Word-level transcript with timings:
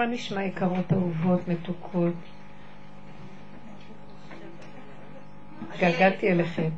מה 0.00 0.06
נשמע 0.06 0.44
יקרות 0.44 0.92
אהובות, 0.92 1.48
מתוקות? 1.48 2.14
גלגלתי 5.80 6.32
אליכם. 6.32 6.68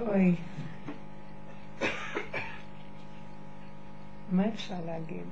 אוי. 0.00 0.34
מה 4.32 4.48
אפשר 4.54 4.74
להגיד? 4.86 5.26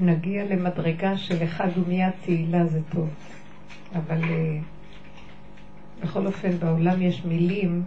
נגיע 0.00 0.44
למדרגה 0.44 1.16
של 1.16 1.44
אחד 1.44 1.68
ומיד 1.78 2.10
תהילה 2.24 2.66
זה 2.66 2.80
טוב. 2.92 3.08
אבל 3.94 4.22
uh, 4.22 4.75
בכל 6.02 6.26
אופן 6.26 6.58
בעולם 6.58 7.02
יש 7.02 7.24
מילים, 7.24 7.84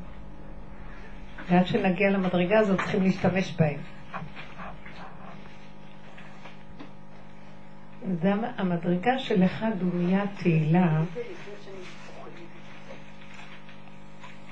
ועד 1.50 1.68
שנגיע 1.68 2.10
למדרגה 2.10 2.60
הזאת 2.60 2.80
צריכים 2.80 3.04
להשתמש 3.04 3.56
בהם. 3.60 3.80
זה 8.22 8.34
המדרגה 8.58 9.20
של 9.20 9.44
אחד 9.44 9.72
ומיד 9.80 10.30
תהילה. 10.38 11.02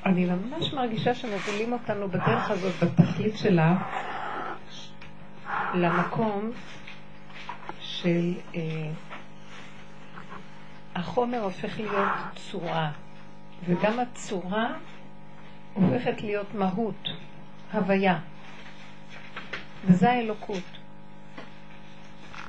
אני 0.05 0.26
ממש 0.26 0.74
מרגישה 0.74 1.14
שמובילים 1.14 1.74
אותנו 1.74 2.08
בדרך 2.08 2.52
הזאת, 2.52 2.74
בתכלית 2.84 3.38
שלה, 3.38 3.76
למקום 5.74 6.52
של 7.80 8.34
אה, 8.55 8.62
החומר 10.96 11.44
הופך 11.44 11.80
להיות 11.80 12.10
צורה, 12.36 12.92
וגם 13.66 14.00
הצורה 14.00 14.74
הופכת 15.74 16.22
להיות 16.22 16.54
מהות, 16.54 17.10
הוויה, 17.74 18.20
וזה 19.86 20.12
האלוקות. 20.12 20.64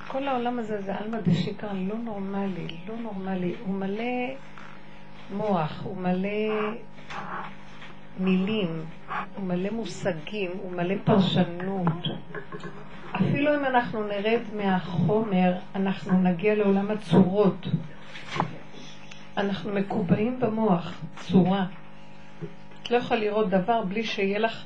כל 0.09 0.29
העולם 0.29 0.59
הזה 0.59 0.83
זה 0.83 0.97
עלמא 0.97 1.21
דשיקרא 1.21 1.73
לא 1.73 1.95
נורמלי, 1.99 2.77
לא 2.89 2.95
נורמלי. 2.97 3.55
הוא 3.67 3.75
מלא 3.75 4.35
מוח, 5.33 5.81
הוא 5.85 5.97
מלא 5.97 6.29
מילים, 8.21 8.85
הוא 9.37 9.45
מלא 9.45 9.71
מושגים, 9.71 10.51
הוא 10.63 10.73
מלא 10.73 10.95
פרשנות. 11.05 12.05
אפילו 13.17 13.55
אם 13.55 13.65
אנחנו 13.65 14.07
נרד 14.07 14.41
מהחומר, 14.57 15.53
אנחנו 15.75 16.23
נגיע 16.23 16.55
לעולם 16.55 16.91
הצורות. 16.91 17.67
אנחנו 19.39 19.73
מקובעים 19.73 20.41
במוח, 20.41 21.01
צורה. 21.17 21.67
את 22.83 22.91
לא 22.91 22.97
יכולה 22.97 23.21
לראות 23.21 23.51
דבר 23.51 23.83
בלי 23.83 24.05
שיהיה 24.05 24.39
לך 24.39 24.65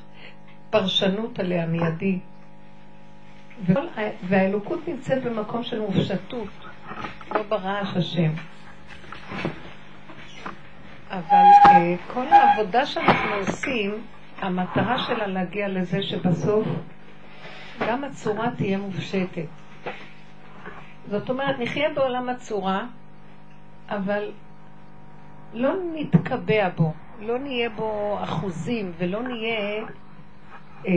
פרשנות 0.69 1.39
עליה 1.39 1.65
מיידי. 1.65 2.19
והאלוקות 4.27 4.87
נמצאת 4.87 5.23
במקום 5.23 5.63
של 5.63 5.79
מופשטות, 5.79 6.49
לא 7.35 7.43
ברעש 7.49 7.97
השם. 7.97 8.31
אבל 11.09 11.43
uh, 11.63 12.13
כל 12.13 12.27
העבודה 12.27 12.85
שאנחנו 12.85 13.33
עושים, 13.39 14.03
המטרה 14.41 14.97
שלה 15.07 15.27
להגיע 15.27 15.67
לזה 15.67 16.03
שבסוף 16.03 16.67
גם 17.87 18.03
הצורה 18.03 18.49
תהיה 18.57 18.77
מופשטת. 18.77 19.45
זאת 21.07 21.29
אומרת, 21.29 21.59
נחיה 21.59 21.89
בעולם 21.95 22.29
הצורה, 22.29 22.85
אבל 23.89 24.31
לא 25.53 25.73
נתקבע 25.93 26.69
בו, 26.69 26.93
לא 27.19 27.39
נהיה 27.39 27.69
בו 27.69 28.17
אחוזים 28.23 28.91
ולא 28.97 29.23
נהיה... 29.23 29.85
אה, 30.87 30.93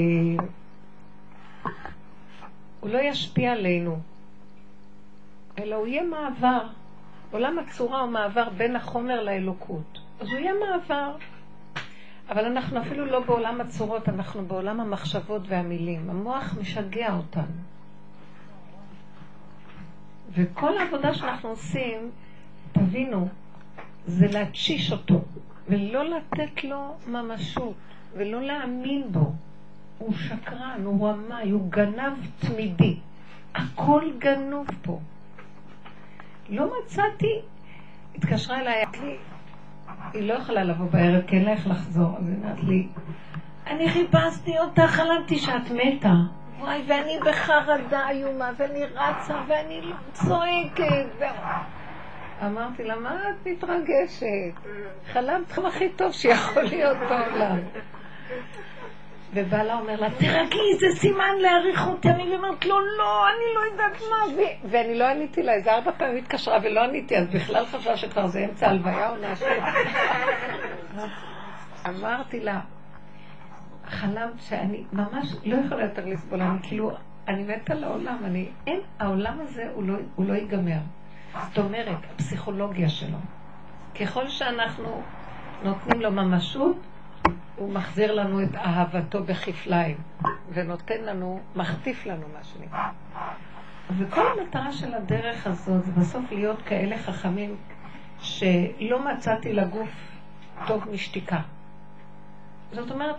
הוא 2.80 2.90
לא 2.90 2.98
ישפיע 2.98 3.52
עלינו, 3.52 3.98
אלא 5.58 5.74
הוא 5.76 5.86
יהיה 5.86 6.02
מעבר. 6.02 6.66
עולם 7.30 7.58
הצורה 7.58 8.00
הוא 8.00 8.10
מעבר 8.10 8.48
בין 8.48 8.76
החומר 8.76 9.22
לאלוקות. 9.22 9.98
אז 10.20 10.28
הוא 10.28 10.38
יהיה 10.38 10.52
מעבר. 10.54 11.16
אבל 12.28 12.44
אנחנו 12.44 12.80
אפילו 12.80 13.06
לא 13.06 13.20
בעולם 13.20 13.60
הצורות, 13.60 14.08
אנחנו 14.08 14.46
בעולם 14.46 14.80
המחשבות 14.80 15.42
והמילים. 15.48 16.10
המוח 16.10 16.54
משגע 16.60 17.14
אותנו. 17.16 17.62
וכל 20.32 20.78
העבודה 20.78 21.14
שאנחנו 21.14 21.48
עושים, 21.48 22.10
תבינו, 22.72 23.28
זה 24.06 24.26
להתשיש 24.26 24.92
אותו, 24.92 25.20
ולא 25.68 26.04
לתת 26.04 26.64
לו 26.64 26.94
ממשות, 27.06 27.74
ולא 28.16 28.42
להאמין 28.42 29.12
בו. 29.12 29.32
הוא 29.98 30.14
שקרן, 30.14 30.80
הוא 30.84 31.08
רמאי, 31.08 31.50
הוא 31.50 31.70
גנב 31.70 32.12
תמידי. 32.38 32.96
הכל 33.54 34.02
גנוב 34.18 34.66
פה. 34.82 35.00
לא 36.48 36.70
מצאתי, 36.78 37.40
התקשרה 38.14 38.60
אליי, 38.60 38.84
לי, 39.02 39.16
היא 40.12 40.28
לא 40.28 40.34
יכולה 40.34 40.64
לבוא 40.64 40.86
בערב, 40.90 41.22
כי 41.26 41.36
אין 41.36 41.44
לה 41.44 41.52
איך 41.52 41.66
לחזור, 41.66 42.16
אז 42.18 42.28
היא 42.28 42.36
אומרת 42.36 42.62
לי, 42.62 42.88
אני 43.66 43.90
חיפשתי 43.90 44.58
אותך, 44.58 44.82
חלמתי 44.82 45.38
שאת 45.38 45.70
מתה. 45.70 46.14
וואי, 46.58 46.82
ואני 46.88 47.18
בחרדה 47.26 48.08
איומה, 48.08 48.50
ואני 48.56 48.84
רצה, 48.84 49.34
ואני 49.48 49.80
לא 49.80 49.94
צועקת. 50.12 51.26
אמרתי 52.42 52.84
לה, 52.84 52.96
מה 52.96 53.14
את 53.30 53.46
מתרגשת? 53.46 54.26
חלמת 55.12 55.50
לך 55.50 55.64
הכי 55.64 55.88
טוב 55.88 56.12
שיכול 56.12 56.62
להיות 56.62 56.96
בעולם. 56.98 57.58
ובעלה 59.34 59.78
אומר 59.78 60.00
לה, 60.00 60.10
תרגי, 60.10 60.74
זה 60.80 61.00
סימן 61.00 61.34
להעריך 61.40 61.86
אותי. 61.86 62.10
אני 62.10 62.36
אומרת 62.36 62.64
לו, 62.64 62.80
לא, 62.80 63.28
אני 63.28 63.54
לא 63.54 63.72
יודעת 63.72 64.00
מה. 64.10 64.42
ואני 64.70 64.98
לא 64.98 65.04
עניתי 65.04 65.42
לה, 65.42 65.52
איזה 65.52 65.74
ארבע 65.74 65.92
פעמים 65.92 66.16
התקשרה 66.16 66.58
ולא 66.62 66.80
עניתי, 66.80 67.16
אז 67.16 67.28
בכלל 67.28 67.66
חשבה 67.66 67.96
שכבר 67.96 68.26
זה 68.26 68.44
אמצע 68.44 68.68
הלוויה 68.68 69.10
או 69.10 69.14
משהו. 69.32 69.46
אמרתי 71.88 72.40
לה, 72.40 72.60
חלמת 73.86 74.40
שאני 74.40 74.84
ממש 74.92 75.34
לא 75.44 75.56
יכולה 75.66 75.84
יותר 75.84 76.06
לסבול, 76.06 76.42
אני 76.42 76.58
כאילו, 76.62 76.90
אני 77.28 77.42
מתה 77.42 77.74
לעולם, 77.74 78.18
אני, 78.24 78.48
אין, 78.66 78.80
העולם 78.98 79.40
הזה 79.40 79.64
הוא 79.74 79.84
לא, 79.84 79.94
הוא 80.14 80.26
לא 80.26 80.34
ייגמר. 80.34 80.78
זאת 81.44 81.58
אומרת, 81.58 81.98
הפסיכולוגיה 82.14 82.88
שלו. 82.88 83.18
ככל 84.00 84.28
שאנחנו 84.28 85.02
נותנים 85.62 86.00
לו 86.00 86.10
ממשות, 86.10 86.76
הוא 87.56 87.72
מחזיר 87.72 88.14
לנו 88.14 88.42
את 88.42 88.54
אהבתו 88.54 89.24
בכפליים, 89.24 89.96
ונותן 90.52 91.00
לנו, 91.04 91.40
מחטיף 91.56 92.06
לנו 92.06 92.26
מה 92.32 92.44
שנקרא. 92.44 92.88
וכל 93.98 94.26
המטרה 94.26 94.72
של 94.72 94.94
הדרך 94.94 95.46
הזאת 95.46 95.84
זה 95.84 95.92
בסוף 95.92 96.32
להיות 96.32 96.62
כאלה 96.62 96.98
חכמים 96.98 97.56
שלא 98.20 99.04
מצאתי 99.04 99.52
לגוף 99.52 99.88
טוב 100.66 100.88
משתיקה. 100.92 101.40
זאת 102.72 102.90
אומרת, 102.90 103.16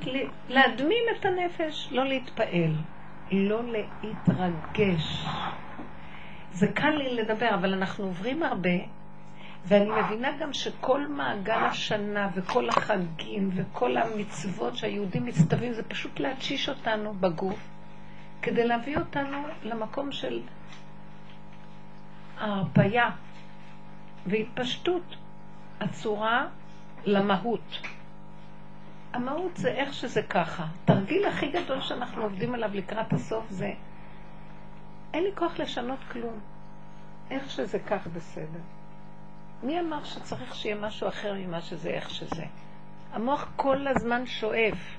להדמים 0.50 1.03
את 1.19 1.25
הנפש, 1.25 1.89
לא 1.91 2.06
להתפעל, 2.06 2.75
לא 3.31 3.61
להתרגש. 4.03 5.25
זה 6.57 6.68
קל 6.68 6.90
לי 6.90 7.16
לדבר, 7.16 7.50
אבל 7.56 7.73
אנחנו 7.73 8.03
עוברים 8.06 8.44
הרבה, 8.44 8.69
ואני 9.66 9.90
מבינה 10.01 10.31
גם 10.40 10.53
שכל 10.53 11.07
מעגל 11.07 11.53
השנה 11.72 12.29
וכל 12.35 12.69
החגים 12.69 13.50
וכל 13.56 13.97
המצוות 13.97 14.78
שהיהודים 14.78 15.25
מצטווים 15.25 15.73
זה 15.73 15.84
פשוט 15.84 16.19
להתשיש 16.19 16.69
אותנו 16.69 17.13
בגוף, 17.13 17.59
כדי 18.41 18.68
להביא 18.68 18.97
אותנו 18.97 19.38
למקום 19.63 20.12
של 20.12 20.41
ההרפייה 22.40 23.09
והתפשטות 24.25 25.15
הצורה 25.80 26.48
למהות. 27.06 27.81
המהות 29.13 29.57
זה 29.57 29.69
איך 29.69 29.94
שזה 29.94 30.21
ככה. 30.21 30.65
תרגיל 30.86 31.25
הכי 31.25 31.48
גדול 31.51 31.81
שאנחנו 31.81 32.24
עובדים 32.24 32.54
עליו 32.54 32.69
לקראת 32.74 33.13
הסוף 33.13 33.45
זה 33.50 33.71
אין 35.18 35.25
לי 35.25 35.31
כוח 35.36 35.60
לשנות 35.60 36.00
כלום. 36.12 36.40
איך 37.31 37.50
שזה 37.50 37.80
כך 37.80 38.08
בסדר. 38.08 38.60
מי 39.64 39.80
אמר 39.80 40.04
שצריך 40.04 40.56
שיהיה 40.56 40.75
משהו 40.75 41.08
אחר 41.08 41.34
ממה 41.34 41.62
שזה 41.62 41.90
איך 41.90 42.10
שזה? 42.10 42.46
המוח 43.14 43.52
כל 43.56 43.88
הזמן 43.88 44.25
שואף. 44.25 44.98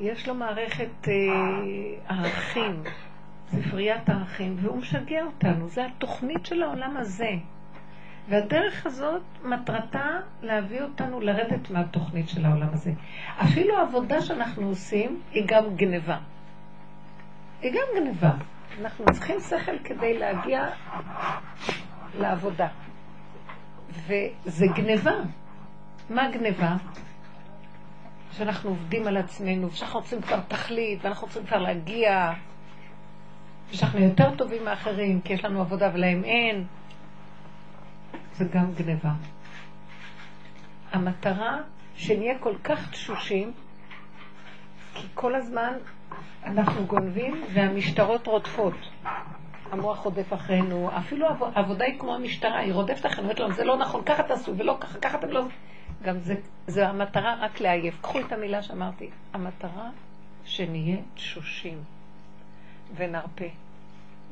יש 0.00 0.28
לו 0.28 0.34
מערכת 0.34 1.08
אה, 1.08 2.16
ערכים, 2.16 2.82
ספריית 3.46 4.08
ערכים, 4.08 4.56
והוא 4.60 4.76
משגע 4.76 5.24
אותנו. 5.24 5.68
זה 5.68 5.86
התוכנית 5.86 6.46
של 6.46 6.62
העולם 6.62 6.96
הזה. 6.96 7.30
והדרך 8.28 8.86
הזאת, 8.86 9.22
מטרתה 9.44 10.20
להביא 10.42 10.82
אותנו 10.82 11.20
לרדת 11.20 11.70
מהתוכנית 11.70 12.28
של 12.28 12.44
העולם 12.44 12.68
הזה. 12.72 12.92
אפילו 13.42 13.76
העבודה 13.78 14.20
שאנחנו 14.20 14.68
עושים 14.68 15.20
היא 15.32 15.44
גם 15.46 15.76
גניבה. 15.76 16.18
היא 17.62 17.72
גם 17.72 18.00
גניבה. 18.00 18.30
אנחנו 18.80 19.04
צריכים 19.12 19.40
שכל 19.40 19.78
כדי 19.84 20.18
להגיע 20.18 20.68
לעבודה. 22.18 22.68
וזה 24.06 24.66
גניבה. 24.76 25.14
מה 26.10 26.30
גניבה? 26.30 26.76
שאנחנו 28.32 28.70
עובדים 28.70 29.06
על 29.06 29.16
עצמנו, 29.16 29.70
ושאנחנו 29.70 30.00
רוצים 30.00 30.22
כבר 30.22 30.40
תכלית, 30.48 31.04
ואנחנו 31.04 31.26
רוצים 31.26 31.46
כבר 31.46 31.58
להגיע, 31.58 32.32
ושאנחנו 33.70 33.98
יותר 33.98 34.36
טובים 34.36 34.64
מאחרים, 34.64 35.20
כי 35.20 35.32
יש 35.32 35.44
לנו 35.44 35.60
עבודה 35.60 35.90
ולהם 35.94 36.24
אין. 36.24 36.66
זה 38.32 38.44
גם 38.44 38.72
גניבה. 38.72 39.10
המטרה 40.92 41.56
שנהיה 41.94 42.38
כל 42.38 42.54
כך 42.64 42.90
תשושים, 42.90 43.52
כי 44.94 45.06
כל 45.14 45.34
הזמן 45.34 45.72
אנחנו 46.44 46.86
גונבים 46.86 47.44
והמשטרות 47.52 48.26
רודפות. 48.26 48.74
המוח 49.72 49.98
רודף 49.98 50.32
אחרינו, 50.32 50.90
אפילו 50.98 51.26
העבודה 51.54 51.84
היא 51.84 51.98
כמו 51.98 52.14
המשטרה, 52.14 52.58
היא 52.58 52.72
רודפת 52.72 53.06
אחרינו, 53.06 53.22
אומרת 53.22 53.40
לנו, 53.40 53.54
זה 53.54 53.64
לא 53.64 53.76
נכון, 53.76 54.02
ככה 54.04 54.22
תעשו, 54.22 54.56
ולא 54.56 54.76
ככה, 54.80 54.98
ככה 54.98 55.18
אתם 55.18 55.28
לא... 55.28 55.42
גם 56.02 56.18
זה, 56.18 56.34
זה 56.66 56.88
המטרה 56.88 57.34
רק 57.40 57.60
לעייף. 57.60 58.00
קחו 58.00 58.20
את 58.20 58.32
המילה 58.32 58.62
שאמרתי, 58.62 59.10
המטרה 59.32 59.90
שנהיה 60.44 60.96
תשושים 61.14 61.78
ונרפה. 62.96 63.44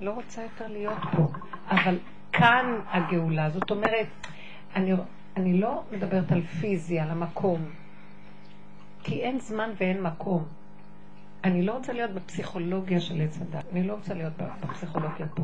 לא 0.00 0.10
רוצה 0.10 0.42
יותר 0.42 0.68
להיות 0.68 0.98
פה, 1.16 1.26
אבל 1.68 1.98
כאן 2.32 2.80
הגאולה. 2.86 3.50
זאת 3.50 3.70
אומרת, 3.70 4.06
אני, 4.76 4.92
אני 5.36 5.60
לא 5.60 5.82
מדברת 5.92 6.32
על 6.32 6.42
פיזי, 6.42 7.00
על 7.00 7.10
המקום, 7.10 7.70
כי 9.04 9.20
אין 9.20 9.40
זמן 9.40 9.70
ואין 9.80 10.02
מקום. 10.02 10.44
אני 11.44 11.62
לא 11.62 11.72
רוצה 11.72 11.92
להיות 11.92 12.10
בפסיכולוגיה 12.10 13.00
של 13.00 13.20
עץ 13.20 13.38
הדת, 13.40 13.64
אני 13.72 13.86
לא 13.86 13.92
רוצה 13.92 14.14
להיות 14.14 14.32
בפסיכולוגיה 14.60 15.26
פה. 15.34 15.42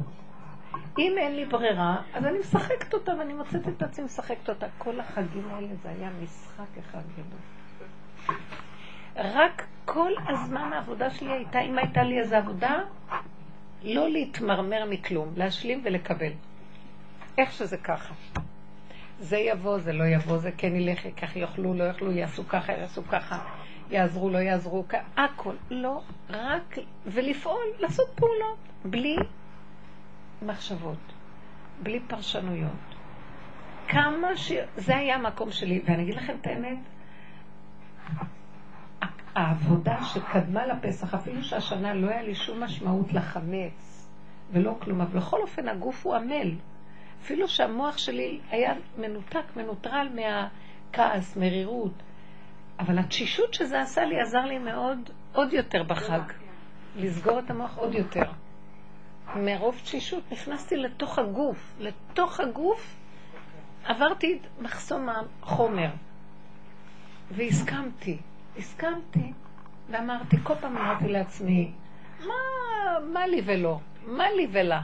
אם 0.98 1.14
אין 1.18 1.36
לי 1.36 1.44
ברירה, 1.44 2.02
אז 2.14 2.24
אני 2.24 2.38
משחקת 2.38 2.94
אותה 2.94 3.12
ואני 3.18 3.34
מוצאת 3.34 3.68
את 3.68 3.82
עצמי 3.82 4.04
משחקת 4.04 4.48
אותה. 4.48 4.66
כל 4.78 5.00
החגים 5.00 5.48
האלה 5.50 5.68
זה 5.82 5.88
היה 5.88 6.10
משחק 6.22 6.78
אחד 6.78 7.02
גדול. 7.12 8.36
רק 9.16 9.66
כל 9.84 10.12
הזמן 10.28 10.72
העבודה 10.72 11.10
שלי 11.10 11.32
הייתה, 11.32 11.60
אם 11.60 11.78
הייתה 11.78 12.02
לי 12.02 12.18
איזו 12.18 12.36
עבודה, 12.36 12.78
לא 13.82 14.10
להתמרמר 14.10 14.84
מכלום, 14.90 15.32
להשלים 15.36 15.80
ולקבל. 15.84 16.32
איך 17.38 17.52
שזה 17.52 17.76
ככה. 17.76 18.14
זה 19.18 19.36
יבוא, 19.36 19.78
זה 19.78 19.92
לא 19.92 20.04
יבוא, 20.04 20.38
זה 20.38 20.50
כן 20.56 20.76
ילך, 20.76 21.06
כך 21.16 21.36
יאכלו, 21.36 21.74
לא 21.74 21.84
יאכלו, 21.84 22.12
יעשו 22.12 22.48
ככה, 22.48 22.72
יעשו 22.72 23.02
ככה. 23.04 23.38
יעזרו, 23.90 24.30
לא 24.30 24.38
יעזרו, 24.38 24.84
הכל. 25.16 25.54
לא, 25.70 26.02
רק, 26.30 26.78
ולפעול, 27.06 27.66
לעשות 27.78 28.08
פעולות, 28.14 28.58
בלי 28.84 29.16
מחשבות, 30.42 31.12
בלי 31.82 32.00
פרשנויות. 32.00 32.70
כמה 33.88 34.36
ש... 34.36 34.52
זה 34.76 34.96
היה 34.96 35.14
המקום 35.14 35.52
שלי, 35.52 35.82
ואני 35.84 36.02
אגיד 36.02 36.14
לכם 36.14 36.34
את 36.40 36.46
האמת, 36.46 36.78
העבודה 39.34 40.04
שקדמה 40.04 40.66
לפסח, 40.66 41.14
אפילו 41.14 41.44
שהשנה 41.44 41.94
לא 41.94 42.10
היה 42.10 42.22
לי 42.22 42.34
שום 42.34 42.62
משמעות 42.62 43.12
לחמץ 43.12 44.08
ולא 44.52 44.76
כלום, 44.80 45.00
אבל 45.00 45.20
בכל 45.20 45.40
אופן 45.40 45.68
הגוף 45.68 46.06
הוא 46.06 46.14
עמל. 46.14 46.54
אפילו 47.22 47.48
שהמוח 47.48 47.98
שלי 47.98 48.40
היה 48.50 48.74
מנותק, 48.98 49.42
מנוטרל 49.56 50.08
מהכעס, 50.14 51.36
מרירות. 51.36 51.92
אבל 52.80 52.98
התשישות 52.98 53.54
שזה 53.54 53.80
עשה 53.80 54.04
לי 54.04 54.20
עזר 54.20 54.44
לי 54.44 54.58
מאוד, 54.58 55.10
עוד 55.32 55.52
יותר 55.52 55.82
בחג. 55.82 56.20
לסגור 56.96 57.38
את 57.38 57.50
המוח 57.50 57.76
עוד 57.76 57.94
יותר. 57.94 58.22
מרוב 59.36 59.80
תשישות 59.84 60.32
נכנסתי 60.32 60.76
לתוך 60.76 61.18
הגוף. 61.18 61.74
לתוך 61.80 62.40
הגוף 62.40 62.96
עברתי 63.84 64.38
את 64.40 64.62
מחסום 64.62 65.08
החומר. 65.08 65.90
והסכמתי. 67.30 68.18
הסכמתי, 68.58 69.32
ואמרתי, 69.90 70.36
כל 70.42 70.54
פעם 70.60 70.76
אמרתי 70.76 71.08
לעצמי, 71.08 71.72
מה, 72.20 72.34
מה 73.12 73.26
לי 73.26 73.42
ולא? 73.44 73.78
מה 74.06 74.30
לי 74.30 74.46
ולה? 74.52 74.80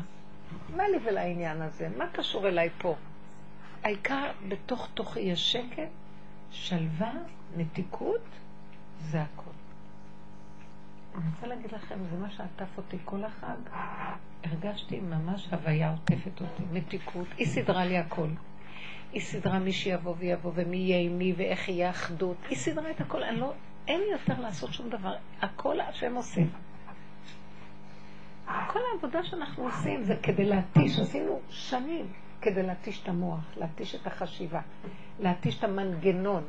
מה 0.76 0.88
לי 0.88 0.98
ולעניין 1.04 1.62
הזה? 1.62 1.88
מה 1.96 2.06
קשור 2.12 2.48
אליי 2.48 2.70
פה? 2.78 2.94
העיקר 3.82 4.30
בתוך 4.48 4.88
תוכי 4.94 5.20
יש 5.20 5.52
שקט, 5.52 5.88
שלווה 6.50 7.12
מתיקות 7.56 8.20
זה 9.00 9.22
הכל. 9.22 9.50
אני 11.14 11.24
רוצה 11.34 11.46
להגיד 11.46 11.72
לכם, 11.72 11.98
זה 12.10 12.16
מה 12.16 12.30
שעטף 12.30 12.76
אותי 12.76 12.96
כל 13.04 13.24
החג. 13.24 13.56
הרגשתי 14.44 15.00
ממש 15.00 15.48
הוויה 15.50 15.90
עוטפת 15.90 16.40
אותי, 16.40 16.62
מתיקות. 16.72 17.26
היא 17.38 17.46
סידרה 17.46 17.84
לי 17.84 17.98
הכל. 17.98 18.28
היא 19.12 19.20
סידרה 19.22 19.58
מי 19.58 19.72
שיבוא 19.72 20.14
ויבוא, 20.18 20.52
ומי 20.54 20.76
יהיה 20.76 21.00
עם 21.00 21.18
מי, 21.18 21.34
ואיך 21.36 21.68
יהיה 21.68 21.90
אחדות. 21.90 22.36
היא 22.48 22.58
סידרה 22.58 22.90
את 22.90 23.00
הכל. 23.00 23.22
אני 23.22 23.40
לא, 23.40 23.52
אין 23.88 24.00
לי 24.00 24.06
יותר 24.12 24.40
לעשות 24.40 24.72
שום 24.72 24.88
דבר. 24.88 25.14
הכל 25.42 25.80
השם 25.80 26.14
עושה. 26.14 26.40
כל 28.46 28.78
העבודה 28.92 29.24
שאנחנו 29.24 29.64
עושים 29.64 30.04
זה 30.04 30.16
כדי 30.22 30.44
להתיש. 30.44 30.98
עשינו 30.98 31.40
שנים 31.50 32.06
כדי 32.46 32.62
להתיש 32.62 33.02
את 33.02 33.08
המוח, 33.08 33.40
להתיש 33.56 33.94
את 33.94 34.06
החשיבה, 34.06 34.60
להתיש 35.20 35.58
את 35.58 35.64
המנגנון. 35.64 36.42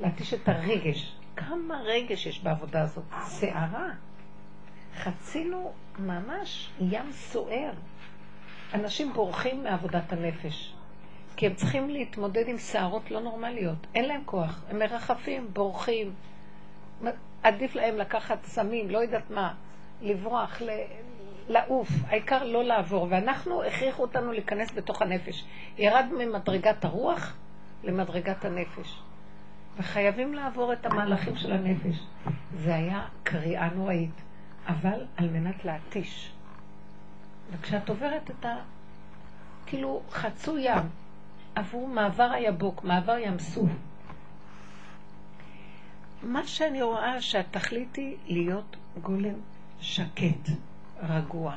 להתיש 0.00 0.34
את 0.34 0.48
הרגש. 0.48 1.16
כמה 1.36 1.80
רגש 1.84 2.26
יש 2.26 2.40
בעבודה 2.42 2.82
הזאת? 2.82 3.04
סערה. 3.22 3.88
חצינו 4.96 5.72
ממש 5.98 6.70
ים 6.80 7.12
סוער. 7.12 7.72
אנשים 8.74 9.12
בורחים 9.12 9.62
מעבודת 9.64 10.12
הנפש. 10.12 10.74
כי 11.36 11.46
הם 11.46 11.54
צריכים 11.54 11.90
להתמודד 11.90 12.48
עם 12.48 12.58
סערות 12.58 13.10
לא 13.10 13.20
נורמליות. 13.20 13.86
אין 13.94 14.04
להם 14.04 14.22
כוח. 14.24 14.64
הם 14.70 14.78
מרחפים, 14.78 15.48
בורחים. 15.52 16.12
עדיף 17.42 17.74
להם 17.74 17.96
לקחת 17.98 18.44
סמים, 18.44 18.90
לא 18.90 18.98
יודעת 18.98 19.30
מה, 19.30 19.54
לברוח, 20.02 20.62
לעוף. 21.50 21.88
העיקר 22.06 22.44
לא 22.44 22.64
לעבור. 22.64 23.06
ואנחנו, 23.10 23.62
הכריחו 23.64 24.02
אותנו 24.02 24.32
להיכנס 24.32 24.72
בתוך 24.74 25.02
הנפש. 25.02 25.44
ירד 25.78 26.06
ממדרגת 26.18 26.84
הרוח 26.84 27.36
למדרגת 27.84 28.44
הנפש. 28.44 29.00
וחייבים 29.76 30.34
לעבור 30.34 30.72
את 30.72 30.86
המהלכים 30.86 31.36
של 31.36 31.52
הנפש. 31.52 32.06
זה 32.54 32.74
היה 32.74 33.04
קריאה 33.22 33.68
נוראית, 33.74 34.22
אבל 34.66 35.06
על 35.16 35.28
מנת 35.28 35.64
להתיש. 35.64 36.32
וכשאת 37.50 37.88
עוברת 37.88 38.30
את 38.30 38.44
ה... 38.44 38.56
כאילו 39.66 40.02
חצו 40.10 40.58
ים, 40.58 40.82
עברו 41.54 41.86
מעבר 41.86 42.30
היבוק, 42.32 42.84
מעבר 42.84 43.18
ים 43.18 43.38
סוף. 43.38 43.70
מה 46.22 46.46
שאני 46.46 46.82
רואה 46.82 47.22
שהתכלית 47.22 47.96
היא 47.96 48.16
להיות 48.26 48.76
גולם 49.02 49.34
שקט, 49.80 50.50
רגוע, 51.08 51.54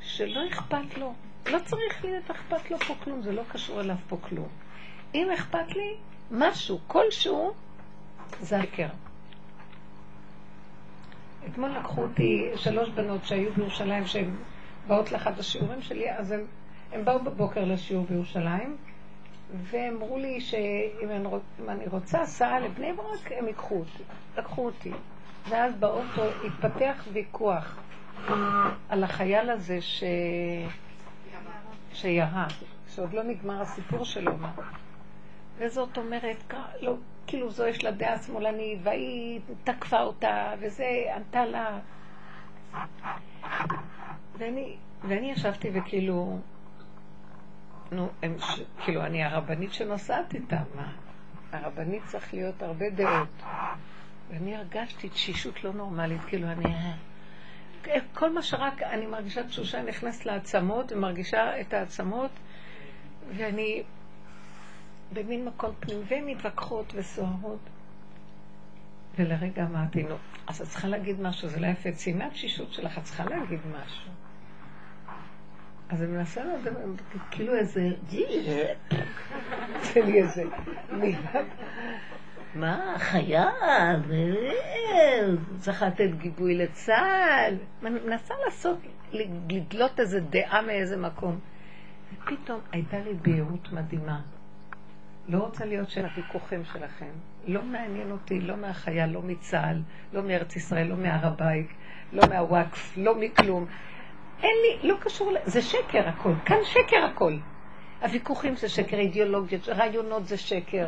שלא 0.00 0.48
אכפת 0.48 0.98
לו. 0.98 1.14
לא 1.46 1.58
צריך 1.58 2.04
להיות 2.04 2.30
אכפת 2.30 2.70
לו 2.70 2.78
פה 2.78 2.94
כלום, 3.04 3.22
זה 3.22 3.32
לא 3.32 3.42
קשור 3.52 3.80
אליו 3.80 3.96
פה 4.08 4.16
כלום. 4.20 4.48
אם 5.14 5.30
אכפת 5.34 5.76
לי, 5.76 5.94
משהו, 6.30 6.78
כלשהו, 6.86 7.52
זה 8.40 8.60
הקר. 8.60 8.88
אתמול 11.46 11.70
לקחו 11.70 12.02
אותי 12.02 12.50
שלוש 12.56 12.88
בנות 12.88 13.24
שהיו 13.24 13.52
בירושלים, 13.52 14.06
שהן 14.06 14.30
באות 14.86 15.12
לאחד 15.12 15.38
השיעורים 15.38 15.82
שלי, 15.82 16.12
אז 16.12 16.30
הם, 16.30 16.40
הם 16.92 17.04
באו 17.04 17.18
בבוקר 17.18 17.64
לשיעור 17.64 18.06
בירושלים, 18.10 18.76
ואמרו 19.62 20.18
לי 20.18 20.40
שאם 20.40 21.10
אני, 21.10 21.26
רוצ, 21.26 21.42
אני 21.68 21.86
רוצה 21.86 22.20
הסעה 22.20 22.60
לבני 22.60 22.92
ברק, 22.92 23.32
הם 23.38 23.46
ייקחו 23.46 23.74
אותי. 23.74 24.02
לקחו 24.38 24.64
אותי. 24.64 24.92
ואז 25.48 25.74
באוטו 25.74 26.22
התפתח 26.46 27.06
ויכוח 27.12 27.76
על 28.88 29.04
החייל 29.04 29.50
הזה 29.50 29.80
ש... 29.80 30.04
שירה, 31.92 32.46
שעוד 32.94 33.12
לא 33.12 33.22
נגמר 33.22 33.62
הסיפור 33.62 34.04
שלו. 34.04 34.32
וזאת 35.58 35.98
אומרת, 35.98 36.54
לא, 36.80 36.94
כאילו 37.26 37.50
זו 37.50 37.66
יש 37.66 37.84
לה 37.84 37.90
דעה 37.90 38.18
שמאלנית, 38.18 38.78
והיא 38.82 39.40
תקפה 39.64 40.00
אותה, 40.00 40.54
וזה 40.60 40.84
ענתה 41.16 41.44
לה. 41.46 41.78
ואני, 44.38 44.76
ואני 45.08 45.30
ישבתי 45.32 45.70
וכאילו, 45.74 46.38
נו, 47.92 48.08
הם, 48.22 48.36
ש, 48.38 48.60
כאילו, 48.84 49.02
אני 49.06 49.24
הרבנית 49.24 49.72
שנוסעת 49.72 50.34
איתה, 50.34 50.58
מה? 50.76 50.92
הרבנית 51.52 52.02
צריך 52.06 52.34
להיות 52.34 52.62
הרבה 52.62 52.90
דעות. 52.90 53.42
ואני 54.30 54.56
הרגשתי 54.56 55.08
תשישות 55.08 55.64
לא 55.64 55.72
נורמלית, 55.72 56.20
כאילו 56.26 56.48
אני... 56.48 56.74
כל 58.14 58.32
מה 58.32 58.42
שרק, 58.42 58.82
אני 58.82 59.06
מרגישה 59.06 59.44
תשושה 59.44 59.82
נכנסת 59.82 60.26
לעצמות, 60.26 60.92
ומרגישה 60.92 61.60
את 61.60 61.74
העצמות, 61.74 62.30
ואני 63.36 63.82
במין 65.12 65.44
מקום 65.44 65.74
פנים, 65.80 66.02
והן 66.08 66.24
מתווכחות. 66.26 66.92
ולרגע 69.18 69.64
אמרתי, 69.64 70.02
נו, 70.02 70.14
אז 70.46 70.60
את 70.60 70.68
צריכה 70.68 70.88
להגיד 70.88 71.20
משהו, 71.20 71.48
זה 71.48 71.60
לא 71.60 71.66
יפה. 71.66 71.92
ציינה 71.92 72.30
תשישות 72.30 72.72
שלך, 72.72 72.98
את 72.98 73.04
צריכה 73.04 73.24
להגיד 73.24 73.60
משהו. 73.66 74.10
אז 75.88 76.02
אני 76.02 76.12
מנסה 76.12 76.44
לדבר, 76.44 76.80
כאילו 77.30 77.54
איזה... 77.54 77.88
תן 79.94 80.06
לי 80.06 80.22
איזה 80.22 80.44
מילה. 80.92 81.42
מה, 82.54 82.94
חייב, 82.98 84.10
צריך 85.58 85.82
לתת 85.82 86.10
גיבוי 86.18 86.54
לצה"ל. 86.54 87.54
מנסה 87.82 88.34
לעשות, 88.44 88.78
לדלות 89.12 90.00
איזה 90.00 90.20
דעה 90.20 90.62
מאיזה 90.62 90.96
מקום. 90.96 91.38
ופתאום 92.14 92.60
הייתה 92.72 92.98
לי 92.98 93.14
בהירות 93.22 93.72
מדהימה. 93.72 94.20
לא 95.28 95.38
רוצה 95.38 95.64
להיות 95.64 95.90
של 95.90 96.04
הוויכוחים 96.04 96.64
שלכם. 96.64 97.10
לא 97.46 97.62
מעניין 97.62 98.10
אותי, 98.10 98.40
לא 98.40 98.56
מהחייל, 98.56 99.10
לא 99.10 99.22
מצה"ל, 99.22 99.82
לא 100.12 100.22
מארץ 100.22 100.56
ישראל, 100.56 100.86
לא 100.86 100.96
מהר 100.96 101.26
הבית, 101.26 101.68
לא 102.12 102.22
מהוואקף, 102.28 102.96
לא 102.96 103.14
מכלום. 103.20 103.66
אין 104.42 104.56
לי, 104.62 104.88
לא 104.88 104.96
קשור, 105.00 105.32
זה 105.44 105.62
שקר 105.62 106.08
הכל, 106.08 106.32
כאן 106.44 106.56
שקר 106.64 107.04
הכל. 107.04 107.36
הוויכוחים 108.02 108.56
זה 108.56 108.68
שקר, 108.68 108.96
אידיאולוגיות, 108.96 109.68
רעיונות 109.68 110.26
זה 110.26 110.36
שקר, 110.36 110.86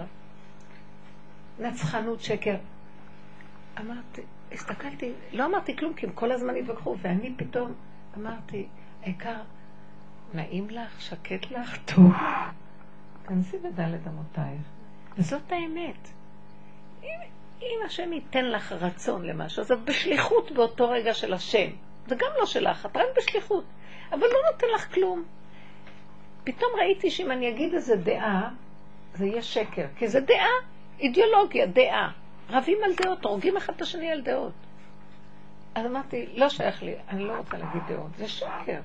נצחנות 1.62 2.20
שקר. 2.20 2.56
אמרתי, 3.80 4.22
הסתכלתי, 4.52 5.12
לא 5.32 5.46
אמרתי 5.46 5.76
כלום, 5.76 5.94
כי 5.94 6.06
הם 6.06 6.12
כל 6.12 6.32
הזמן 6.32 6.56
התווכחו, 6.56 6.96
ואני 7.02 7.34
פתאום 7.36 7.74
אמרתי, 8.18 8.66
העיקר, 9.02 9.40
נעים 10.34 10.70
לך, 10.70 11.00
שקט 11.00 11.50
לך, 11.50 11.76
טוב. 11.84 12.12
כנסי 13.26 13.58
בדלת 13.58 14.06
אמותייך. 14.06 14.62
וזאת 15.18 15.52
האמת. 15.52 16.08
אם, 17.02 17.08
אם 17.62 17.78
השם 17.86 18.12
ייתן 18.12 18.44
לך 18.44 18.72
רצון 18.72 19.22
למשהו, 19.22 19.60
אז 19.60 19.72
את 19.72 19.84
בשליחות 19.84 20.52
באותו 20.52 20.90
רגע 20.90 21.14
של 21.14 21.32
השם. 21.32 21.70
זה 22.06 22.14
גם 22.14 22.30
לא 22.38 22.46
שלך, 22.46 22.86
את 22.86 22.96
רק 22.96 23.06
בשליחות. 23.16 23.64
אבל 24.10 24.20
לא 24.20 24.52
נותן 24.52 24.66
לך 24.74 24.94
כלום. 24.94 25.24
פתאום 26.44 26.70
ראיתי 26.78 27.10
שאם 27.10 27.30
אני 27.30 27.48
אגיד 27.48 27.74
איזה 27.74 27.96
דעה, 27.96 28.50
זה 29.14 29.26
יהיה 29.26 29.42
שקר. 29.42 29.86
כי 29.96 30.08
זה 30.08 30.20
דעה, 30.20 30.71
אידיאולוגיה, 31.02 31.66
דעה. 31.66 32.12
רבים 32.50 32.78
על 32.84 32.92
דעות, 32.94 33.24
הורגים 33.24 33.56
אחד 33.56 33.72
את 33.76 33.82
השני 33.82 34.12
על 34.12 34.20
דעות. 34.20 34.52
אז 35.74 35.86
אמרתי, 35.86 36.26
לא 36.34 36.48
שייך 36.48 36.82
לי, 36.82 36.94
אני 37.08 37.24
לא 37.24 37.36
רוצה 37.36 37.58
להגיד 37.58 37.82
דעות, 37.88 38.16
זה 38.16 38.28
שקר. 38.28 38.80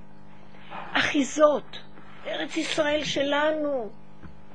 אחיזות, 0.94 1.80
ארץ 2.28 2.58
ישראל 2.58 3.04
שלנו. 3.04 3.90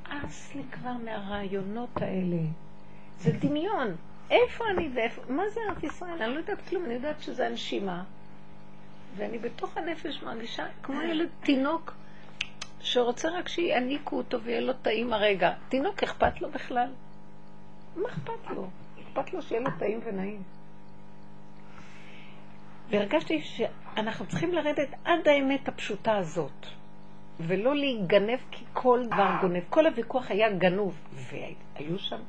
אס 0.09 0.55
לי 0.55 0.63
כבר 0.73 0.93
מהרעיונות 1.05 1.97
האלה. 1.97 2.43
זה 3.19 3.33
דמיון. 3.33 3.97
איפה 4.31 4.65
אני 4.71 4.89
ואיפה, 4.95 5.23
מה 5.29 5.49
זה 5.49 5.61
ארץ 5.69 5.83
ישראל? 5.83 6.23
אני 6.23 6.35
לא 6.35 6.39
יודעת 6.39 6.69
כלום, 6.69 6.85
אני 6.85 6.95
יודעת 6.95 7.23
שזה 7.23 7.47
הנשימה. 7.47 8.05
ואני 9.17 9.39
בתוך 9.39 9.77
הנפש 9.77 10.23
מרגישה 10.23 10.67
כמו 10.83 11.03
ילד 11.03 11.29
תינוק 11.41 11.95
שרוצה 12.81 13.29
רק 13.29 13.49
שיעניקו 13.49 14.17
אותו 14.17 14.43
ויהיה 14.43 14.61
לו 14.61 14.73
טעים 14.73 15.13
הרגע. 15.13 15.53
תינוק 15.69 16.03
אכפת 16.03 16.41
לו 16.41 16.51
בכלל? 16.51 16.89
מה 17.97 18.09
אכפת 18.09 18.51
לו? 18.51 18.69
אכפת 19.03 19.33
לו 19.33 19.43
שיהיה 19.43 19.61
לו 19.61 19.71
טעים 19.79 20.01
ונעים. 20.05 20.43
והרגשתי 22.91 23.41
שאנחנו 23.43 24.27
צריכים 24.27 24.53
לרדת 24.53 24.89
עד 25.05 25.29
האמת 25.29 25.69
הפשוטה 25.69 26.17
הזאת, 26.17 26.67
ולא 27.41 27.77
להיגנב 27.77 28.39
כי 28.51 28.65
כל 28.73 29.07
דבר 29.07 29.31
גונב. 29.41 29.63
כל 29.71 29.87
הוויכוח 29.87 30.31
היה 30.31 30.53
גנוב, 30.53 30.99
והיו 31.15 31.99
שם 31.99 32.21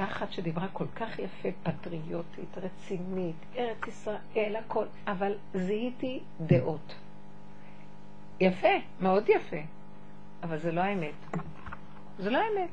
הייתה 0.00 0.12
אחת 0.12 0.32
שדיברה 0.32 0.68
כל 0.72 0.86
כך 0.96 1.18
יפה, 1.18 1.48
פטריוטית, 1.62 2.58
רצינית, 2.58 3.36
ארץ 3.56 3.86
ישראל, 3.88 4.56
הכל, 4.56 4.86
אבל 5.06 5.34
זיהיתי 5.54 6.20
דעות. 6.40 6.94
יפה, 8.40 8.68
מאוד 9.00 9.28
יפה, 9.28 9.56
אבל 10.42 10.58
זה 10.58 10.72
לא 10.72 10.80
האמת. 10.80 11.14
זה 12.18 12.30
לא 12.30 12.38
האמת. 12.38 12.70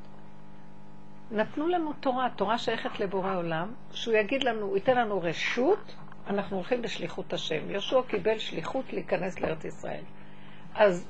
נתנו 1.32 1.68
לנו 1.68 1.94
תורה, 2.00 2.30
תורה 2.36 2.58
שייכת 2.58 3.00
לבורא 3.00 3.36
עולם, 3.36 3.74
שהוא 3.92 4.14
יגיד 4.14 4.44
לנו, 4.44 4.66
הוא 4.66 4.78
ייתן 4.78 4.98
לנו 4.98 5.22
רשות, 5.22 5.96
אנחנו 6.28 6.56
הולכים 6.56 6.82
בשליחות 6.82 7.34
השם. 7.34 7.72
יהושע 7.72 8.02
קיבל 8.08 8.38
שליחות 8.38 8.94
להיכנס 8.94 9.40
לארץ 9.40 9.66
ישראל. 9.66 10.04
אז 10.76 11.08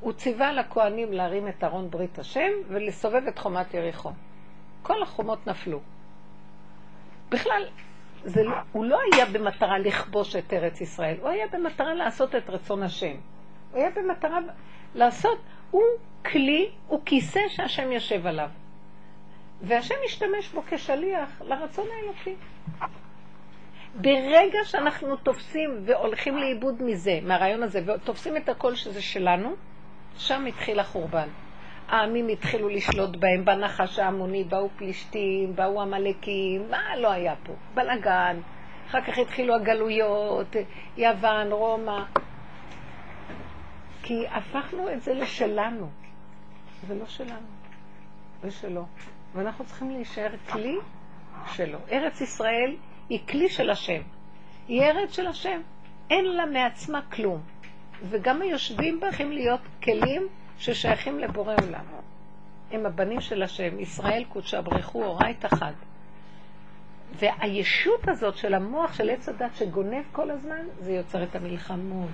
הוא 0.00 0.12
ציווה 0.12 0.52
לכהנים 0.52 1.12
להרים 1.12 1.48
את 1.48 1.64
ארון 1.64 1.90
ברית 1.90 2.18
השם 2.18 2.50
ולסובב 2.68 3.22
את 3.28 3.38
חומת 3.38 3.74
יריחו. 3.74 4.10
כל 4.82 5.02
החומות 5.02 5.46
נפלו. 5.46 5.80
בכלל, 7.28 7.62
זה, 8.24 8.42
לא- 8.42 8.56
הוא 8.72 8.84
לא 8.84 8.98
היה 9.12 9.26
במטרה 9.26 9.78
לכבוש 9.78 10.36
את 10.36 10.52
ארץ 10.52 10.80
ישראל, 10.80 11.16
הוא 11.20 11.28
היה 11.28 11.46
במטרה 11.52 11.94
לעשות 11.94 12.34
את 12.34 12.50
רצון 12.50 12.82
השם. 12.82 13.14
הוא 13.72 13.80
היה 13.80 13.90
במטרה 13.90 14.38
לעשות, 14.94 15.38
הוא 15.70 15.82
כלי, 16.24 16.70
הוא 16.88 17.00
כיסא 17.04 17.40
שהשם 17.48 17.92
יושב 17.92 18.26
עליו. 18.26 18.50
והשם 19.62 19.94
משתמש 20.06 20.48
בו 20.54 20.62
כשליח 20.70 21.42
לרצון 21.42 21.86
האלוקי. 21.96 22.34
ברגע 23.94 24.58
שאנחנו 24.64 25.16
תופסים 25.16 25.70
והולכים 25.86 26.38
לאיבוד 26.38 26.82
מזה, 26.82 27.18
מהרעיון 27.22 27.62
הזה, 27.62 27.80
ותופסים 27.86 28.36
את 28.36 28.48
הכל 28.48 28.74
שזה 28.74 29.02
שלנו, 29.02 29.54
שם 30.16 30.46
התחיל 30.46 30.80
החורבן. 30.80 31.28
העמים 31.88 32.28
התחילו 32.28 32.68
לשלוט 32.68 33.16
בהם, 33.16 33.44
בנחש 33.44 33.98
ההמוני, 33.98 34.44
באו 34.44 34.68
פלישתים, 34.76 35.56
באו 35.56 35.82
עמלקים, 35.82 36.70
מה 36.70 36.96
לא 36.96 37.12
היה 37.12 37.34
פה? 37.42 37.52
בלאגן. 37.74 38.40
אחר 38.86 39.00
כך 39.00 39.18
התחילו 39.18 39.54
הגלויות, 39.54 40.56
יוון, 40.96 41.52
רומא. 41.52 42.04
כי 44.02 44.26
הפכנו 44.28 44.92
את 44.92 45.02
זה 45.02 45.14
לשלנו. 45.14 45.88
זה 46.86 46.94
לא 46.94 47.06
שלנו, 47.06 47.46
זה 48.42 48.50
שלו. 48.50 48.86
ואנחנו 49.34 49.64
צריכים 49.64 49.90
להישאר 49.90 50.30
כלי 50.52 50.76
שלו. 51.46 51.78
ארץ 51.92 52.20
ישראל 52.20 52.76
היא 53.08 53.20
כלי 53.28 53.48
של 53.48 53.70
השם. 53.70 54.00
היא 54.68 54.82
ארץ 54.82 55.16
של 55.16 55.26
השם. 55.26 55.60
אין 56.10 56.24
לה 56.24 56.46
מעצמה 56.46 57.00
כלום. 57.02 57.40
וגם 58.08 58.42
היושבים 58.42 59.00
בה 59.00 59.08
צריכים 59.08 59.32
להיות 59.32 59.60
כלים 59.82 60.28
ששייכים 60.58 61.18
לבורא 61.18 61.54
עולם. 61.62 61.84
הם 62.70 62.86
הבנים 62.86 63.20
של 63.20 63.42
השם, 63.42 63.80
ישראל 63.80 64.24
קודשה 64.28 64.62
ברכו 64.62 65.04
אורייט 65.04 65.44
אחד. 65.44 65.72
והישות 67.14 68.08
הזאת 68.08 68.36
של 68.36 68.54
המוח 68.54 68.94
של 68.94 69.10
עץ 69.10 69.28
הדת 69.28 69.56
שגונב 69.56 70.04
כל 70.12 70.30
הזמן, 70.30 70.66
זה 70.80 70.92
יוצר 70.92 71.22
את 71.22 71.36
המלחמות, 71.36 72.10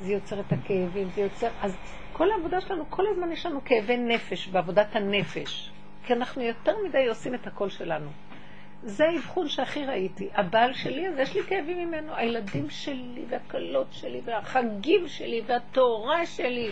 זה 0.00 0.12
יוצר 0.12 0.40
את 0.40 0.52
הכאבים, 0.52 1.08
זה 1.14 1.20
יוצר... 1.20 1.48
אז 1.62 1.76
כל 2.12 2.30
העבודה 2.30 2.60
שלנו, 2.60 2.90
כל 2.90 3.02
הזמן 3.10 3.32
יש 3.32 3.46
לנו 3.46 3.60
כאבי 3.64 3.96
נפש, 3.96 4.48
בעבודת 4.48 4.96
הנפש. 4.96 5.72
כי 6.04 6.12
אנחנו 6.12 6.42
יותר 6.42 6.74
מדי 6.88 7.06
עושים 7.08 7.34
את 7.34 7.46
הכל 7.46 7.68
שלנו. 7.68 8.10
זה 8.82 9.08
האבחון 9.08 9.48
שהכי 9.48 9.86
ראיתי. 9.86 10.28
הבעל 10.34 10.72
שלי, 10.72 11.08
אז 11.08 11.18
יש 11.18 11.34
לי 11.34 11.42
כאבים 11.42 11.88
ממנו. 11.88 12.14
הילדים 12.14 12.70
שלי, 12.70 13.24
והכלות 13.28 13.86
שלי, 13.90 14.20
והחגים 14.24 15.08
שלי, 15.08 15.42
והתורה 15.46 16.26
שלי. 16.26 16.70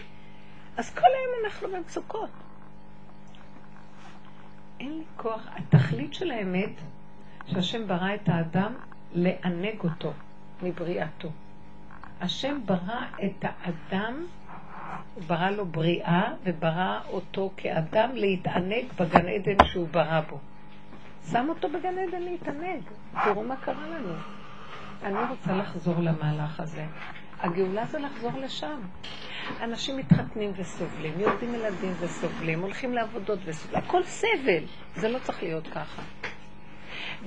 אז 0.76 0.94
כל 0.94 1.06
היום 1.06 1.44
אנחנו 1.44 1.68
במצוקות. 1.68 2.30
אין 4.80 4.98
לי 4.98 5.04
כוח. 5.16 5.48
התכלית 5.56 6.14
של 6.14 6.30
האמת, 6.30 6.70
שהשם 7.46 7.86
ברא 7.86 8.14
את 8.14 8.28
האדם 8.28 8.74
לענג 9.14 9.80
אותו 9.84 10.12
מבריאתו. 10.62 11.28
השם 12.20 12.58
ברא 12.66 13.00
את 13.24 13.44
האדם, 13.44 14.26
הוא 15.16 15.24
ברא 15.26 15.50
לו 15.50 15.66
בריאה, 15.66 16.22
וברא 16.44 17.00
אותו 17.12 17.50
כאדם 17.56 18.10
להתענג 18.14 18.84
בגן 19.00 19.28
עדן 19.28 19.64
שהוא 19.64 19.88
ברא 19.88 20.20
בו. 20.20 20.38
שם 21.30 21.46
אותו 21.48 21.68
בגן 21.68 21.98
עדן 21.98 22.22
להתענג. 22.22 22.80
תראו 23.24 23.42
מה 23.44 23.56
קרה 23.56 23.86
לנו. 23.86 24.12
אני 25.04 25.30
רוצה 25.30 25.56
לחזור 25.56 25.94
למהלך 25.98 26.60
הזה. 26.60 26.86
הגאולה 27.40 27.84
זה 27.84 27.98
לחזור 27.98 28.32
לשם. 28.40 28.80
אנשים 29.60 29.96
מתחתנים 29.96 30.52
וסובלים, 30.56 31.20
יולדים 31.20 31.54
ילדים 31.54 31.92
וסובלים, 32.00 32.60
הולכים 32.60 32.94
לעבודות 32.94 33.38
וסובלים, 33.44 33.82
הכל 33.84 34.02
סבל. 34.02 34.64
זה 34.96 35.08
לא 35.08 35.18
צריך 35.18 35.42
להיות 35.42 35.66
ככה. 35.66 36.02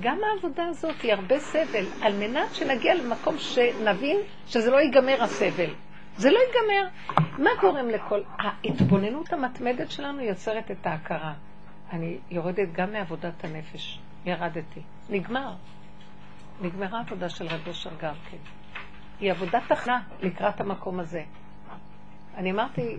גם 0.00 0.18
העבודה 0.24 0.66
הזאת 0.66 1.00
היא 1.02 1.12
הרבה 1.12 1.38
סבל, 1.38 1.84
על 2.02 2.12
מנת 2.16 2.54
שנגיע 2.54 2.94
למקום 2.94 3.38
שנבין 3.38 4.16
שזה 4.46 4.70
לא 4.70 4.76
ייגמר 4.76 5.22
הסבל. 5.22 5.70
זה 6.20 6.30
לא 6.30 6.38
ייגמר. 6.38 6.88
מה 7.38 7.50
גורם 7.60 7.88
לכל... 7.88 8.20
ההתבוננות 8.38 9.32
המתמדת 9.32 9.90
שלנו 9.90 10.20
יוצרת 10.20 10.70
את 10.70 10.86
ההכרה. 10.86 11.34
אני 11.92 12.18
יורדת 12.30 12.72
גם 12.72 12.92
מעבודת 12.92 13.44
הנפש. 13.44 14.00
ירדתי. 14.24 14.80
נגמר. 15.10 15.52
נגמרה 16.60 16.98
העבודה 16.98 17.28
של 17.28 17.46
רב 17.46 17.68
אושר 17.68 17.90
גם 18.00 18.14
כן. 18.30 18.36
היא 19.20 19.30
עבודה 19.30 19.58
תחנה 19.68 20.00
לקראת 20.22 20.60
המקום 20.60 21.00
הזה. 21.00 21.22
אני 22.36 22.50
אמרתי, 22.50 22.98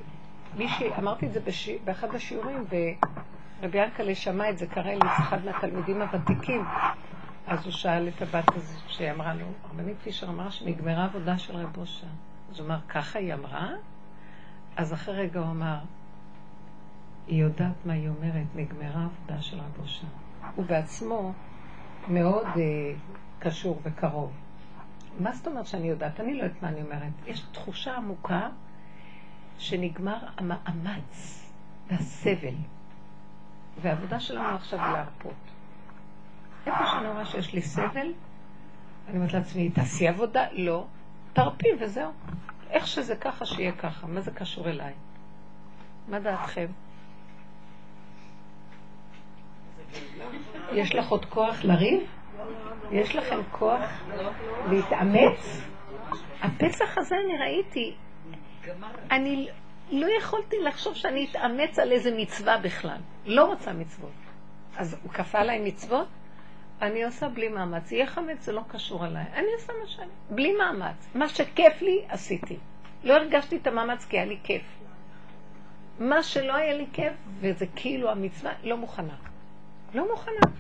מישהי, 0.58 0.90
אמרתי 0.98 1.25
את 1.25 1.34
זה 1.34 1.40
בש... 1.40 1.70
באחד 1.70 2.16
השיעורים, 2.16 2.66
ורבי 2.70 3.78
ינקלה 3.78 4.16
שמע 4.16 4.50
את 4.50 4.58
זה, 4.58 4.68
קרא 4.68 4.92
לי 4.92 5.08
אחד 5.08 5.46
מהתלמידים 5.46 6.01
הוותיקים. 6.01 6.63
אז 7.48 7.66
הוא 7.66 7.72
שאל 7.72 8.08
את 8.08 8.22
הבת 8.22 8.56
הזאת 8.56 8.82
שאמרה 8.88 9.34
לו, 9.34 9.46
רבנית 9.74 9.98
פישר 10.04 10.30
אמרה 10.30 10.51
שנגמרה 10.51 11.06
עבודה 11.06 11.38
של 11.38 11.58
רב 11.58 11.78
אושר. 11.78 12.08
אז 12.51 12.60
הוא 12.60 12.67
אמר, 12.67 12.79
ככה 12.89 13.20
היא 13.20 13.34
אמרה? 13.34 13.70
אז 14.75 14.93
אחרי 14.93 15.15
רגע 15.15 15.39
הוא 15.39 15.51
אמר, 15.51 15.77
היא 17.27 17.43
יודעת 17.43 17.86
מה 17.86 17.93
היא 17.93 18.10
אומרת, 18.10 18.48
נגמרה 18.55 19.01
העבודה 19.01 19.41
של 19.41 19.60
רב 19.60 19.79
אושר. 19.79 20.08
הוא 20.55 20.65
בעצמו 20.65 21.34
מאוד 22.08 22.46
uh, 22.46 22.60
קשור 23.39 23.79
וקרוב. 23.84 24.31
מה 25.20 25.34
זאת 25.34 25.48
אומרת 25.48 25.67
שאני 25.67 25.88
יודעת? 25.88 26.20
אני 26.20 26.34
לא 26.38 26.43
יודעת 26.43 26.62
מה 26.62 26.70
אני 26.70 26.81
אומרת. 26.81 27.12
יש 27.25 27.39
תחושה 27.51 27.96
עמוקה 27.96 28.50
שנגמר 29.58 30.17
המאמץ 30.38 31.50
והסבל. 31.88 32.55
והעבודה 33.81 34.20
שלנו 34.20 34.55
עכשיו 34.55 34.79
היא 34.79 34.93
להרפות. 34.93 35.34
איפה 36.67 36.84
שאני 36.91 37.08
רואה 37.08 37.25
שיש 37.25 37.53
לי 37.53 37.62
סבל, 37.62 38.08
אני 39.08 39.17
אומרת 39.17 39.34
לעצמי, 39.34 39.70
תעשי 39.70 40.08
עבודה? 40.08 40.46
לא. 40.51 40.86
תרפי 41.34 41.68
וזהו. 41.80 42.12
איך 42.70 42.88
שזה 42.88 43.16
ככה, 43.16 43.46
שיהיה 43.46 43.72
ככה. 43.72 44.08
מה 44.08 44.22
זה 44.22 44.32
קשור 44.32 44.70
אליי? 44.70 44.94
מה 46.08 46.20
דעתכם? 46.20 46.68
יש 50.72 50.96
לך 50.96 51.10
עוד 51.10 51.26
כוח 51.26 51.64
לריב? 51.64 52.02
יש 52.92 53.16
לכם 53.16 53.40
כוח 53.52 53.82
להתאמץ? 54.70 55.62
הפסח 56.42 56.98
הזה 56.98 57.16
אני 57.26 57.38
ראיתי, 57.38 57.96
אני 59.12 59.50
לא 59.92 60.08
יכולתי 60.20 60.56
לחשוב 60.60 60.96
שאני 60.96 61.28
אתאמץ 61.32 61.80
על 61.80 61.92
איזה 61.92 62.12
מצווה 62.18 62.58
בכלל. 62.58 62.98
לא 63.26 63.46
רוצה 63.46 63.74
מצוות. 63.74 64.12
אז 64.78 64.98
הוא 65.04 65.12
כפה 65.12 65.40
עליי 65.40 65.60
מצוות? 65.60 66.08
אני 66.82 67.04
עושה 67.04 67.30
בלי 67.30 67.50
מאמץ. 67.50 67.92
יהיה 67.92 68.08
חמץ, 68.08 68.46
זה 68.46 68.52
לא 68.52 68.62
קשור 68.68 69.06
אליי. 69.06 69.26
אני 69.34 69.48
עושה 69.54 69.74
מה 69.82 69.88
שאני... 69.88 70.12
בלי 70.30 70.54
מאמץ. 70.54 71.10
מה 71.16 71.30
שכיף 71.30 71.82
לי, 71.82 72.06
עשיתי. 72.10 72.58
לא 73.04 73.14
הרגשתי 73.14 73.58
את 73.58 73.68
המאמץ 73.68 74.06
כי 74.06 74.18
היה 74.18 74.26
לי 74.26 74.38
כיף. 74.44 74.64
מה 76.00 76.24
שלא 76.24 76.56
היה 76.56 76.74
לי 76.74 76.86
כיף, 76.94 77.14
וזה 77.40 77.66
כאילו 77.76 78.12
המצווה, 78.12 78.52
לא 78.64 78.78
מוכנה. 78.78 79.16
לא 79.94 80.12
מוכנה. 80.12 80.52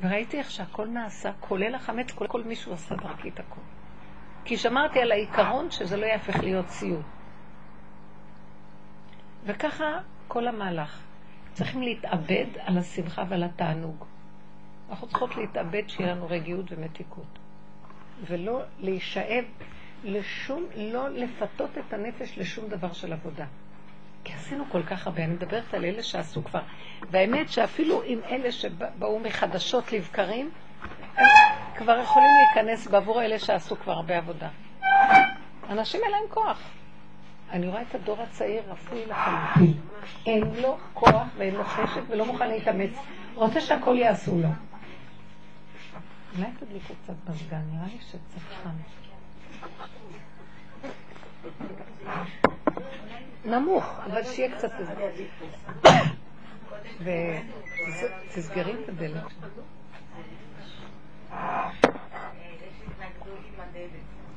וראיתי 0.00 0.38
איך 0.38 0.50
שהכל 0.50 0.86
נעשה, 0.86 1.32
כולל 1.40 1.74
החמץ, 1.74 2.10
כולל 2.10 2.30
כל 2.30 2.42
מישהו 2.42 2.72
עשה 2.72 2.94
דרכי 2.94 3.28
את 3.28 3.40
הכל. 3.40 3.60
כי 4.44 4.56
שמרתי 4.56 5.00
על 5.00 5.12
העיקרון 5.12 5.70
שזה 5.70 5.96
לא 5.96 6.06
יהפך 6.06 6.36
להיות 6.42 6.66
ציוד. 6.66 7.02
וככה 9.44 9.98
כל 10.28 10.48
המהלך. 10.48 11.00
צריכים 11.52 11.82
להתאבד 11.82 12.46
על 12.58 12.78
השמחה 12.78 13.24
ועל 13.28 13.42
התענוג. 13.42 14.04
אנחנו 14.92 15.06
צריכות 15.08 15.36
להתאבד 15.36 15.82
שיהיה 15.88 16.14
לנו 16.14 16.26
רגיעות 16.28 16.66
ומתיקות. 16.70 17.38
ולא 18.26 18.62
להישאב 18.78 19.44
לשום, 20.04 20.64
לא 20.76 21.08
לפתות 21.08 21.70
את 21.78 21.92
הנפש 21.92 22.38
לשום 22.38 22.68
דבר 22.68 22.92
של 22.92 23.12
עבודה. 23.12 23.44
כי 24.24 24.32
עשינו 24.32 24.64
כל 24.72 24.82
כך 24.82 25.06
הרבה, 25.06 25.24
אני 25.24 25.32
מדברת 25.32 25.74
על 25.74 25.84
אלה 25.84 26.02
שעשו 26.02 26.44
כבר. 26.44 26.60
והאמת 27.10 27.48
שאפילו 27.48 28.02
עם 28.04 28.20
אלה 28.30 28.52
שבאו 28.52 29.18
מחדשות 29.20 29.92
לבקרים, 29.92 30.50
הם 31.16 31.26
כבר 31.76 31.98
יכולים 31.98 32.28
להיכנס 32.46 32.86
בעבור 32.86 33.22
אלה 33.22 33.38
שעשו 33.38 33.76
כבר 33.76 33.92
הרבה 33.92 34.18
עבודה. 34.18 34.48
אנשים 35.68 36.00
אין 36.04 36.10
להם 36.10 36.28
כוח. 36.28 36.62
אני 37.50 37.68
רואה 37.68 37.82
את 37.82 37.94
הדור 37.94 38.22
הצעיר 38.22 38.62
אפוי 38.72 39.06
לחלוטין. 39.06 39.80
אין 40.26 40.42
לו 40.62 40.78
כוח 40.94 41.26
ואין 41.36 41.54
לו 41.54 41.64
חשק 41.64 42.00
ולא 42.08 42.26
מוכן 42.26 42.48
להתאמץ. 42.48 42.90
רוצה 43.34 43.60
שהכל 43.60 43.96
יעשו 43.98 44.38
לו. 44.38 44.48
אולי 46.36 46.50
תדליקו 46.60 46.94
קצת 47.02 47.14
מזגן, 47.28 47.62
נראה 47.72 47.86
לי 47.86 47.98
שקצת 48.00 48.40
חם. 48.62 48.70
נמוך, 53.44 53.84
אבל 54.06 54.24
שיהיה 54.24 54.56
קצת... 54.56 54.70
ותסגרי 57.00 58.74
את 58.84 58.88
הדלת. 58.88 59.22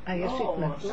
אה, 0.07 0.15
יש 0.15 0.31
התנגדות? 0.31 0.91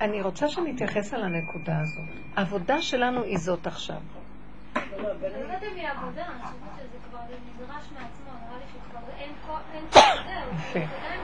אני 0.00 0.22
רוצה 0.22 0.48
שנתייחס 0.48 1.14
על 1.14 1.22
הנקודה 1.22 1.80
הזאת. 1.80 2.04
העבודה 2.36 2.82
שלנו 2.82 3.22
היא 3.22 3.38
זאת 3.38 3.66
עכשיו. 3.66 4.00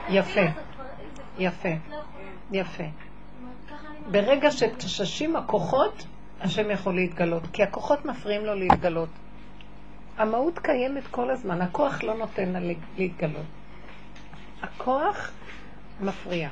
יפה, 0.09 0.41
יפה, 1.37 1.69
יפה. 2.51 2.83
ברגע 4.11 4.51
שתששים 4.51 5.35
הכוחות, 5.35 6.05
השם 6.41 6.71
יכול 6.71 6.95
להתגלות, 6.95 7.43
כי 7.53 7.63
הכוחות 7.63 8.05
מפריעים 8.05 8.45
לו 8.45 8.55
להתגלות. 8.55 9.09
המהות 10.17 10.59
קיימת 10.59 11.07
כל 11.11 11.31
הזמן, 11.31 11.61
הכוח 11.61 12.03
לא 12.03 12.13
נותן 12.13 12.49
לה 12.49 12.59
להתגלות. 12.97 13.45
הכוח 14.61 15.31
מפריע. 16.01 16.49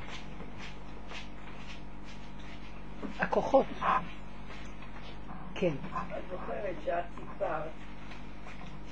הכוחות. 3.19 3.65
כן. 5.55 5.73
את 6.17 6.23
זוכרת 6.31 6.75
שאת 6.85 7.03
סיפרת 7.15 7.69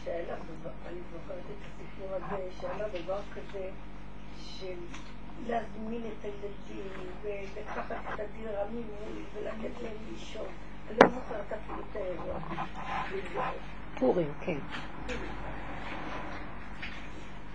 שהיה 0.04 0.36
אני 0.88 0.99
זוכרת 1.12 1.43
את 1.45 1.65
הסיפור 1.65 2.10
הזה, 2.13 2.49
שהיה 2.62 2.88
דבר 3.04 3.19
כזה 3.36 3.69
של 4.38 4.76
להזמין 5.47 6.02
את 6.02 6.26
הילדים 6.26 7.12
ולקחת 7.21 7.91
את 7.91 8.19
הדירה 8.19 8.65
ממולי 8.69 9.23
ולתת 9.34 9.82
להם 9.82 9.97
לישון. 10.12 10.47
אני 10.89 10.97
לא 11.04 11.10
זוכרת 11.10 11.54
אפילו 11.54 11.80
את 11.91 11.95
האירוע. 11.95 12.39
פורים, 13.99 14.32
כן. 14.41 14.58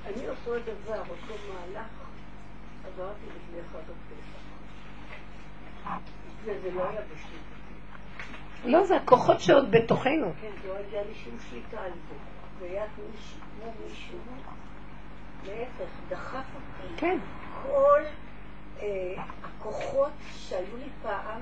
אני 0.07 0.29
אותו 0.29 0.59
דבר, 0.59 1.01
אותו 1.01 1.35
מהלך, 1.49 1.89
עברתי 2.87 3.27
לפני 3.27 3.63
חג 3.73 3.79
הפסח. 3.79 4.39
וזה 6.45 6.71
לא 6.75 6.89
היה 6.89 7.01
בשליטה. 7.01 7.48
לא, 8.65 8.85
זה 8.85 8.97
הכוחות 8.97 9.41
שעוד 9.41 9.71
בתוכנו. 9.71 10.33
כן, 10.41 10.51
לא 10.69 10.75
היה 10.93 11.03
לי 11.03 11.15
שום 11.15 11.37
שליטה 11.51 11.81
על 11.81 11.91
זה. 11.91 12.15
והיה 12.61 12.85
כמו 12.97 13.73
מישהו, 13.85 14.19
להפך, 15.47 15.91
דחף 16.09 16.45
אותי. 16.55 16.95
כן. 16.97 17.19
כל 17.63 18.03
אה, 18.81 19.15
הכוחות 19.43 20.13
שהיו 20.35 20.77
לי 20.77 20.89
פעם, 21.03 21.41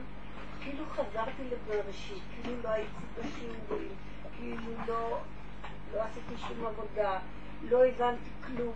כאילו 0.61 0.85
חזרתי 0.87 1.43
לבראשית, 1.45 2.23
כאילו 2.43 2.63
לא 2.65 2.69
הייתי 2.69 2.91
בשיעורים, 3.19 3.95
כאילו 4.37 4.73
לא, 4.89 5.19
לא 5.95 6.03
עשיתי 6.03 6.39
שום 6.49 6.67
עבודה, 6.67 7.19
לא 7.63 7.85
הבנתי 7.85 8.31
כלום. 8.47 8.75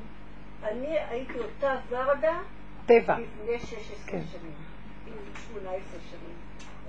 אני 0.63 0.99
הייתי 0.99 1.39
אותה 1.39 1.77
ורדה 1.89 2.39
טבע. 2.87 3.19
לפני 3.19 3.59
16 3.59 3.97
כן. 4.07 4.23
שנים, 4.33 4.55
עם 5.07 5.13
18 5.53 6.01
שנים. 6.11 6.37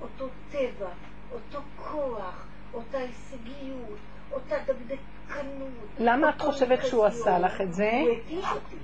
אותו 0.02 0.28
טבע, 0.50 0.88
אותו 1.32 1.58
כוח, 1.76 2.46
אותה 2.74 2.98
הישגיות, 2.98 3.98
אותה 4.32 4.56
דקדקנות. 4.66 5.68
למה 5.98 6.30
את 6.30 6.40
חושבת 6.40 6.86
שהוא. 6.86 7.04
עשה 7.04 7.38
לך 7.38 7.60
את 7.60 7.74
זה? 7.74 7.90
הוא 8.00 8.10
התיש 8.10 8.44
אותי. 8.52 8.76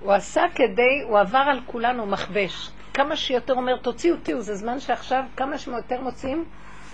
הוא 0.00 0.12
עשה 0.12 0.42
כדי, 0.54 1.02
הוא 1.08 1.18
עבר 1.18 1.38
על 1.38 1.60
כולנו 1.66 2.06
מכבש. 2.06 2.70
כמה 2.94 3.16
שיותר 3.16 3.54
אומר, 3.54 3.76
תוציאו, 3.76 4.16
תוציאו, 4.16 4.40
זה 4.40 4.54
זמן 4.54 4.80
שעכשיו, 4.80 5.24
כמה 5.36 5.58
שיותר 5.58 6.00
מוציאים, 6.00 6.44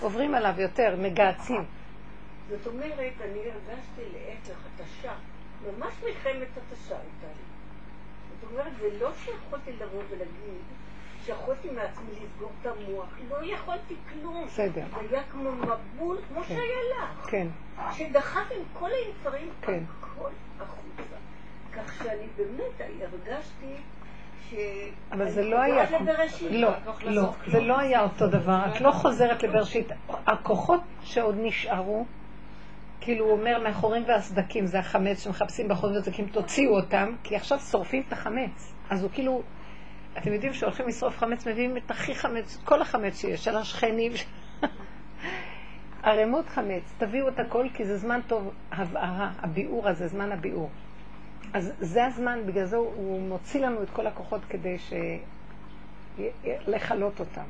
עוברים 0.01 0.35
עליו 0.35 0.53
יותר, 0.57 0.95
מגהצים. 0.99 1.65
זאת 2.49 2.67
אומרת, 2.67 3.13
אני 3.21 3.39
הרגשתי 3.39 4.01
להפך, 4.13 4.59
התשה, 4.65 5.13
ממש 5.65 5.93
מלחמת 6.03 6.47
התשה 6.57 6.95
הייתה 6.95 7.27
לי. 7.27 7.45
זאת 8.41 8.51
אומרת, 8.51 8.71
זה 8.79 8.87
לא 9.01 9.11
שיכולתי 9.23 9.71
לבוא 9.71 10.01
ולהגיד 10.09 10.61
שיכולתי 11.25 11.69
מעצמי 11.69 12.11
לסגור 12.11 12.51
את 12.61 12.65
המוח, 12.65 13.09
לא 13.29 13.53
יכולתי 13.53 13.95
כלום. 14.13 14.45
בסדר. 14.45 14.83
זה 15.09 15.15
היה 15.15 15.23
כמו 15.31 15.51
מבול, 15.51 16.17
כמו 16.29 16.41
כן. 16.41 16.47
שהיה 16.47 16.79
לך. 16.91 17.29
כן, 17.29 17.47
שדחף 17.91 18.51
עם 18.51 18.63
כל 18.73 18.89
היצרים 18.91 19.49
כן. 19.61 19.83
הכל 19.99 20.29
החוצה. 20.59 21.15
כך 21.73 22.03
שאני 22.03 22.27
באמת 22.37 22.91
הרגשתי 23.01 23.75
ש... 24.49 24.53
אבל 25.11 25.29
זה 25.29 25.43
לא 25.43 25.61
היה... 25.61 25.85
חוזרת 25.85 26.01
לבראשית. 26.01 26.51
לא, 26.51 26.69
לא, 27.03 27.33
זה 27.47 27.61
לא 27.61 27.79
היה 27.79 28.03
אותו 28.03 28.27
דבר. 28.27 28.59
את 28.75 28.81
לא 28.81 28.91
חוזרת 28.91 29.43
לבראשית. 29.43 29.87
הכוחות 30.09 30.81
שעוד 31.01 31.35
נשארו, 31.37 32.05
כאילו 33.01 33.25
הוא 33.25 33.31
אומר 33.31 33.59
מאחורים 33.63 34.03
והסדקים, 34.07 34.65
זה 34.65 34.79
החמץ 34.79 35.23
שמחפשים 35.23 35.67
בחורים 35.67 35.95
והסדקים, 35.95 36.27
תוציאו 36.27 36.75
אותם, 36.75 37.15
כי 37.23 37.35
עכשיו 37.35 37.59
שורפים 37.59 38.03
את 38.07 38.13
החמץ. 38.13 38.73
אז 38.89 39.03
הוא 39.03 39.11
כאילו, 39.13 39.41
אתם 40.17 40.33
יודעים 40.33 40.53
שהולכים 40.53 40.87
לשרוף 40.87 41.17
חמץ, 41.17 41.47
מביאים 41.47 41.77
את 41.77 41.91
הכי 41.91 42.15
חמץ, 42.15 42.57
כל 42.65 42.81
החמץ 42.81 43.21
שיש, 43.21 43.43
של 43.43 43.57
השכנים. 43.57 44.11
ערימות 46.03 46.49
חמץ, 46.49 46.93
תביאו 46.97 47.27
את 47.27 47.39
הכל 47.39 47.67
כי 47.73 47.85
זה 47.85 47.97
זמן 47.97 48.19
טוב, 48.27 48.53
הבערה, 48.71 49.31
הביאור 49.39 49.87
הזה, 49.87 50.07
זמן 50.07 50.31
הביאור. 50.31 50.69
אז 51.53 51.73
זה 51.79 52.05
הזמן, 52.05 52.39
בגלל 52.45 52.65
זה 52.65 52.77
הוא 52.77 53.21
מוציא 53.21 53.61
לנו 53.61 53.83
את 53.83 53.89
כל 53.89 54.07
הכוחות 54.07 54.41
כדי 54.49 54.77
לכלות 56.67 57.19
אותם. 57.19 57.43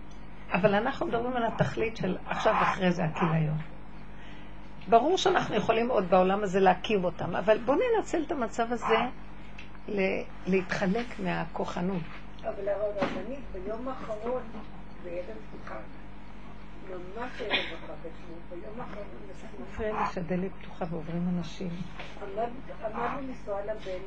אבל 0.53 0.75
אנחנו 0.75 1.05
מדברים 1.05 1.33
על 1.33 1.45
התכלית 1.45 1.97
של 1.97 2.17
עכשיו 2.27 2.53
אחרי 2.61 2.91
זה 2.91 3.03
הכיליון. 3.03 3.57
ברור 4.89 5.17
שאנחנו 5.17 5.55
יכולים 5.55 5.89
עוד 5.89 6.09
בעולם 6.09 6.43
הזה 6.43 6.59
להקים 6.59 7.03
אותם, 7.03 7.35
אבל 7.35 7.57
בואו 7.57 7.77
ננצל 7.77 8.23
את 8.27 8.31
המצב 8.31 8.65
הזה 8.71 8.97
להתחלק 10.47 11.19
מהכוחנות. 11.19 12.24
אבל 12.49 12.69
הרבנית 12.69 13.43
ביום 13.53 13.87
האחרון, 13.87 14.43
בערב 15.03 15.35
פתיחה, 15.51 15.75
ממש 16.89 17.41
ערב 17.41 17.79
אחר 17.83 17.93
ביום 18.49 18.81
האחרון, 18.81 19.05
מפריע 19.61 19.93
לי 19.93 20.13
שהדלת 20.13 20.51
פתוחה 20.61 20.85
ועוברים 20.89 21.27
אנשים. 21.37 21.69
עמדנו 22.21 23.21
לנסוע 23.27 23.61
לבן 23.61 24.03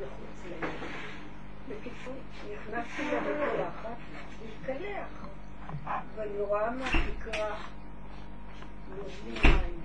מחוץ 0.00 0.44
לעיר. 0.44 0.74
בקיצור, 1.68 2.14
נכנסתי 2.52 3.02
למקלחת 3.02 3.96
להתקלח, 4.42 5.26
ואני 6.14 6.40
רואה 6.40 6.70
מהתקרה 6.70 7.56
נוזלים 8.96 9.34
מים. 9.44 9.80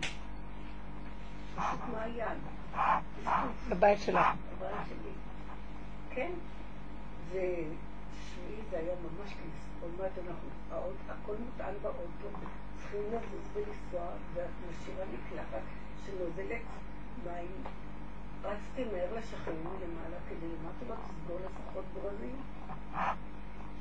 פשוט 1.55 1.79
מעיין. 1.93 2.37
בבית 3.69 3.99
שלך. 3.99 4.25
בבית 4.59 4.69
שלי. 4.89 5.11
כן. 6.09 6.31
ושביעי 7.33 8.61
זה 8.69 8.77
היה 8.77 8.95
ממש 8.95 9.33
כניסה. 9.33 9.69
עוד 9.81 9.91
מעט 9.97 10.11
אנחנו, 10.27 10.49
הכל 11.09 11.35
מוטען 11.45 11.73
באוטו, 11.81 12.37
צריכים 12.75 13.01
לזוז 13.07 13.49
ולנסוע, 13.53 14.07
ואת 14.33 14.49
משאירה 14.69 15.05
מקלחת 15.05 15.61
שנוזלת 16.05 16.61
מים. 17.25 17.63
רצתי 18.43 18.83
מהר 18.83 19.13
לשכנים 19.17 19.63
מלמעלה 19.63 20.17
כדי 20.29 20.47
למטה 20.47 20.85
לא 20.89 20.95
תסגור 20.95 21.39
לפחות 21.45 21.85
ברזים. 21.93 22.35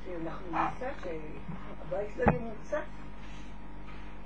שאנחנו 0.05 0.45
ניסע, 0.47 0.89
שהבית 1.03 2.17
לא 2.17 2.23
ימוצע. 2.35 2.81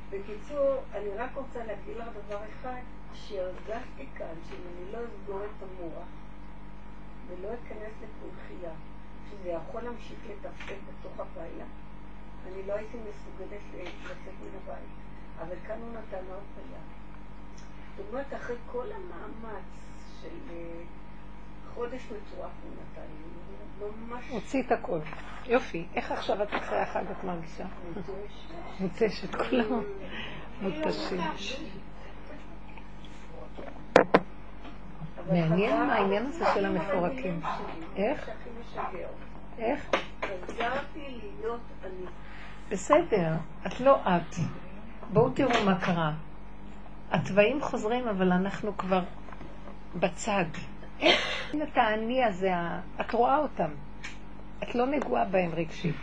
בקיצור, 0.09 0.83
אני 0.93 1.09
רק 1.09 1.29
רוצה 1.35 1.65
להגיד 1.65 1.97
לך 1.97 2.07
דבר 2.25 2.39
אחד, 2.49 2.81
שהרגשתי 3.13 4.05
כאן 4.15 4.33
שאם 4.49 4.61
אני 4.75 4.91
לא 4.91 4.99
אסגור 5.05 5.41
את 5.45 5.63
המוח 5.63 6.07
ולא 7.27 7.49
אכנס 7.53 7.93
לפולחייה, 8.03 8.71
שזה 9.29 9.49
יכול 9.49 9.81
להמשיך 9.81 10.19
לתפקד 10.29 10.75
בתוך 10.89 11.19
הלילה, 11.19 11.65
אני 12.47 12.67
לא 12.67 12.73
הייתי 12.73 12.97
מסוגלת 12.97 13.61
לצאת 13.73 14.33
מן 14.41 14.59
הבית. 14.63 14.89
אבל 15.39 15.55
כאן 15.67 15.77
הוא 15.81 15.89
נתן 15.89 16.17
עוד 16.17 16.25
הרפאיה. 16.29 16.79
זאת 17.97 18.05
אומרת, 18.11 18.33
אחרי 18.33 18.55
כל 18.71 18.85
המאמץ 18.91 19.63
של 20.21 20.27
אה, 20.49 20.83
חודש 21.73 22.01
מטורף 22.05 22.51
הוא 22.63 22.71
נתן 22.71 23.01
לי, 23.01 23.87
ממש... 24.07 24.25
הוציא 24.29 24.63
את 24.63 24.71
הכל. 24.71 24.99
יופי. 25.45 25.85
איך 25.95 26.11
עכשיו 26.11 26.43
את 26.43 26.47
אחרי 26.53 26.77
החג 26.77 27.03
את 27.11 27.23
מרגישה? 27.23 27.65
מותשת. 28.79 29.35
כולם 29.35 29.81
מותשים. 30.61 31.21
מעניין 35.27 35.87
מה 35.87 35.93
העניין 35.95 36.25
הזה 36.25 36.45
של 36.53 36.65
המפורקים. 36.65 37.41
איך? 37.95 38.29
איך? 39.59 39.89
חזרתי 40.25 41.19
להיות 41.21 41.61
אני. 41.83 42.05
בסדר, 42.69 43.33
את 43.67 43.79
לא 43.79 43.95
את. 43.95 44.35
בואו 45.13 45.29
תראו 45.29 45.65
מה 45.65 45.79
קרה. 45.81 46.13
התוואים 47.11 47.61
חוזרים, 47.61 48.07
אבל 48.07 48.31
אנחנו 48.31 48.77
כבר 48.77 49.03
בצד. 49.95 50.45
אין 50.99 51.61
את 51.63 51.77
האני 51.77 52.23
הזה, 52.23 52.51
את 53.01 53.13
רואה 53.13 53.37
אותם. 53.37 53.69
את 54.63 54.75
לא 54.75 54.85
נגועה 54.85 55.25
בהם 55.25 55.51
רגשית. 55.53 55.95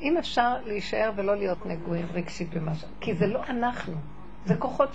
אם 0.00 0.16
אפשר 0.16 0.54
להישאר 0.66 1.10
ולא 1.16 1.36
להיות 1.36 1.66
נגועים 1.66 2.06
רגשית 2.12 2.54
במשהו, 2.54 2.88
כי 3.00 3.14
זה 3.14 3.26
לא 3.26 3.44
אנחנו, 3.44 3.94
זה 4.44 4.56
כוחות 4.56 4.90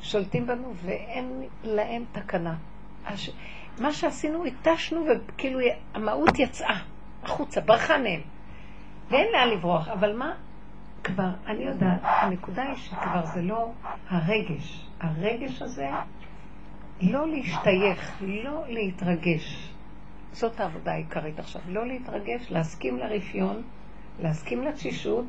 ששולטים 0.00 0.46
בנו 0.46 0.72
ואין 0.84 1.42
להם 1.64 2.04
תקנה. 2.12 2.54
הש... 3.06 3.30
מה 3.78 3.92
שעשינו, 3.92 4.44
התשנו 4.44 5.04
וכאילו 5.06 5.58
המהות 5.94 6.38
יצאה 6.38 6.78
החוצה, 7.22 7.60
ברחה 7.60 7.98
מהם. 7.98 8.20
ואין 9.10 9.26
לאן 9.32 9.48
לברוח, 9.48 9.88
אבל 9.88 10.16
מה? 10.16 10.34
כבר, 11.04 11.30
אני 11.46 11.64
יודעת, 11.64 12.00
הנקודה 12.02 12.62
היא 12.62 12.76
שכבר 12.76 13.26
זה 13.26 13.42
לא 13.42 13.72
הרגש. 14.08 14.86
הרגש 15.00 15.62
הזה 15.62 15.88
לא 17.02 17.28
להשתייך, 17.28 18.22
לא 18.22 18.62
להתרגש. 18.68 19.72
זאת 20.32 20.60
העבודה 20.60 20.92
העיקרית 20.92 21.38
עכשיו. 21.38 21.62
לא 21.68 21.86
להתרגש, 21.86 22.50
להסכים 22.50 22.98
לרפיון, 22.98 23.62
להסכים 24.22 24.62
לתשישות 24.62 25.26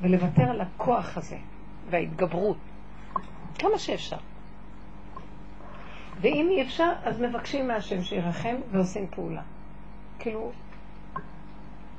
ולוותר 0.00 0.42
על 0.42 0.60
הכוח 0.60 1.16
הזה 1.16 1.36
וההתגברות. 1.90 2.56
כמה 3.58 3.78
שאפשר. 3.78 4.16
ואם 6.22 6.48
אי 6.50 6.62
אפשר, 6.62 6.92
אז 7.04 7.20
מבקשים 7.20 7.68
מהשם 7.68 8.02
שירחם 8.02 8.54
ועושים 8.70 9.06
פעולה. 9.10 9.42
כאילו, 10.18 10.52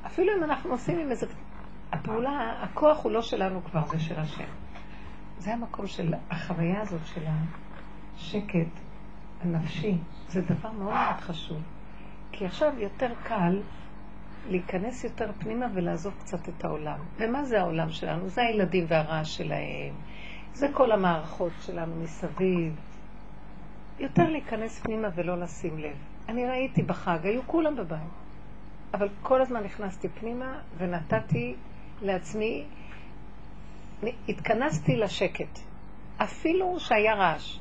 אפילו 0.05 0.37
אם 0.37 0.43
אנחנו 0.43 0.71
עושים 0.71 0.99
עם 0.99 1.11
איזה... 1.11 1.25
הפעולה, 1.91 2.59
הכוח 2.61 3.03
הוא 3.03 3.11
לא 3.11 3.21
שלנו 3.21 3.63
כבר, 3.63 3.87
זה 3.87 3.99
של 3.99 4.19
השם. 4.19 4.43
זה 5.37 5.53
המקום 5.53 5.87
של 5.87 6.13
החוויה 6.29 6.81
הזאת 6.81 7.05
של 7.05 7.21
השקט 8.15 8.79
הנפשי. 9.41 9.97
זה 10.27 10.41
דבר 10.41 10.71
מאוד 10.71 10.93
מאוד 10.93 11.19
חשוב. 11.19 11.61
כי 12.31 12.45
עכשיו 12.45 12.73
יותר 12.77 13.13
קל 13.23 13.61
להיכנס 14.49 15.03
יותר 15.03 15.31
פנימה 15.39 15.65
ולעזוב 15.73 16.13
קצת 16.19 16.49
את 16.49 16.65
העולם. 16.65 16.99
ומה 17.17 17.43
זה 17.43 17.61
העולם 17.61 17.89
שלנו? 17.89 18.29
זה 18.29 18.41
הילדים 18.41 18.85
והרעש 18.87 19.37
שלהם. 19.37 19.93
זה 20.53 20.67
כל 20.73 20.91
המערכות 20.91 21.51
שלנו 21.61 21.95
מסביב. 21.95 22.75
יותר 23.99 24.29
להיכנס 24.29 24.79
פנימה 24.79 25.07
ולא 25.15 25.39
לשים 25.39 25.77
לב. 25.79 25.95
אני 26.29 26.45
ראיתי 26.45 26.81
בחג, 26.81 27.19
היו 27.23 27.41
כולם 27.45 27.75
בבית. 27.75 27.99
אבל 28.93 29.09
כל 29.21 29.41
הזמן 29.41 29.63
נכנסתי 29.63 30.09
פנימה 30.09 30.59
ונתתי 30.77 31.55
לעצמי, 32.01 32.63
התכנסתי 34.29 34.95
לשקט. 34.95 35.59
אפילו 36.17 36.79
שהיה 36.79 37.15
רעש. 37.15 37.57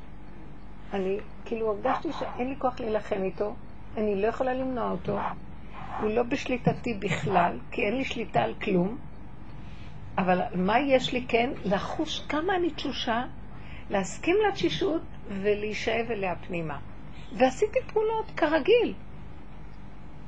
אני 0.93 1.17
כאילו 1.45 1.71
הרגשתי 1.71 2.13
שאין 2.19 2.49
לי 2.49 2.55
כוח 2.59 2.79
להילחם 2.79 3.23
איתו, 3.23 3.55
אני 3.97 4.21
לא 4.21 4.27
יכולה 4.27 4.53
למנוע 4.53 4.91
אותו, 4.91 5.19
הוא 6.01 6.09
לא 6.09 6.23
בשליטתי 6.23 6.93
בכלל, 6.93 7.59
כי 7.71 7.81
אין 7.81 7.97
לי 7.97 8.05
שליטה 8.05 8.41
על 8.41 8.53
כלום, 8.53 8.97
אבל 10.17 10.41
מה 10.55 10.79
יש 10.79 11.13
לי 11.13 11.25
כן? 11.27 11.49
לחוש 11.65 12.25
כמה 12.29 12.55
אני 12.55 12.71
תשושה, 12.71 13.23
להסכים 13.89 14.35
לתשישות 14.47 15.01
ולהישאב 15.27 16.11
אליה 16.11 16.35
פנימה. 16.35 16.77
ועשיתי 17.37 17.79
פעולות 17.93 18.31
כרגיל. 18.37 18.93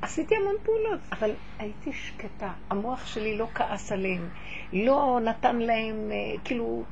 עשיתי 0.02 0.36
המון 0.36 0.54
פעולות, 0.62 1.00
אבל 1.12 1.30
הייתי 1.58 1.92
שקטה. 1.92 2.52
המוח 2.70 3.06
שלי 3.06 3.38
לא 3.38 3.46
כעס 3.54 3.92
עליהם, 3.92 4.28
לא 4.72 5.18
נתן 5.22 5.56
להם 5.56 6.10
אה, 6.10 6.38
כאילו 6.44 6.82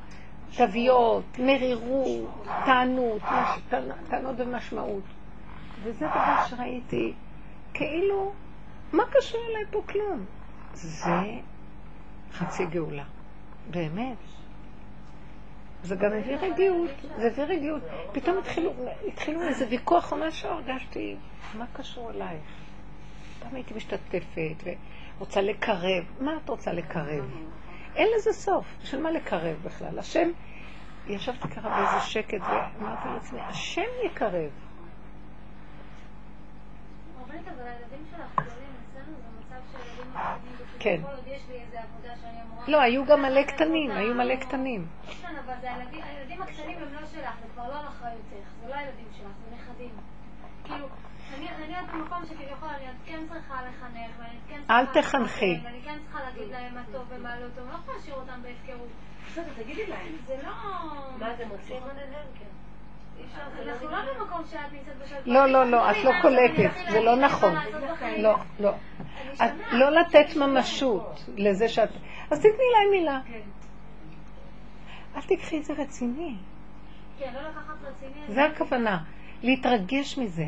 תוויות, 0.57 1.39
מרירות, 1.39 2.45
טענות, 2.65 3.21
טענות 4.09 4.35
ומשמעות. 4.37 5.03
וזה 5.83 6.05
דבר 6.07 6.47
שראיתי, 6.49 7.13
כאילו, 7.73 8.31
מה 8.93 9.03
קשור 9.11 9.41
אליי 9.49 9.63
פה 9.71 9.81
כלום? 9.89 10.25
זה 10.73 11.09
חצי 12.31 12.65
גאולה, 12.65 13.03
באמת. 13.71 14.17
זה 15.85 15.95
גם 15.95 16.13
הביא 16.13 16.37
רגיעות, 16.37 16.89
זה 17.17 17.27
הביא 17.27 17.43
רגיעות. 17.43 17.81
פתאום 18.11 18.37
התחילו, 18.37 18.73
התחילו 19.07 19.41
איזה 19.41 19.65
ויכוח 19.69 20.11
או 20.11 20.17
משהו, 20.17 20.49
הרגשתי, 20.49 21.15
מה 21.57 21.65
קשור 21.73 22.11
אלייך? 22.11 22.43
פעם 23.39 23.55
הייתי 23.55 23.73
משתתפת 23.73 24.63
ורוצה 25.17 25.41
לקרב. 25.41 26.03
מה 26.19 26.37
את 26.43 26.49
רוצה 26.49 26.73
לקרב? 26.73 27.25
אין 27.95 28.07
לזה 28.17 28.33
סוף. 28.33 28.65
בשביל 28.83 29.01
מה 29.01 29.11
לקרב 29.11 29.57
בכלל? 29.63 29.99
השם, 29.99 30.29
ישבתי 31.07 31.47
ככה 31.47 31.69
באיזה 31.69 32.05
שקט 32.05 32.41
ואמרתי 32.41 33.07
לעצמי, 33.13 33.39
השם 33.39 33.81
יקרב. 34.05 34.49
כן. 40.79 41.01
לא, 42.67 42.81
היו 42.81 43.05
גם 43.05 43.21
מלא 43.21 43.43
קטנים, 43.43 43.91
היו 43.91 44.13
מלא 44.13 44.35
קטנים. 44.35 44.87
כן, 45.45 45.51
אבל 45.51 46.01
הילדים 46.03 46.41
הקטנים 46.41 46.77
הם 46.77 46.93
לא 46.93 47.07
שלך, 47.07 47.35
זה 47.41 47.47
כבר 47.53 47.67
לא 47.67 47.79
על 47.79 47.87
אחריותך, 47.87 48.47
זה 48.61 48.69
לא 48.69 48.75
הילדים 48.75 49.07
שלך, 49.17 49.31
זה 49.49 49.55
נכדים. 49.55 49.89
כאילו, 50.63 50.87
אני 51.33 51.75
עוד 51.79 51.89
במקום 51.93 52.25
שכביכול 52.25 52.69
אני 52.69 52.87
עוד 52.87 52.95
כן 53.05 53.19
צריכה 53.29 53.61
לחנך, 53.61 54.11
ואני 54.19 54.39
כן 54.47 54.59
צריכה... 54.59 54.79
אל 54.79 54.85
תחנכי. 54.85 55.59
ואני 55.63 55.81
כן 55.81 55.97
צריכה 56.03 56.23
להגיד 56.23 56.51
להם 56.51 56.75
מה 56.75 56.81
טוב 56.91 57.03
ומה 57.09 57.39
לא 57.39 57.47
טוב, 57.55 57.63
אני 57.63 57.73
לא 57.73 57.77
יכולה 57.77 57.97
להשאיר 57.97 58.15
אותם 58.15 58.41
בהפקרות. 58.41 58.89
בסדר, 59.27 59.63
תגידי 59.63 59.87
להם. 59.87 60.15
זה 60.27 60.35
לא... 60.43 60.51
מה 61.19 61.35
זה? 61.37 61.43
כן. 62.39 62.45
אנחנו 63.67 63.87
לא 63.91 63.97
במקום 64.19 64.41
שאת 64.51 64.59
נמצאת 64.71 64.97
בשלווה. 64.97 65.21
לא, 65.25 65.45
לא, 65.45 65.71
לא, 65.71 65.91
את 65.91 65.95
לא 66.03 66.11
קולטת, 66.21 66.91
זה 66.91 67.01
לא 67.01 67.15
נכון. 67.15 67.55
לא, 68.17 68.35
לא. 68.59 68.71
לא 69.71 69.91
לתת 69.91 70.35
ממשות 70.35 71.23
לזה 71.37 71.69
שאת... 71.69 71.89
אז 72.31 72.39
תתני 72.39 72.51
להם 72.51 72.91
מילה. 72.91 73.19
כן. 75.15 75.33
אל 75.33 75.37
תקחי 75.37 75.57
את 75.57 75.65
זה 75.65 75.73
רציני. 75.73 76.35
כן, 77.19 77.33
לא 77.33 77.41
לקחת 77.49 77.73
רציני. 77.83 78.33
זה 78.35 78.43
הכוונה, 78.45 79.03
להתרגש 79.43 80.17
מזה. 80.17 80.45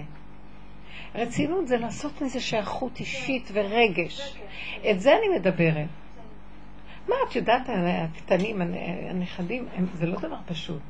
רצינות 1.15 1.67
זה 1.67 1.77
לעשות 1.77 2.21
מזה 2.21 2.39
שייכות 2.39 2.99
אישית 2.99 3.49
ורגש. 3.53 4.37
את 4.91 4.99
זה 5.01 5.17
אני 5.17 5.39
מדברת. 5.39 5.87
מה, 7.07 7.15
את 7.29 7.35
יודעת, 7.35 7.61
הקטנים, 7.69 8.61
הנכדים, 9.09 9.67
הם- 9.75 9.87
זה 9.93 10.05
לא 10.05 10.19
דבר 10.19 10.37
פשוט. 10.45 10.81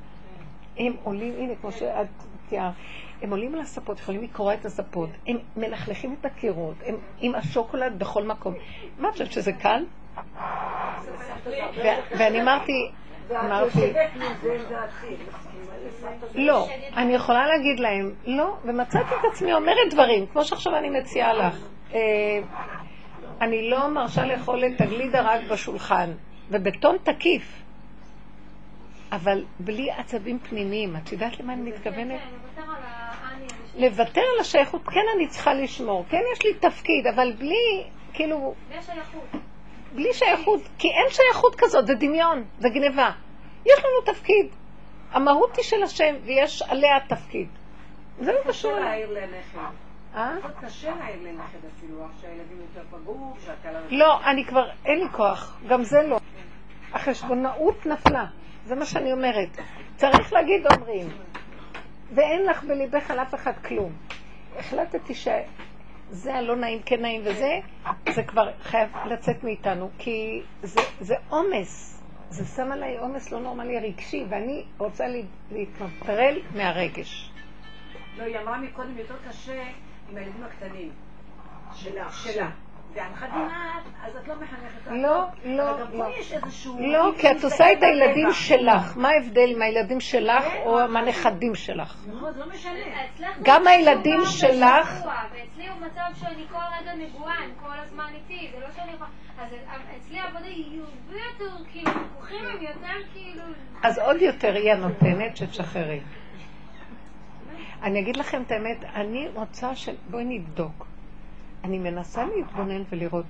הם 0.77 0.93
עולים, 1.03 1.33
הנה, 1.37 1.53
כמו 1.61 1.71
שאת 1.71 2.07
תיארת, 2.49 2.73
הם 3.21 3.29
עולים 3.31 3.55
על 3.55 3.61
הספות, 3.61 3.99
יכולים 3.99 4.23
לקרוע 4.23 4.53
את 4.53 4.65
הספות, 4.65 5.09
הם 5.27 5.37
מלכלכים 5.57 6.15
את 6.19 6.25
הקירות, 6.25 6.75
הם 6.85 6.95
עם 7.19 7.35
השוקולד 7.35 7.99
בכל 7.99 8.23
מקום. 8.23 8.53
מה 8.99 9.07
את 9.07 9.13
חושבת 9.13 9.31
שזה 9.31 9.53
קל? 9.53 9.85
ואני 12.17 12.41
אמרתי, 12.41 12.91
אמרתי, 13.31 13.93
לא, 16.35 16.67
אני 16.95 17.13
יכולה 17.13 17.47
להגיד 17.47 17.79
להם, 17.79 18.13
לא, 18.25 18.57
ומצאתי 18.63 19.15
את 19.19 19.25
עצמי 19.31 19.53
אומרת 19.53 19.93
דברים, 19.93 20.25
כמו 20.25 20.43
שעכשיו 20.43 20.77
אני 20.77 20.89
מציעה 20.89 21.33
לך. 21.33 21.57
אה, 21.93 21.99
אני 23.41 23.69
לא 23.69 23.87
מרשה 23.87 24.25
לאכול 24.25 24.65
את 24.65 24.81
הגלידה 24.81 25.21
רק 25.21 25.41
בשולחן, 25.51 26.11
ובטון 26.49 26.97
תקיף, 27.03 27.63
אבל 29.11 29.43
בלי 29.59 29.91
עצבים 29.91 30.39
פנימיים. 30.39 30.95
את 30.95 31.11
יודעת 31.11 31.39
למה 31.39 31.53
אני 31.53 31.61
מתכוונת? 31.61 32.19
כן, 32.55 32.61
לוותר 33.75 34.21
על 34.21 34.39
השייכות, 34.41 34.87
כן 34.87 35.05
אני 35.15 35.27
צריכה 35.27 35.53
לשמור, 35.53 36.05
כן 36.09 36.21
יש 36.33 36.45
לי 36.45 36.53
תפקיד, 36.53 37.07
אבל 37.15 37.31
בלי, 37.39 37.83
כאילו. 38.13 38.53
בלי 39.95 40.13
שייכות, 40.13 40.61
כי 40.77 40.87
אין 40.87 41.09
שייכות 41.09 41.55
כזאת, 41.57 41.87
זה 41.87 41.93
דמיון, 41.95 42.43
זה 42.59 42.69
גניבה. 42.69 43.11
יש 43.65 43.79
לנו 43.79 44.13
תפקיד. 44.13 44.47
המהות 45.11 45.55
היא 45.55 45.65
של 45.65 45.83
השם, 45.83 46.15
ויש 46.23 46.61
עליה 46.61 46.99
תפקיד. 47.07 47.47
זה 48.19 48.31
לא 48.31 48.39
קשור 48.47 48.71
אליי. 48.71 48.83
להעיר 48.83 49.11
לנכד. 49.11 49.59
אה? 50.15 50.35
קשה 50.61 50.95
להעיר 50.95 51.21
לנכד 51.23 51.57
אפילו, 51.77 52.05
שהילדים 52.21 52.57
יותר 52.61 52.81
פגעו, 52.89 53.33
שהכלה... 53.45 53.79
לא, 53.89 54.23
אני 54.25 54.45
כבר, 54.45 54.69
אין 54.85 54.99
לי 54.99 55.09
כוח, 55.11 55.57
גם 55.67 55.83
זה 55.83 56.01
לא. 56.01 56.19
החשבונאות 56.93 57.85
נפלה, 57.85 58.25
זה 58.65 58.75
מה 58.75 58.85
שאני 58.85 59.11
אומרת. 59.11 59.49
צריך 59.95 60.33
להגיד 60.33 60.67
אומרים, 60.71 61.09
ואין 62.13 62.45
לך 62.45 62.63
בליבך 62.63 63.11
על 63.11 63.19
אף 63.19 63.35
אחד 63.35 63.53
כלום. 63.67 63.91
החלטתי 64.57 65.13
שזה 66.11 66.35
הלא 66.35 66.55
נעים, 66.55 66.81
כן 66.85 67.01
נעים 67.01 67.21
וזה, 67.25 67.59
זה 68.15 68.23
כבר 68.23 68.51
חייב 68.61 68.89
לצאת 69.05 69.43
מאיתנו, 69.43 69.89
כי 69.97 70.41
זה, 70.63 70.79
זה 70.99 71.15
עומס. 71.29 71.93
זה 72.29 72.45
שם 72.45 72.71
עליי 72.71 72.97
עומס 72.97 73.31
לא 73.31 73.39
נורמלי 73.39 73.79
רגשי, 73.79 74.25
ואני 74.29 74.63
רוצה 74.77 75.07
לה- 75.07 75.17
להתנטרל 75.51 76.39
מהרגש. 76.55 77.31
לא, 78.17 78.23
היא 78.23 78.37
אמרה 78.39 78.57
מקודם 78.57 78.97
יותר 78.97 79.15
קשה 79.29 79.63
עם 80.09 80.17
הילדים 80.17 80.43
הקטנים. 80.43 80.91
שלך. 81.75 82.13
שלה. 82.23 82.49
והנכדים 82.93 83.45
את, 83.45 84.05
אז 84.05 84.15
את 84.15 84.27
לא 84.27 84.35
מחנכת. 84.35 84.91
לא, 84.91 85.25
לא, 85.45 85.69
אבל 85.71 85.79
גם 85.83 85.99
לא. 85.99 86.03
פה 86.05 86.19
יש 86.19 86.33
איזשהו... 86.33 86.77
לא, 86.79 87.11
כי 87.17 87.31
את 87.31 87.43
עושה 87.43 87.71
את 87.71 87.83
הילדים. 87.83 88.31
שלך. 88.31 88.97
מה 88.97 89.09
ההבדל 89.09 89.49
עם 89.55 89.61
הילדים 89.61 89.99
שלך 89.99 90.43
או 90.65 90.79
עם 90.79 90.97
הנכדים 90.97 91.55
שלך? 91.55 91.95
נכון, 92.15 92.33
זה 92.33 92.39
לא 92.39 92.45
גם 93.43 93.67
הילדים 93.67 94.19
שלך- 94.25 95.05
ואצלי 95.05 95.67
הוא 95.67 95.77
מצב 95.85 96.19
שאני 96.19 96.43
כל 96.51 96.57
רגע 96.81 96.93
נגועה, 96.95 97.35
הם 97.43 97.51
כל 97.63 97.79
הזמן 97.83 98.07
איתי, 98.15 98.47
זה 98.53 98.59
לא 98.59 98.67
שאני 98.75 98.91
יכולה... 98.93 99.09
אז 99.41 99.51
אצלי 99.97 100.19
העבודה 100.19 100.45
היא 100.45 100.81
הרבה 101.07 101.19
יותר, 101.43 101.63
כאילו, 101.71 101.91
הם 101.91 102.61
יותר 102.61 103.07
כאילו... 103.13 103.43
אז 103.83 103.99
עוד 103.99 104.21
יותר 104.21 104.53
היא 104.55 104.71
הנותנת 104.71 105.37
שתשחררי. 105.37 105.99
אני 107.83 107.99
אגיד 107.99 108.17
לכם 108.17 108.41
את 108.41 108.51
האמת, 108.51 108.77
אני 108.95 109.27
רוצה 109.33 109.75
ש... 109.75 109.89
בואי 110.09 110.23
נבדוק. 110.23 110.85
אני 111.67 111.77
מנסה 111.79 112.25
להתבונן 112.25 112.83
ולראות, 112.89 113.25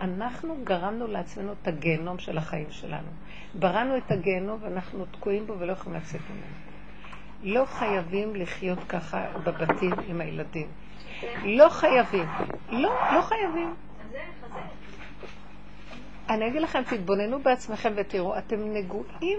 אנחנו 0.00 0.56
גרמנו 0.64 1.06
לעצמנו 1.06 1.52
את 1.52 1.68
הגיהנום 1.68 2.18
של 2.18 2.38
החיים 2.38 2.66
שלנו. 2.70 3.08
בראנו 3.54 3.96
את 3.96 4.10
הגיהנום 4.10 4.58
ואנחנו 4.62 5.04
תקועים 5.06 5.46
בו 5.46 5.58
ולא 5.58 5.72
יכולים 5.72 6.00
לצאת 6.00 6.20
ממנו. 6.30 6.54
לא 7.42 7.64
חייבים 7.64 8.34
לחיות 8.34 8.78
ככה 8.88 9.26
בבתים 9.44 9.92
עם 10.08 10.20
הילדים. 10.20 10.66
לא 11.44 11.68
חייבים. 11.68 12.24
לא, 12.70 12.94
לא 13.14 13.22
חייבים. 13.22 13.74
אני 16.30 16.48
אגיד 16.48 16.62
לכם, 16.62 16.82
תתבוננו 16.82 17.38
בעצמכם 17.38 17.92
ותראו, 17.96 18.38
אתם 18.38 18.56
נגועים, 18.74 19.38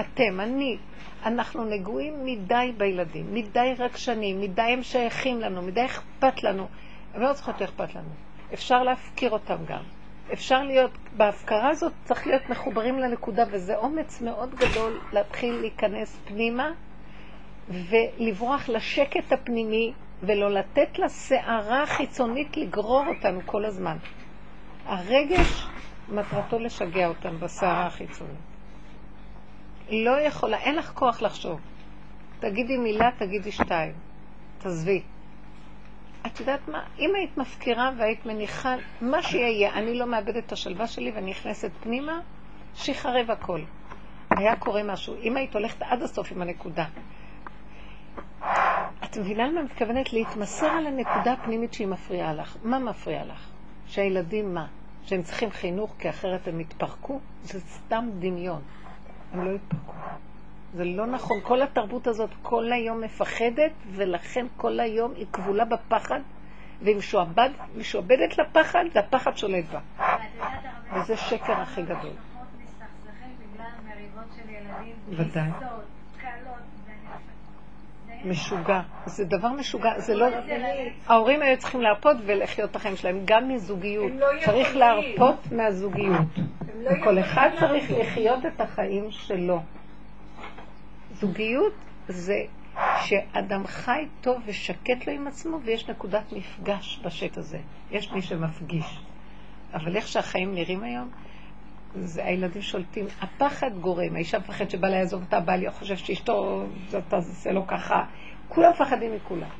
אתם, 0.00 0.40
אני, 0.40 0.78
אנחנו 1.24 1.64
נגועים 1.64 2.24
מדי 2.24 2.72
בילדים, 2.76 3.34
מדי 3.34 3.74
רגשנים, 3.78 4.40
מדי 4.40 4.62
הם 4.62 4.82
שייכים 4.82 5.40
לנו, 5.40 5.62
מדי 5.62 5.84
אכפת 5.84 6.42
לנו. 6.42 6.66
הם 7.14 7.22
לא 7.22 7.32
צריכות 7.32 7.62
אכפת 7.62 7.94
לנו. 7.94 8.08
אפשר 8.54 8.82
להפקיר 8.82 9.30
אותם 9.30 9.56
גם. 9.66 9.82
אפשר 10.32 10.62
להיות, 10.62 10.90
בהפקרה 11.16 11.68
הזאת 11.68 11.92
צריך 12.04 12.26
להיות 12.26 12.50
מחוברים 12.50 12.98
לנקודה, 12.98 13.44
וזה 13.50 13.76
אומץ 13.76 14.20
מאוד 14.20 14.54
גדול 14.54 15.00
להתחיל 15.12 15.54
להיכנס 15.54 16.18
פנימה 16.24 16.70
ולברוח 17.68 18.68
לשקט 18.68 19.32
הפנימי 19.32 19.92
ולא 20.22 20.50
לתת 20.50 20.98
לסערה 20.98 21.82
החיצונית 21.82 22.56
לגרור 22.56 23.04
אותנו 23.06 23.40
כל 23.46 23.64
הזמן. 23.64 23.96
הרגש 24.86 25.66
מטרתו 26.08 26.58
לשגע 26.58 27.08
אותם 27.08 27.40
בסערה 27.40 27.86
החיצונית. 27.86 28.36
לא 29.90 30.20
יכולה, 30.20 30.58
אין 30.58 30.74
לך 30.74 30.92
כוח 30.94 31.22
לחשוב. 31.22 31.60
תגידי 32.40 32.76
מילה, 32.76 33.10
תגידי 33.18 33.52
שתיים. 33.52 33.92
תעזבי. 34.58 35.02
את 36.26 36.40
יודעת 36.40 36.68
מה? 36.68 36.84
אם 36.98 37.10
היית 37.14 37.38
מפקירה 37.38 37.90
והיית 37.98 38.26
מניחה, 38.26 38.74
מה 39.00 39.22
שיהיה, 39.22 39.72
אני 39.74 39.94
לא 39.98 40.06
מאבדת 40.06 40.46
את 40.46 40.52
השלווה 40.52 40.86
שלי 40.86 41.10
ואני 41.10 41.30
נכנסת 41.30 41.70
פנימה, 41.82 42.20
שיחרב 42.74 43.30
הכל. 43.30 43.60
היה 44.30 44.56
קורה 44.56 44.82
משהו. 44.82 45.14
אם 45.22 45.36
היית 45.36 45.54
הולכת 45.54 45.82
עד 45.82 46.02
הסוף 46.02 46.32
עם 46.32 46.42
הנקודה. 46.42 46.84
את 49.04 49.16
מבינה 49.18 49.48
למה 49.48 49.62
מתכוונת? 49.62 50.12
להתמסר 50.12 50.66
על 50.66 50.86
הנקודה 50.86 51.32
הפנימית 51.32 51.74
שהיא 51.74 51.86
מפריעה 51.86 52.34
לך. 52.34 52.56
מה 52.62 52.78
מפריע 52.78 53.24
לך? 53.24 53.48
שהילדים 53.86 54.54
מה? 54.54 54.66
שהם 55.04 55.22
צריכים 55.22 55.50
חינוך 55.50 55.94
כי 55.98 56.10
אחרת 56.10 56.48
הם 56.48 56.60
יתפרקו? 56.60 57.20
זה 57.42 57.60
סתם 57.60 58.08
דמיון. 58.18 58.62
הם 59.32 59.44
לא 59.44 59.50
יתפרקו. 59.50 59.92
זה 60.74 60.84
לא 60.84 61.06
נכון. 61.06 61.40
כל 61.42 61.62
התרבות 61.62 62.06
הזאת 62.06 62.30
כל 62.42 62.72
היום 62.72 63.00
מפחדת, 63.00 63.72
ולכן 63.90 64.46
כל 64.56 64.80
היום 64.80 65.12
היא 65.16 65.26
כבולה 65.32 65.64
בפחד, 65.64 66.20
והיא 66.82 66.96
משועבד, 66.96 67.50
משועבדת 67.76 68.38
לפחד, 68.38 68.84
והפחד 68.94 69.36
שולט 69.36 69.64
בה. 69.72 69.80
וזה 70.94 71.16
שקר 71.16 71.52
הכי 71.52 71.82
גדול. 71.82 72.12
ודאי. 75.08 75.50
משוגע. 78.24 78.80
זה 79.06 79.24
דבר 79.24 79.48
משוגע. 79.48 80.00
זה 80.00 80.14
לא... 80.14 80.26
ההורים 81.06 81.42
היו 81.42 81.58
צריכים 81.58 81.82
להרפות 81.82 82.16
ולחיות 82.26 82.70
את 82.70 82.76
החיים 82.76 82.96
שלהם, 82.96 83.20
גם 83.24 83.48
מזוגיות. 83.48 84.12
לא 84.18 84.26
צריך. 84.44 84.76
להרפות 84.76 85.52
מהזוגיות. 85.52 86.26
לא 86.76 86.90
וכל 86.90 87.18
אחד 87.18 87.50
צריך. 87.60 87.90
לחיות 87.90 88.46
את 88.46 88.60
החיים 88.60 89.10
שלו. 89.10 89.60
זוגיות 91.22 91.72
זה 92.08 92.44
שאדם 93.00 93.66
חי 93.66 94.06
טוב 94.20 94.42
ושקט 94.46 95.06
לו 95.06 95.12
עם 95.12 95.26
עצמו, 95.26 95.58
ויש 95.64 95.88
נקודת 95.88 96.32
מפגש 96.32 97.00
בשט 97.04 97.36
הזה. 97.38 97.58
יש 97.90 98.12
מי 98.12 98.22
שמפגיש. 98.22 99.00
אבל 99.74 99.96
איך 99.96 100.08
שהחיים 100.08 100.54
נראים 100.54 100.82
היום, 100.82 101.10
זה 101.94 102.24
הילדים 102.24 102.62
שולטים. 102.62 103.06
הפחד 103.20 103.78
גורם, 103.80 104.14
האישה 104.14 104.38
מפחדת 104.38 104.70
שבא 104.70 104.88
לעזוב 104.88 105.22
אותה, 105.22 105.40
בעלי 105.40 105.70
חושב 105.70 105.96
שאשתו, 105.96 106.66
זאת 106.88 107.02
תעשה 107.08 107.52
לו 107.52 107.66
ככה. 107.66 108.04
כולם 108.48 108.70
מפחדים 108.70 109.14
מכולם. 109.16 109.50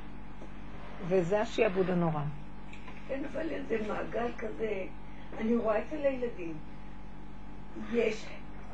וזה 1.07 1.40
השעבוד 1.40 1.90
הנורא. 1.90 2.22
כן, 3.09 3.22
אבל 3.33 3.51
איזה 3.51 3.79
מעגל 3.88 4.33
כזה, 4.38 4.85
אני 5.40 5.57
רואה 5.57 5.79
אצל 5.79 5.96
הילדים. 5.96 6.55
יש, 7.92 8.27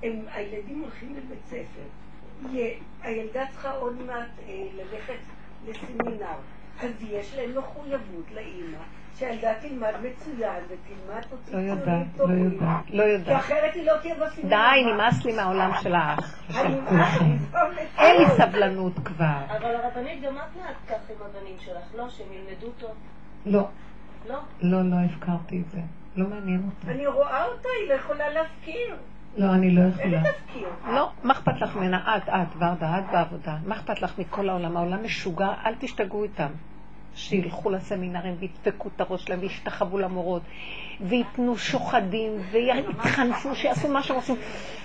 הם, 0.02 0.24
הילדים 0.34 0.80
הולכים 0.80 1.16
לבית 1.16 1.44
ספר. 1.46 2.07
הילדה 3.02 3.46
צריכה 3.50 3.70
עוד 3.70 4.02
מעט 4.06 4.28
אה, 4.48 4.64
ללכת 4.76 5.18
לסמינר. 5.68 6.26
אז 6.82 6.90
יש 7.10 7.34
להם 7.36 7.58
מחויבות 7.58 8.30
לאימא, 8.34 8.78
שהילדה 9.18 9.54
תלמד 9.60 9.92
מצוין 10.02 10.62
ותלמד 10.64 11.22
לא 11.52 11.60
לא 11.60 12.06
טובים. 12.16 12.44
יודעת, 12.44 12.90
לא 12.90 13.04
כי 13.04 13.10
יודעת. 13.10 13.40
אחרת 13.40 13.74
היא 13.74 13.86
לא 13.86 13.92
תהיה 14.02 14.14
בסמינר. 14.14 14.48
די, 14.48 14.92
נמאס 14.92 15.24
לי 15.24 15.32
מהעולם 15.32 15.70
של 15.82 15.94
האח. 15.94 16.44
אין 17.98 18.16
לי 18.22 18.26
סבלנות 18.36 18.92
כבר. 19.04 19.38
אבל 19.56 19.74
הרבנית, 19.74 20.22
גם 20.22 20.36
את 20.36 20.56
מעט 20.56 20.76
כך 20.88 21.10
עם 21.10 21.16
הבנים 21.26 21.56
שלך, 21.58 21.94
לא? 21.94 22.08
שהם 22.08 22.26
ילמדו 22.32 22.70
טוב. 22.78 22.90
לא. 23.46 23.68
לא. 24.28 24.38
לא, 24.60 24.82
לא 24.82 24.96
הפקרתי 25.04 25.62
את 25.66 25.70
זה. 25.70 25.80
לא 26.16 26.28
מעניין 26.28 26.62
אותי. 26.66 26.92
אני 26.92 27.06
רואה 27.06 27.44
אותה, 27.44 27.68
היא 27.80 27.88
לא 27.88 27.94
יכולה 27.94 28.28
להפקיר. 28.30 28.96
לא, 29.36 29.54
אני 29.54 29.70
לא 29.70 29.80
יכולה. 29.88 30.22
לא, 30.86 31.10
מה 31.22 31.32
אכפת 31.32 31.60
לך 31.60 31.76
ממנה? 31.76 32.16
את, 32.16 32.28
את, 32.28 32.56
ורדה, 32.56 32.98
את 32.98 33.04
בעבודה. 33.12 33.56
מה 33.66 33.74
אכפת 33.74 34.02
לך 34.02 34.18
מכל 34.18 34.48
העולם? 34.48 34.76
העולם 34.76 35.04
משוגע, 35.04 35.52
אל 35.66 35.74
תשתגעו 35.78 36.22
איתם. 36.24 36.48
שילכו 37.18 37.70
לסמינרים 37.70 38.36
וידפקו 38.38 38.88
את 38.96 39.00
הראש 39.00 39.24
שלהם 39.24 39.38
וישתחוו 39.40 39.98
למורות 39.98 40.42
וייתנו 41.00 41.58
שוחדים 41.58 42.42
ויתחנפו, 42.50 43.54
שיעשו 43.54 43.88
מה 43.88 44.02
שהם 44.02 44.16
עושים 44.16 44.36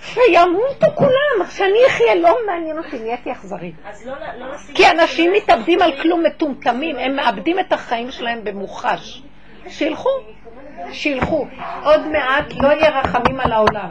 שימותו 0.01 0.87
כולם, 0.95 1.49
שאני 1.49 1.79
אחיה, 1.87 2.15
לא 2.15 2.37
מעניין 2.47 2.77
אותי, 2.77 2.99
נהייתי 2.99 3.31
אכזרית. 3.31 3.75
לא 4.05 4.13
לא 4.39 4.53
לשים... 4.53 4.75
כי 4.75 4.83
אנשים 4.91 5.31
מתאבדים 5.33 5.81
על 5.81 6.01
כלום 6.01 6.23
מטומטמים, 6.23 6.95
הם 6.95 7.15
מאבדים 7.15 7.59
את 7.59 7.73
החיים 7.73 8.11
שלהם 8.11 8.43
במוחש. 8.43 9.23
שילכו, 9.67 10.09
שילכו. 10.91 11.47
עוד 11.83 12.07
מעט 12.07 12.53
לא 12.53 12.67
יהיה 12.67 12.99
רחמים 12.99 13.39
על 13.39 13.51
העולם. 13.51 13.89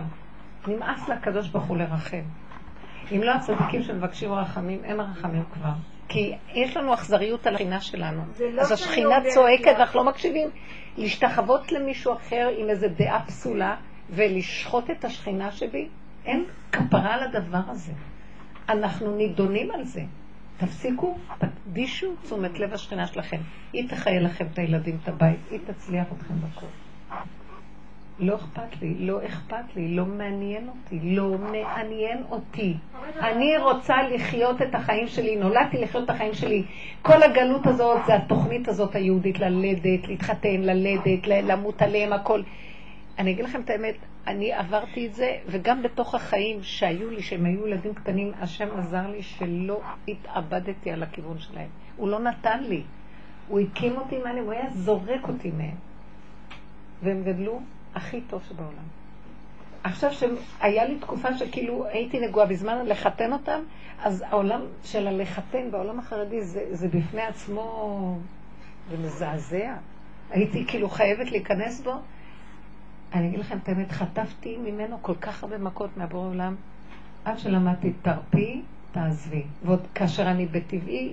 נמאס 0.67 1.09
לקדוש 1.09 1.49
ברוך 1.49 1.65
הוא 1.65 1.77
לרחם. 1.77 2.23
אם 3.13 3.23
לא 3.23 3.31
הצדיקים 3.31 3.83
שמבקשים 3.83 4.33
רחמים, 4.33 4.85
אין 4.85 5.01
רחמים 5.01 5.45
כבר. 5.53 5.73
כי 6.09 6.35
יש 6.55 6.77
לנו 6.77 6.95
אכזריות 6.95 7.47
על 7.47 7.55
השכינה 7.55 7.81
שלנו. 7.81 8.23
לא 8.53 8.63
אז 8.63 8.73
השכינה 8.73 9.17
צועקת. 9.35 9.75
ואנחנו 9.79 10.05
לא 10.05 10.11
מקשיבים. 10.11 10.49
להשתחוות 10.97 11.73
למישהו 11.73 12.15
אחר 12.15 12.49
עם 12.59 12.71
איזו 12.71 12.87
דעה 12.97 13.27
פסולה 13.27 13.77
ולשחוט 14.11 14.91
את 14.91 15.05
השכינה 15.05 15.51
שבי, 15.51 15.89
אין 16.25 16.45
כפרה 16.73 17.15
על 17.15 17.23
הדבר 17.23 17.63
הזה. 17.69 17.93
אנחנו 18.69 19.17
נידונים 19.17 19.71
על 19.71 19.85
זה. 19.85 20.03
תפסיקו, 20.57 21.19
תקדישו 21.39 22.15
תשומת 22.23 22.59
לב 22.59 22.73
השכינה 22.73 23.07
שלכם. 23.07 23.41
היא 23.73 23.89
תחיה 23.89 24.21
לכם 24.21 24.47
את 24.53 24.59
הילדים, 24.59 24.99
את 25.03 25.09
הבית, 25.09 25.39
היא 25.51 25.61
תצליח 25.67 26.07
אתכם 26.13 26.35
בכל. 26.35 26.67
לא 28.19 28.35
אכפת 28.35 28.83
לי, 28.83 28.95
לא 28.99 29.27
אכפת 29.27 29.77
לי, 29.77 29.89
לא 29.89 30.07
מעניין 30.07 30.69
אותי, 30.69 30.99
לא 31.03 31.39
מעניין 31.39 32.23
אותי. 32.31 32.75
אני 33.21 33.59
רוצה 33.59 34.03
לחיות 34.03 34.63
את 34.63 34.75
החיים 34.75 35.09
שלי, 35.09 35.37
נולדתי 35.37 35.79
לחיות 35.79 36.05
את 36.05 36.11
החיים 36.11 36.35
שלי. 36.35 36.65
כל 37.03 37.23
הגלות 37.23 37.67
הזאת 37.67 38.01
זה 38.07 38.15
התוכנית 38.15 38.69
הזאת 38.69 38.95
היהודית, 38.95 39.39
ללדת, 39.39 40.09
להתחתן, 40.09 40.61
ללדת, 40.61 41.27
למות 41.27 41.83
עליהם, 41.83 42.13
הכל. 42.13 42.43
אני 43.19 43.31
אגיד 43.31 43.45
לכם 43.45 43.61
את 43.61 43.71
האמת, 43.71 43.95
אני 44.27 44.53
עברתי 44.53 45.07
את 45.07 45.15
זה, 45.15 45.37
וגם 45.47 45.83
בתוך 45.83 46.15
החיים 46.15 46.59
שהיו 46.63 47.11
לי, 47.11 47.23
שהם 47.23 47.45
היו 47.45 47.67
ילדים 47.67 47.95
קטנים, 47.95 48.33
השם 48.41 48.69
עזר 48.79 49.07
לי 49.11 49.23
שלא 49.23 49.81
התאבדתי 50.09 50.91
על 50.91 51.03
הכיוון 51.03 51.39
שלהם. 51.39 51.69
הוא 51.97 52.09
לא 52.09 52.21
נתן 52.21 52.65
לי. 52.65 52.83
הוא 53.49 53.61
הקים 53.61 53.97
אותי 53.97 54.19
מהם, 54.19 54.45
הוא 54.45 54.53
היה 54.53 54.71
זורק 54.71 55.29
אותי 55.29 55.51
מהם. 55.51 55.77
והם 57.03 57.23
גדלו 57.25 57.61
הכי 57.95 58.21
טוב 58.21 58.43
שבעולם. 58.49 58.85
עכשיו 59.85 60.11
שהיה 60.13 60.85
לי 60.85 60.99
תקופה 60.99 61.39
שכאילו 61.39 61.87
הייתי 61.87 62.21
נגועה 62.21 62.47
בזמן 62.47 62.87
לחתן 62.87 63.33
אותם, 63.33 63.61
אז 64.03 64.25
העולם 64.29 64.61
של 64.85 65.07
הלחתן 65.07 65.71
בעולם 65.71 65.99
החרדי 65.99 66.43
זה, 66.43 66.65
זה 66.71 66.89
בפני 66.89 67.23
עצמו, 67.23 68.19
זה 68.91 68.97
מזעזע. 68.99 69.75
הייתי 70.31 70.65
כאילו 70.67 70.89
חייבת 70.89 71.31
להיכנס 71.31 71.81
בו. 71.81 71.93
אני 73.15 73.29
אגיד 73.29 73.41
לכם 73.41 73.59
את 73.63 73.69
האמת, 73.69 73.93
חטפתי 73.93 74.57
ממנו 74.57 74.99
כל 75.03 75.15
כך 75.15 75.43
הרבה 75.43 75.59
מכות 75.59 75.97
מהבורא 75.97 76.29
עולם, 76.29 76.55
עד 77.25 77.39
שלמדתי, 77.39 77.93
תרפי, 78.03 78.63
תעזבי. 78.93 79.43
ועוד 79.65 79.87
כאשר 79.95 80.31
אני 80.31 80.47
בטבעי, 80.47 81.13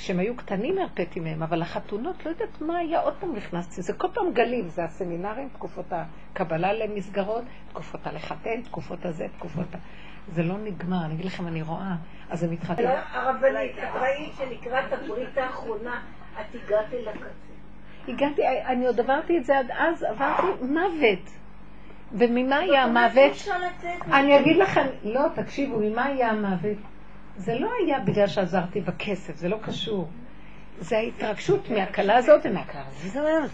כשהם 0.00 0.18
היו 0.18 0.36
קטנים 0.36 0.78
הרפאתי 0.78 1.20
מהם, 1.20 1.42
אבל 1.42 1.62
החתונות, 1.62 2.24
לא 2.26 2.30
יודעת 2.30 2.60
מה 2.60 2.78
היה, 2.78 3.00
עוד 3.00 3.14
פעם 3.20 3.36
נכנסתי, 3.36 3.82
זה 3.82 3.92
כל 3.92 4.08
פעם 4.14 4.32
גלים, 4.32 4.68
זה 4.68 4.84
הסמינרים, 4.84 5.48
תקופות 5.48 5.84
הקבלה 5.90 6.72
למסגרות, 6.72 7.44
תקופות 7.68 8.06
הלחתן, 8.06 8.62
תקופות 8.62 9.04
הזה, 9.04 9.26
תקופות 9.38 9.74
ה... 9.74 9.78
זה 10.32 10.42
לא 10.42 10.58
נגמר, 10.58 11.04
אני 11.04 11.14
אגיד 11.14 11.26
לכם, 11.26 11.46
אני 11.46 11.62
רואה, 11.62 11.94
אז 12.30 12.40
זה 12.40 12.50
מתחתן. 12.50 12.82
לא, 12.82 12.88
הרבנית, 13.12 13.78
את 13.78 13.94
ראית 13.94 14.32
שלקראת 14.38 14.92
הברית 14.92 15.38
האחרונה 15.38 16.00
את 16.40 16.54
הגעת 16.54 16.92
אל 16.92 17.08
הקצה. 17.08 17.50
הגעתי, 18.08 18.42
אני 18.66 18.86
עוד 18.86 19.00
עברתי 19.00 19.38
את 19.38 19.44
זה 19.44 19.58
עד 19.58 19.70
אז, 19.70 20.02
עברתי 20.02 20.46
מוות. 20.62 21.30
וממה 22.12 22.56
היה 22.56 22.82
המוות? 22.82 23.32
לצאת 23.32 24.08
אני 24.12 24.40
אגיד 24.40 24.56
לכם, 24.56 24.86
לא, 25.04 25.22
תקשיבו, 25.34 25.78
ממה 25.78 26.04
היה 26.04 26.30
המוות? 26.30 26.78
זה 27.40 27.58
לא 27.58 27.70
היה 27.78 28.00
בגלל 28.00 28.26
שעזרתי 28.26 28.80
בכסף, 28.80 29.36
זה 29.36 29.48
לא 29.48 29.58
קשור. 29.62 30.08
זה 30.78 30.96
ההתרגשות 30.96 31.70
מהכלה 31.70 32.16
הזאת 32.16 32.40
ומהכלה 32.44 32.82
הזאת. 32.86 33.50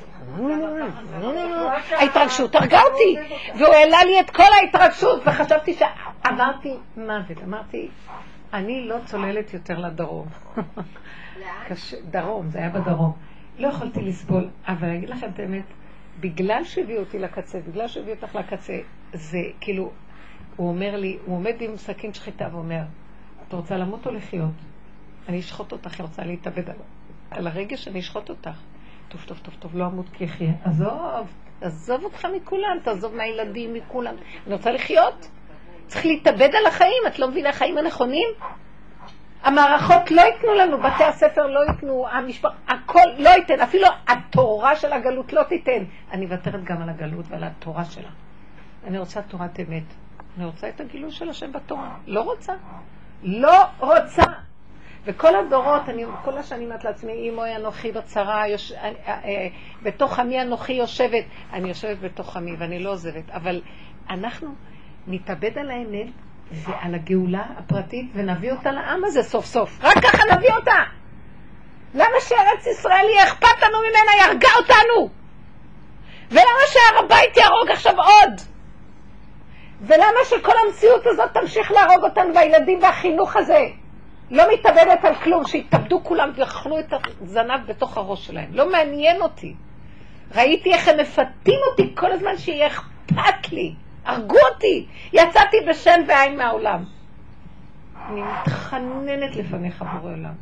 ההתרגשות 1.90 2.55
הרגה 2.55 2.81
אותי, 2.83 3.16
והוא 3.59 3.75
העלה 3.75 4.05
לי 4.05 4.20
את 4.20 4.31
כל 4.31 4.42
ההתרגשות, 4.61 5.22
וחשבתי 5.27 5.75
שעברתי 5.75 6.75
מוות. 6.96 7.42
אמרתי, 7.44 7.88
אני 8.53 8.88
לא 8.88 8.96
צוללת 9.05 9.55
יותר 9.55 9.79
לדרום. 9.79 10.27
דרום, 12.11 12.49
זה 12.49 12.59
היה 12.59 12.70
בדרום. 12.70 13.12
לא 13.59 13.68
יכולתי 13.68 14.03
לסבול, 14.03 14.49
אבל 14.68 14.88
אני 14.88 14.99
אגיד 14.99 15.09
לכם 15.09 15.29
את 15.35 15.38
האמת, 15.38 15.64
בגלל 16.20 16.64
שהביאו 16.64 17.01
אותי 17.01 17.18
לקצה, 17.18 17.59
בגלל 17.68 17.88
שהביאו 17.88 18.14
אותך 18.22 18.35
לקצה, 18.35 18.79
זה 19.12 19.38
כאילו, 19.61 19.90
הוא 20.57 20.68
אומר 20.68 20.96
לי, 20.96 21.18
הוא 21.27 21.37
עומד 21.37 21.55
עם 21.61 21.77
סכין 21.77 22.14
שחיטה 22.14 22.49
ואומר, 22.53 22.83
את 23.48 23.52
רוצה 23.52 23.76
למות 23.76 24.06
או 24.06 24.12
לחיות? 24.12 24.50
אני 25.28 25.40
אשחוט 25.40 25.72
אותך, 25.72 25.98
היא 25.98 26.06
רוצה 26.06 26.24
להתאבד 26.24 26.70
על, 26.70 26.76
על 27.30 27.46
הרגש, 27.46 27.88
אני 27.88 28.00
אשחוט 28.00 28.28
אותך. 28.28 28.61
טוב, 29.09 29.24
טוב, 29.26 29.38
טוב, 29.42 29.54
טוב, 29.59 29.76
לא 29.76 29.87
אמות 29.87 30.06
כי 30.12 30.24
אחיה. 30.24 30.52
עזוב, 30.64 31.35
עזוב 31.61 32.04
אותך 32.04 32.26
מכולם, 32.37 32.76
תעזוב 32.82 33.14
מהילדים, 33.14 33.74
מכולם. 33.74 34.14
אני 34.46 34.54
רוצה 34.54 34.72
לחיות. 34.72 35.28
צריך 35.87 36.06
להתאבד 36.06 36.50
על 36.54 36.66
החיים, 36.66 37.02
את 37.06 37.18
לא 37.18 37.28
מבינה 37.28 37.48
החיים 37.48 37.78
הנכונים? 37.78 38.28
המערכות 39.42 40.11
לא 40.11 40.20
ייתנו 40.20 40.54
לנו, 40.54 40.78
בתי 40.78 41.04
הספר 41.04 41.46
לא 41.46 41.61
ייתנו, 41.68 42.09
המשפח... 42.09 42.48
הכל 42.68 43.09
לא 43.18 43.28
ייתן, 43.28 43.61
אפילו 43.61 43.87
התורה 44.09 44.76
של 44.76 44.92
הגלות 44.92 45.32
לא 45.32 45.42
תיתן. 45.42 45.85
אני 46.12 46.26
מוותרת 46.26 46.64
גם 46.64 46.82
על 46.82 46.88
הגלות 46.88 47.24
ועל 47.28 47.44
התורה 47.44 47.85
שלה. 47.85 48.11
אני 48.85 48.98
רוצה 48.98 49.22
תורת 49.22 49.61
אמת. 49.61 49.82
אני 50.37 50.44
רוצה 50.44 50.68
את 50.68 50.80
הגילוי 50.80 51.11
של 51.11 51.28
השם 51.28 51.52
בתורה. 51.52 51.96
לא 52.06 52.20
רוצה. 52.20 52.52
לא 53.26 53.64
רוצה. 53.78 54.22
וכל 55.04 55.36
הדורות, 55.36 55.88
אני 55.88 56.04
כל 56.24 56.38
השנים 56.38 56.64
אומרת 56.64 56.84
לעצמי, 56.84 57.30
אמוי 57.30 57.56
אנוכי 57.56 57.92
בצרה, 57.92 58.48
יוש... 58.48 58.72
אה, 58.72 58.92
אה, 59.06 59.46
בתוך 59.82 60.18
עמי 60.18 60.42
אנוכי 60.42 60.72
יושבת. 60.72 61.24
אני 61.52 61.68
יושבת 61.68 61.98
בתוך 61.98 62.36
עמי 62.36 62.56
ואני 62.58 62.78
לא 62.78 62.90
עוזבת, 62.90 63.30
אבל 63.30 63.62
אנחנו 64.10 64.54
נתאבד 65.06 65.58
על 65.58 65.70
האמת 65.70 66.06
ועל 66.52 66.94
הגאולה 66.94 67.44
הפרטית 67.58 68.10
ונביא 68.14 68.52
אותה 68.52 68.72
לעם 68.72 69.04
הזה 69.04 69.22
סוף 69.22 69.44
סוף. 69.44 69.78
רק 69.82 69.94
ככה 69.94 70.22
נביא 70.36 70.52
אותה. 70.58 70.82
למה 71.94 72.20
שארץ 72.20 72.66
ישראל 72.66 73.04
יהיה 73.04 73.24
אכפת 73.24 73.62
לנו 73.62 73.78
ממנה, 73.78 74.12
היא 74.14 74.22
הרגה 74.22 74.48
אותנו? 74.56 75.08
ולמה 76.30 76.66
שהר 76.66 77.04
הבית 77.04 77.36
יהרוג 77.36 77.70
עכשיו 77.70 77.94
עוד? 77.96 78.56
ולמה 79.80 80.24
שכל 80.24 80.52
המציאות 80.66 81.06
הזאת 81.06 81.30
תמשיך 81.32 81.70
להרוג 81.72 82.04
אותנו 82.04 82.34
והילדים 82.34 82.78
והחינוך 82.82 83.36
הזה? 83.36 83.64
לא 84.30 84.44
מתאבדת 84.54 85.04
על 85.04 85.14
כלום, 85.14 85.46
שיתאבדו 85.46 86.04
כולם 86.04 86.30
ויאכלו 86.36 86.78
את 86.78 86.92
הזנב 87.20 87.66
בתוך 87.66 87.96
הראש 87.96 88.26
שלהם. 88.26 88.48
לא 88.52 88.72
מעניין 88.72 89.22
אותי. 89.22 89.54
ראיתי 90.34 90.72
איך 90.72 90.88
הם 90.88 91.00
מפתים 91.00 91.58
אותי 91.70 91.94
כל 91.94 92.12
הזמן 92.12 92.36
שיהיה 92.36 92.66
אכפת 92.66 93.52
לי. 93.52 93.74
הרגו 94.04 94.36
אותי. 94.52 94.86
יצאתי 95.12 95.56
בשן 95.68 96.00
ועין 96.08 96.36
מהעולם. 96.36 96.84
אני 98.08 98.22
מתחננת 98.22 99.37
לפניך 99.37 99.85
בורא 99.92 100.12
עולם. 100.12 100.35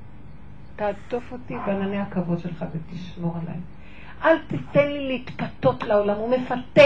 תעטוף 0.77 1.33
אותי 1.33 1.55
בענני 1.67 2.01
הכבוד 2.01 2.39
שלך 2.39 2.65
ותשמור 2.73 3.35
עליי. 3.43 3.57
אל 4.25 4.39
תיתן 4.39 4.89
לי 4.89 5.09
להתפתות 5.09 5.83
לעולם, 5.83 6.17
הוא 6.17 6.37
מפתה. 6.37 6.83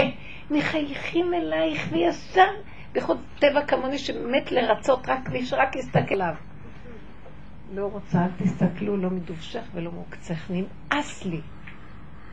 מחייכים 0.51 1.33
אלייך 1.33 1.87
וישר, 1.91 2.47
בייחוד 2.91 3.17
טבע 3.39 3.65
כמוני 3.65 3.97
שמת 3.97 4.51
לרצות 4.51 5.09
רק 5.09 5.29
מי 5.29 5.45
שרק 5.45 5.75
יסתכל 5.75 6.13
עליו. 6.13 6.33
לא 7.73 7.85
רוצה, 7.85 8.17
אל 8.17 8.45
תסתכלו, 8.45 8.97
לא 8.97 9.09
מדובשך 9.09 9.61
ולא 9.73 9.91
מעוקצך, 9.91 10.49
נמאס 10.49 11.25
לי. 11.25 11.41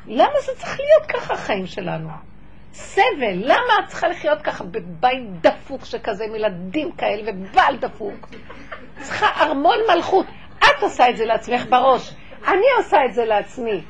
למה 0.07 0.41
זה 0.47 0.53
צריך 0.59 0.79
להיות 0.81 1.11
ככה 1.11 1.35
החיים 1.35 1.67
שלנו? 1.67 2.09
סבל, 2.73 3.33
למה 3.33 3.73
את 3.85 3.89
צריכה 3.89 4.09
לחיות 4.09 4.43
ככה 4.43 4.65
בבית 4.65 5.41
דפוק 5.41 5.85
שכזה, 5.85 6.25
עם 6.25 6.35
ילדים 6.35 6.93
כאלה 6.93 7.31
ובעל 7.35 7.77
דפוק? 7.77 8.29
צריכה 9.01 9.27
ארמון 9.41 9.79
מלכות. 9.95 10.27
את 10.59 10.83
עושה 10.83 11.11
את 11.11 11.17
זה 11.17 11.25
לעצמך 11.25 11.63
בראש, 11.71 12.15
אני 12.49 12.67
עושה 12.79 12.97
את 13.09 13.15
זה 13.15 13.25
לעצמי. 13.25 13.83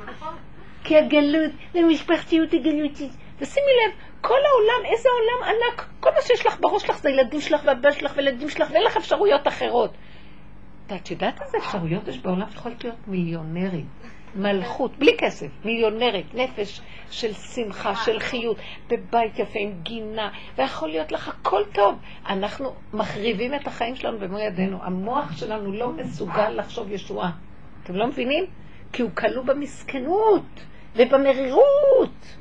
כי 0.87 0.97
הגלות, 0.97 1.53
ומשפחתיות 1.75 2.53
היא 2.53 2.61
גלותית. 2.61 3.11
ושימי 3.39 3.67
לב, 3.87 3.95
כל 4.21 4.35
העולם, 4.35 4.93
איזה 4.93 5.09
עולם 5.09 5.55
ענק, 5.55 5.87
כל 6.01 6.11
מה 6.11 6.23
שיש 6.23 6.47
לך 6.47 6.61
בראש 6.61 6.83
שלך 6.83 6.99
זה 6.99 7.11
ילדים 7.11 7.41
שלך 7.41 7.61
והבן 7.65 7.93
שלך 7.93 8.13
וילדים 8.17 8.49
שלך, 8.49 8.71
ואין 8.71 8.83
לך 8.83 8.97
אפשרויות 8.97 9.49
אחרות. 9.49 9.91
את 10.87 11.11
יודעת 11.11 11.43
איזה 11.43 11.59
אפשרויות 11.59 12.09
יש 12.09 12.19
בעולם? 12.19 12.47
יכולת 12.55 12.85
להיות 12.85 12.97
מיליונרית. 13.07 13.87
מלכות, 14.35 14.99
בלי 14.99 15.17
כסף, 15.19 15.47
מיליונרית, 15.65 16.35
נפש 16.35 16.81
של 17.11 17.33
שמחה, 17.33 17.95
של 17.95 18.21
חיות, 18.21 18.57
בבית 18.89 19.39
יפה 19.39 19.59
עם 19.59 19.73
גינה, 19.83 20.31
ויכול 20.59 20.89
להיות 20.89 21.13
לך 21.13 21.29
הכל 21.29 21.63
טוב. 21.73 21.99
אנחנו 22.29 22.75
מחריבים 22.93 23.55
את 23.55 23.67
החיים 23.67 23.97
שלנו 23.97 24.19
במו 24.19 24.39
ידינו. 24.39 24.79
המוח 24.83 25.37
שלנו 25.37 25.73
לא 25.73 25.93
מסוגל 25.93 26.49
לחשוב 26.49 26.93
ישועה. 26.93 27.31
אתם 27.83 27.95
לא 27.95 28.07
מבינים? 28.07 28.45
כי 28.93 29.03
הוא 29.03 29.11
כלוא 29.15 29.45
במסכנות 29.45 30.43
ובמרירות 30.97 32.37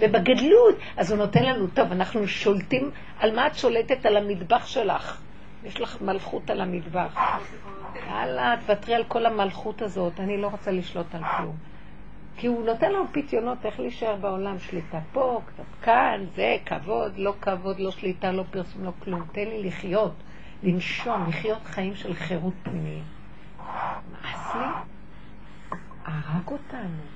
ובגדלות. 0.00 0.74
אז 0.96 1.10
הוא 1.10 1.18
נותן 1.18 1.44
לנו, 1.44 1.66
טוב, 1.66 1.92
אנחנו 1.92 2.28
שולטים, 2.28 2.90
על 3.20 3.36
מה 3.36 3.46
את 3.46 3.54
שולטת? 3.54 4.06
על 4.06 4.16
המטבח 4.16 4.66
שלך. 4.66 5.20
יש 5.64 5.80
לך 5.80 6.02
מלכות 6.02 6.50
על 6.50 6.60
המטבח. 6.60 7.14
יאללה, 8.08 8.54
תוותרי 8.66 8.94
על 8.94 9.04
כל 9.04 9.26
המלכות 9.26 9.82
הזאת, 9.82 10.20
אני 10.20 10.36
לא 10.36 10.46
רוצה 10.46 10.70
לשלוט 10.70 11.14
על 11.14 11.22
כלום. 11.36 11.56
כי 12.36 12.46
הוא 12.46 12.66
נותן 12.66 12.92
לנו 12.92 13.04
פיתיונות 13.12 13.66
איך 13.66 13.80
להישאר 13.80 14.16
בעולם, 14.16 14.58
שליטה 14.58 14.98
פה, 15.12 15.40
קצת 15.46 15.64
כאן, 15.82 16.24
זה, 16.34 16.56
כבוד, 16.66 17.12
לא 17.16 17.34
כבוד, 17.40 17.80
לא 17.80 17.90
שליטה, 17.90 18.32
לא 18.32 18.44
פרסום, 18.50 18.84
לא 18.84 18.92
כלום. 18.98 19.22
תן 19.32 19.44
לי 19.44 19.62
לחיות, 19.62 20.12
לנשום, 20.62 21.26
לחיות 21.28 21.64
חיים 21.64 21.94
של 21.94 22.14
חירות 22.14 22.54
פנימיים. 22.62 23.04
מאס 24.12 24.54
לי? 24.54 24.66
הרג 26.04 26.48
אותנו. 26.48 27.15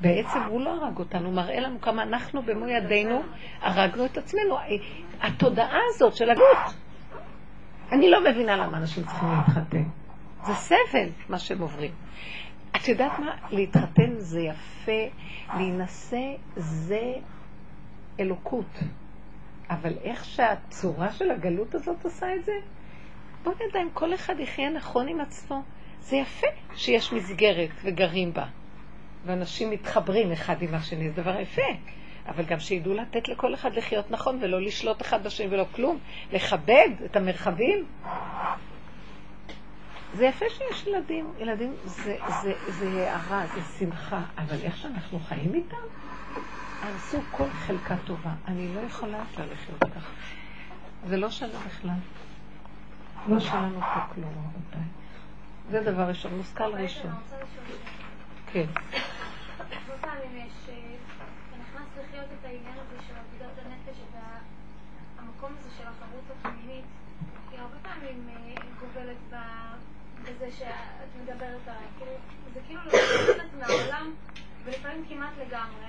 בעצם 0.00 0.38
הוא 0.48 0.60
לא 0.60 0.70
הרג 0.70 0.98
אותנו, 0.98 1.26
הוא 1.26 1.34
מראה 1.34 1.60
לנו 1.60 1.80
כמה 1.80 2.02
אנחנו 2.02 2.42
במו 2.42 2.68
ידינו 2.68 3.22
הרגנו 3.60 4.04
את 4.04 4.18
עצמנו. 4.18 4.56
התודעה 5.20 5.78
הזאת 5.88 6.16
של 6.16 6.30
הגות. 6.30 6.74
אני 7.92 8.10
לא 8.10 8.30
מבינה 8.30 8.56
למה 8.56 8.76
אנשים 8.78 9.04
צריכים 9.04 9.28
להתחתן. 9.28 9.84
זה 10.44 10.54
סבל, 10.54 11.08
מה 11.28 11.38
שהם 11.38 11.60
עוברים. 11.60 11.90
את 12.76 12.88
יודעת 12.88 13.18
מה? 13.18 13.36
להתחתן 13.50 14.14
זה 14.18 14.40
יפה, 14.40 15.02
להינשא 15.56 16.26
זה 16.56 17.12
אלוקות. 18.20 18.78
אבל 19.70 19.92
איך 20.02 20.24
שהצורה 20.24 21.12
של 21.12 21.30
הגלות 21.30 21.74
הזאת 21.74 22.04
עושה 22.04 22.34
את 22.34 22.44
זה, 22.44 22.52
בוא 23.42 23.52
נדע 23.54 23.82
אם 23.82 23.88
כל 23.94 24.14
אחד 24.14 24.40
יחיה 24.40 24.70
נכון 24.70 25.08
עם 25.08 25.20
עצמו. 25.20 25.62
זה 26.00 26.16
יפה 26.16 26.46
שיש 26.74 27.12
מסגרת 27.12 27.70
וגרים 27.84 28.32
בה. 28.32 28.44
ואנשים 29.26 29.70
מתחברים 29.70 30.32
אחד 30.32 30.62
עם 30.62 30.74
השני, 30.74 31.10
זה 31.10 31.22
דבר 31.22 31.40
יפה. 31.40 31.62
אבל 32.28 32.44
גם 32.44 32.60
שידעו 32.60 32.94
לתת 32.94 33.28
לכל 33.28 33.54
אחד 33.54 33.74
לחיות 33.74 34.10
נכון 34.10 34.38
ולא 34.40 34.60
לשלוט 34.60 35.02
אחד 35.02 35.24
בשני 35.24 35.46
ולא 35.50 35.66
כלום, 35.72 35.98
לכבד 36.32 36.88
את 37.04 37.16
המרחבים. 37.16 37.86
זה 40.14 40.26
יפה 40.26 40.44
שיש 40.48 40.86
ילדים, 40.86 41.32
ילדים 41.38 41.74
זה, 41.84 42.16
זה, 42.42 42.52
זה 42.68 43.10
הערה, 43.10 43.46
זה 43.54 43.60
שמחה, 43.78 44.22
אבל 44.38 44.56
איך 44.62 44.76
שאנחנו 44.76 45.18
חיים 45.18 45.54
איתם, 45.54 45.76
הרסו 46.82 47.18
כל 47.30 47.50
חלקה 47.50 47.96
טובה. 48.06 48.30
אני 48.48 48.74
לא 48.74 48.80
יכולה 48.80 49.18
יותר 49.18 49.52
לחיות 49.52 49.84
ככה. 49.84 50.10
זה 51.06 51.16
לא 51.16 51.30
שווה 51.30 51.60
בכלל. 51.66 51.94
לא 53.28 53.40
שלנו 53.40 53.80
פה 53.80 54.00
כלום, 54.14 54.30
רבותיי. 54.30 54.88
זה 55.70 55.92
דבר 55.92 56.02
ראשון, 56.02 56.36
מושכל 56.36 56.74
ראשון. 56.74 57.12
כן. 58.54 58.66
בזה 70.24 70.52
שאת 70.58 71.22
מדברת 71.22 71.68
עליי. 71.68 71.86
כאילו, 71.98 72.12
זה 72.54 72.60
כאילו 72.66 72.80
לצאת 72.84 73.54
מהעולם, 73.58 74.14
ולפעמים 74.64 75.04
כמעט 75.08 75.32
לגמרי. 75.38 75.86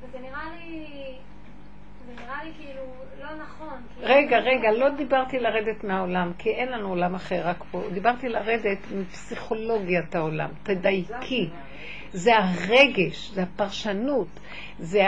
וזה 0.00 0.18
נראה 0.18 0.50
לי... 0.50 1.18
רגע, 4.00 4.38
רגע, 4.38 4.72
לא 4.72 4.88
דיברתי 4.90 5.38
לרדת 5.38 5.84
מהעולם, 5.84 6.32
כי 6.38 6.50
אין 6.50 6.68
לנו 6.72 6.88
עולם 6.88 7.14
אחר, 7.14 7.42
רק 7.44 7.64
פה. 7.70 7.82
דיברתי 7.92 8.28
לרדת 8.28 8.78
מפסיכולוגיית 8.94 10.14
העולם. 10.14 10.48
תדייקי. 10.62 11.50
זה 12.12 12.36
הרגש, 12.36 13.30
זה 13.30 13.42
הפרשנות, 13.42 14.28
זה 14.78 15.02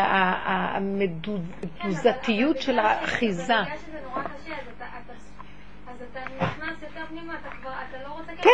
המדוזתיות 1.65 2.61
של 2.61 2.79
האחיזה. 2.79 3.55
כבר, 7.61 7.71
אתה 7.91 7.99
לא 8.03 8.09
ככה, 8.35 8.43
כן. 8.43 8.51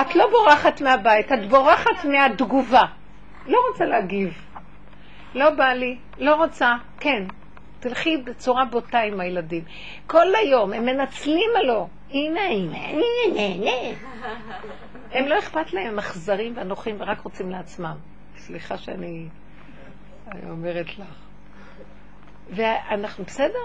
את 0.00 0.16
לא 0.16 0.30
בורחת 0.30 0.80
מהבית, 0.80 1.32
את 1.32 1.48
בורחת 1.48 2.04
מהתגובה. 2.04 2.84
לא 3.46 3.58
רוצה 3.72 3.84
להגיב. 3.84 4.51
לא 5.34 5.50
בא 5.50 5.72
לי, 5.72 5.98
לא 6.18 6.34
רוצה, 6.34 6.74
כן. 7.00 7.24
תלכי 7.80 8.16
בצורה 8.16 8.64
בוטה 8.64 8.98
עם 8.98 9.20
הילדים. 9.20 9.64
כל 10.06 10.34
היום 10.34 10.72
הם 10.72 10.86
מנצלים 10.86 11.50
עלו. 11.56 11.88
הנה, 12.10 12.40
הנה, 12.40 12.78
הנה, 12.88 13.40
הנה. 13.40 13.96
הם 15.12 15.26
לא 15.26 15.38
אכפת 15.38 15.72
להם, 15.72 15.86
הם 15.86 15.98
אכזרים 15.98 16.56
ואנוכים 16.56 16.96
ורק 16.98 17.20
רוצים 17.20 17.50
לעצמם. 17.50 17.96
סליחה 18.36 18.78
שאני 18.78 19.28
אני 20.32 20.50
אומרת 20.50 20.98
לך. 20.98 21.14
ואנחנו 22.50 23.24
בסדר, 23.24 23.58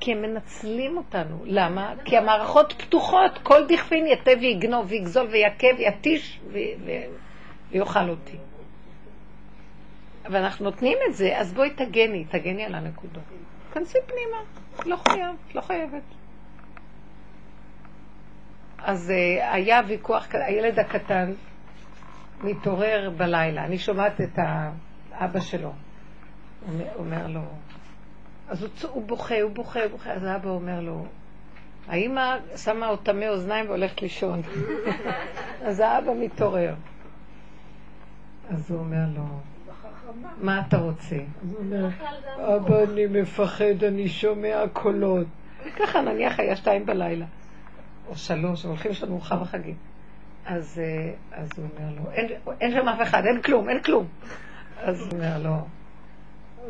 כי 0.00 0.12
הם 0.12 0.22
מנצלים 0.22 0.96
אותנו. 0.96 1.42
למה? 1.44 1.94
כי 2.04 2.16
המערכות 2.16 2.72
פתוחות, 2.72 3.38
כל 3.42 3.66
דכפין 3.68 4.06
יתה 4.06 4.30
ויגנוב 4.40 4.86
ויגזול 4.88 5.26
ויכה 5.26 5.66
ויתיש 5.78 6.40
ויאכל 7.70 8.08
אותי. 8.08 8.36
ואנחנו 10.30 10.64
נותנים 10.64 10.98
את 11.08 11.14
זה, 11.14 11.38
אז 11.38 11.54
בואי 11.54 11.70
תגני, 11.70 12.24
תגני 12.24 12.64
על 12.64 12.74
הנקודות. 12.74 13.22
כנסי 13.72 13.98
פנימה, 14.06 14.42
לא 14.86 14.96
חייב, 14.96 15.36
לא 15.54 15.60
חייבת. 15.60 16.02
אז 18.78 19.10
uh, 19.10 19.44
היה 19.54 19.80
ויכוח, 19.88 20.26
הילד 20.32 20.78
הקטן 20.78 21.32
מתעורר 22.44 23.10
בלילה, 23.16 23.64
אני 23.64 23.78
שומעת 23.78 24.20
את 24.20 24.38
האבא 25.12 25.40
שלו, 25.40 25.72
אומר, 26.68 26.84
אומר 26.96 27.26
לו, 27.26 27.42
אז 28.48 28.62
הוא, 28.62 28.70
הוא 28.90 29.06
בוכה, 29.06 29.40
הוא 29.40 29.50
בוכה, 29.50 29.82
הוא 29.82 29.90
בוכה, 29.90 30.12
אז 30.12 30.24
האבא 30.24 30.50
אומר 30.50 30.80
לו, 30.80 31.06
האמא 31.88 32.36
שמה 32.56 32.88
אותמי 32.88 33.28
אוזניים 33.28 33.66
והולכת 33.66 34.02
לישון. 34.02 34.42
אז 35.66 35.80
האבא 35.80 36.12
מתעורר. 36.20 36.74
אז 38.50 38.70
הוא 38.70 38.80
אומר 38.80 39.04
לו, 39.14 39.24
מה 40.40 40.62
אתה 40.68 40.76
רוצה? 40.76 41.16
אבא, 42.36 42.82
אני 42.82 43.06
מפחד, 43.06 43.84
אני 43.84 44.08
שומע 44.08 44.64
קולות. 44.72 45.26
ככה 45.76 46.00
נניח 46.00 46.38
היה 46.38 46.56
שתיים 46.56 46.86
בלילה, 46.86 47.26
או 48.08 48.16
שלוש, 48.16 48.64
הולכים 48.64 48.90
לשם 48.90 49.08
מאוחר 49.08 49.36
בחגים. 49.36 49.74
אז, 50.46 50.80
אה, 50.84 51.12
אז 51.32 51.48
הוא 51.56 51.66
אומר 51.72 51.94
לו, 51.96 52.10
אין, 52.10 52.26
אין 52.60 52.72
שם 52.72 52.88
אף 52.88 53.02
אחד, 53.02 53.22
אין 53.26 53.42
כלום, 53.42 53.68
אין 53.68 53.82
כלום. 53.82 54.06
אז 54.78 55.00
הוא 55.00 55.10
אומר 55.12 55.38
לו, 55.42 55.56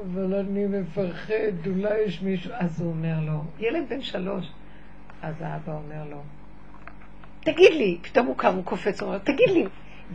אבל 0.03 0.35
אני 0.35 0.67
מפחד, 0.67 1.67
אולי 1.67 1.99
יש 2.01 2.23
מישהו... 2.23 2.53
אז 2.55 2.81
הוא 2.81 2.91
אומר 2.91 3.21
לו, 3.21 3.45
ילד 3.59 3.85
בן 3.89 4.03
שלוש. 4.03 4.53
אז 5.23 5.35
האבא 5.41 5.73
אומר 5.73 6.05
לו, 6.11 6.23
תגיד 7.41 7.73
לי, 7.73 7.99
פתאום 8.03 8.27
הוא 8.27 8.37
קם, 8.37 8.55
הוא 8.55 8.65
קופץ, 8.65 9.01
הוא 9.01 9.09
אומר, 9.09 9.19
תגיד 9.19 9.51
לי, 9.51 9.67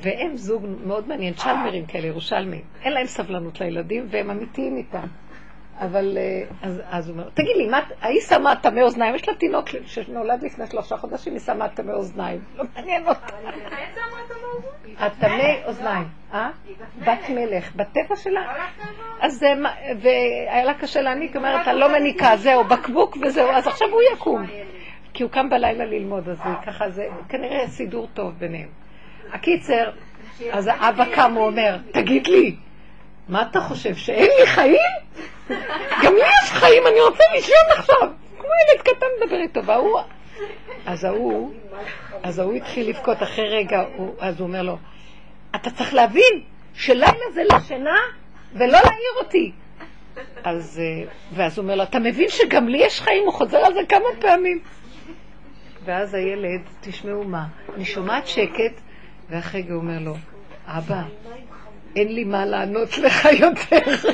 והם 0.02 0.38
זוג 0.38 0.66
מאוד 0.86 1.08
מעניין, 1.08 1.34
צ'למרים 1.34 1.86
כאלה, 1.86 2.08
ירושלמים, 2.08 2.62
אין 2.84 2.94
להם 2.94 3.06
סבלנות 3.06 3.60
לילדים 3.60 4.06
והם 4.10 4.30
אמיתיים 4.30 4.78
איתם. 4.78 5.08
אבל 5.80 6.18
אה, 6.18 6.44
אז, 6.62 6.82
אז 6.90 7.10
הוא 7.10 7.14
אומר, 7.18 7.30
תגיד 7.30 7.58
לי, 7.58 7.68
מה, 7.68 7.80
ההיא 8.02 8.22
שמה 8.22 8.56
טמא 8.56 8.82
אוזניים, 8.82 9.16
יש 9.16 9.30
לה 9.30 9.36
תינוק 9.36 9.68
שנולד 9.86 10.44
לפני 10.44 10.68
שלושה 10.68 10.98
חודשים, 10.98 11.34
היא 11.34 11.40
שמה 11.40 11.70
טמא 11.70 11.92
אוזניים, 11.92 12.40
לא 12.56 12.64
מעניין 12.76 13.08
אותה. 13.08 13.28
הטמא 14.98 15.66
אוזניים, 15.66 16.08
אה? 16.34 16.50
בת 17.00 17.30
מלך, 17.30 17.76
בטבע 17.76 18.16
שלה. 18.16 18.54
אז 19.22 19.46
והיה 20.02 20.64
לה 20.64 20.74
קשה 20.74 21.02
להניק, 21.02 21.36
אומרת, 21.36 21.68
אני 21.68 21.80
לא 21.80 22.00
מניקה, 22.00 22.38
זהו, 22.38 22.64
בקבוק 22.64 23.18
וזהו, 23.22 23.50
אז 23.50 23.68
עכשיו 23.68 23.88
הוא 23.92 24.02
יקום. 24.14 24.46
כי 25.14 25.24
הוא 25.24 25.32
קם 25.32 25.50
בלילה 25.50 25.86
ללמוד, 25.86 26.30
אז 26.30 26.42
ככה, 26.66 26.90
זה 26.90 27.08
כנראה 27.30 27.68
סידור 27.68 28.08
טוב 28.14 28.34
ביניהם. 28.40 28.70
הקיצר, 29.34 29.90
אז 30.52 30.68
האבא 30.68 31.06
קם, 31.16 31.34
הוא 31.36 31.46
אומר, 31.46 31.78
תגיד 31.92 32.28
לי, 32.28 32.56
מה 33.30 33.42
אתה 33.42 33.62
חושב, 33.62 33.96
שאין 33.96 34.30
לי 34.40 34.48
חיים? 34.48 34.98
גם 36.04 36.14
לי 36.14 36.22
יש 36.44 36.52
חיים, 36.52 36.88
אני 36.88 37.02
רוצה 37.02 37.24
לישון 37.36 37.78
עכשיו. 37.78 38.10
כמו 38.38 38.48
ילד 38.48 38.82
קטן 38.82 39.06
מדבר 39.22 39.38
איתו, 39.38 39.66
וההוא... 39.66 40.00
אז 40.86 41.04
ההוא, 41.04 41.54
אז 42.24 42.40
ההוא 42.40 42.54
התחיל 42.54 42.90
לבכות 42.90 43.24
אחרי 43.24 43.48
רגע, 43.50 43.84
אז 44.20 44.40
הוא 44.40 44.48
אומר 44.48 44.62
לו, 44.62 44.78
אתה 45.56 45.70
צריך 45.70 45.94
להבין 45.94 46.44
שלילה 46.74 47.08
זה 47.34 47.42
לשינה 47.54 48.00
ולא 48.54 48.68
להעיר 48.68 49.14
אותי. 49.18 49.52
אז, 50.44 50.82
אה, 50.84 51.10
ואז 51.34 51.58
הוא 51.58 51.64
אומר 51.64 51.76
לו, 51.76 51.84
אתה 51.84 52.00
מבין 52.00 52.30
שגם 52.30 52.68
לי 52.68 52.78
יש 52.78 53.02
חיים? 53.02 53.24
הוא 53.26 53.34
חוזר 53.34 53.58
על 53.58 53.74
זה 53.74 53.80
כמה 53.90 54.06
פעמים. 54.22 54.60
ואז 55.86 56.14
הילד, 56.14 56.62
תשמעו 56.82 57.24
מה, 57.24 57.44
אני 57.76 57.86
שומעת 57.86 58.28
שקט, 58.28 58.82
ואחרי 59.30 59.64
זה 59.64 59.74
הוא 59.74 59.82
אומר 59.82 60.00
לו, 60.00 60.16
אבא, 60.66 61.02
אין 61.96 62.16
לי 62.16 62.24
מה 62.24 62.46
לענות 62.46 62.98
לך 62.98 63.26
יותר. 63.40 64.12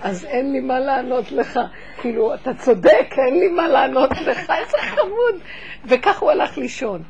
אז 0.00 0.24
אין 0.24 0.52
לי 0.52 0.60
מה 0.60 0.80
לענות 0.80 1.32
לך. 1.32 1.60
כאילו, 2.00 2.34
אתה 2.34 2.54
צודק, 2.54 3.08
אין 3.26 3.40
לי 3.40 3.48
מה 3.48 3.68
לענות 3.68 4.10
לך, 4.10 4.50
איזה 4.50 4.78
חמוד. 4.78 5.40
וכך 5.84 6.18
הוא 6.18 6.30
הלך 6.30 6.58
לישון. 6.58 7.02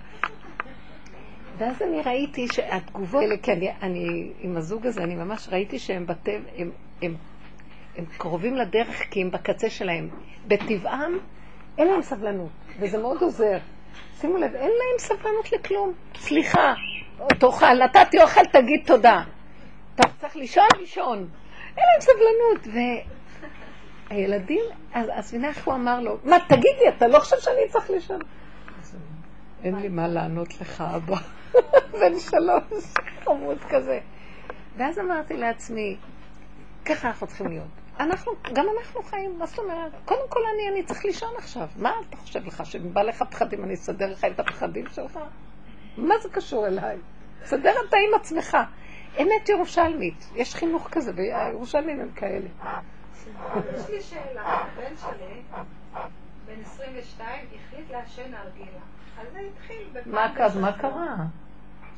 ואז 1.59 1.83
אני 1.83 2.03
ראיתי 2.03 2.47
שהתגובות 2.53 3.23
האלה, 3.23 3.37
כי 3.43 3.53
אני, 3.53 3.71
אני 3.83 4.33
עם 4.41 4.57
הזוג 4.57 4.87
הזה, 4.87 5.03
אני 5.03 5.15
ממש 5.15 5.49
ראיתי 5.53 5.79
שהם 5.79 6.07
בטבע, 6.07 6.51
הם, 6.57 6.71
הם, 7.03 7.15
הם 7.97 8.05
קרובים 8.19 8.57
לדרך 8.57 9.03
כי 9.11 9.23
הם 9.23 9.31
בקצה 9.31 9.71
שלהם. 9.71 10.09
בטבעם 10.49 11.19
אין 11.79 11.89
להם 11.89 12.03
סבלנות, 12.03 12.51
וזה 12.81 12.99
מאוד 12.99 13.23
עוזר. 13.23 13.59
שימו 14.21 14.37
לב, 14.37 14.55
אין 14.55 14.71
להם 14.71 14.99
סבלנות 14.99 15.53
לכלום. 15.53 15.93
סליחה, 16.17 16.75
תאכל, 17.39 17.75
נתתי 17.85 18.23
אוכל, 18.23 18.45
תגיד 18.53 18.83
תודה. 18.87 19.23
אתה 19.95 20.09
צריך 20.21 20.37
לישון, 20.37 20.69
לישון. 20.81 21.29
אין 21.77 21.85
להם 21.93 22.01
סבלנות. 22.01 22.85
והילדים, 24.11 24.65
אז, 24.93 25.35
מבינה 25.35 25.49
איך 25.49 25.67
הוא 25.67 25.75
אמר 25.75 26.01
לו, 26.01 26.19
מה, 26.25 26.37
תגיד 26.49 26.77
לי, 26.83 26.89
אתה 26.89 27.09
לא 27.09 27.19
חושב 27.19 27.37
שאני 27.41 27.69
צריך 27.69 27.91
לישון? 27.91 28.19
אין 29.65 29.75
לי 29.75 29.89
מה 29.89 30.09
לענות 30.09 30.61
לך, 30.61 30.85
אבא. 30.97 31.17
בן 32.01 32.19
שלוש, 32.19 32.85
חמוד 33.25 33.59
כזה. 33.71 34.01
ואז 34.77 34.99
אמרתי 34.99 35.37
לעצמי, 35.37 35.97
ככה 36.85 37.09
אנחנו 37.09 37.27
צריכים 37.27 37.47
להיות. 37.47 37.84
אנחנו, 38.01 38.33
גם 38.53 38.67
אנחנו 38.79 39.03
חיים, 39.03 39.39
מה 39.39 39.47
זאת 39.47 39.59
אומרת? 39.59 39.93
קודם 40.05 40.29
כל 40.29 40.41
אני, 40.55 40.69
אני 40.73 40.85
צריך 40.85 41.05
לישון 41.05 41.35
עכשיו. 41.39 41.69
מה 41.77 41.93
אתה 42.09 42.17
חושב 42.17 42.47
לך, 42.47 42.67
שבא 42.67 43.03
לך 43.03 43.23
פחדים, 43.31 43.65
אני 43.65 43.75
אסדר 43.75 44.13
לך 44.13 44.25
את 44.25 44.41
הפחדים 44.41 44.85
שלך? 44.93 45.19
מה 45.97 46.15
זה 46.23 46.29
קשור 46.29 46.67
אליי? 46.67 46.97
סדר 47.45 47.73
אתה 47.89 47.97
עם 47.97 48.15
עצמך. 48.15 48.57
אמת 49.23 49.49
ירושלמית, 49.49 50.31
יש 50.35 50.55
חינוך 50.55 50.89
כזה, 50.93 51.13
והירושלמים 51.17 52.01
הם 52.01 52.11
כאלה. 52.11 52.49
יש 53.75 53.91
לי 53.91 54.01
שאלה, 54.01 54.43
הבן 54.43 54.97
שלי, 54.97 55.43
בן 56.47 56.61
22, 56.63 57.47
החליט 57.55 57.91
לעשן 57.91 58.31
נרגילה. 58.31 58.81
אז 59.19 59.27
זה 59.33 59.39
התחיל 59.39 59.87
בפעם 59.93 60.61
מה 60.61 60.73
קרה? 60.73 61.17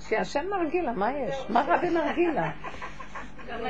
שיעשן 0.01 0.47
נרגילה, 0.51 0.93
מה 0.93 1.13
יש? 1.13 1.47
מה 1.49 1.63
רע 1.63 1.77
בנרגילה? 1.77 2.51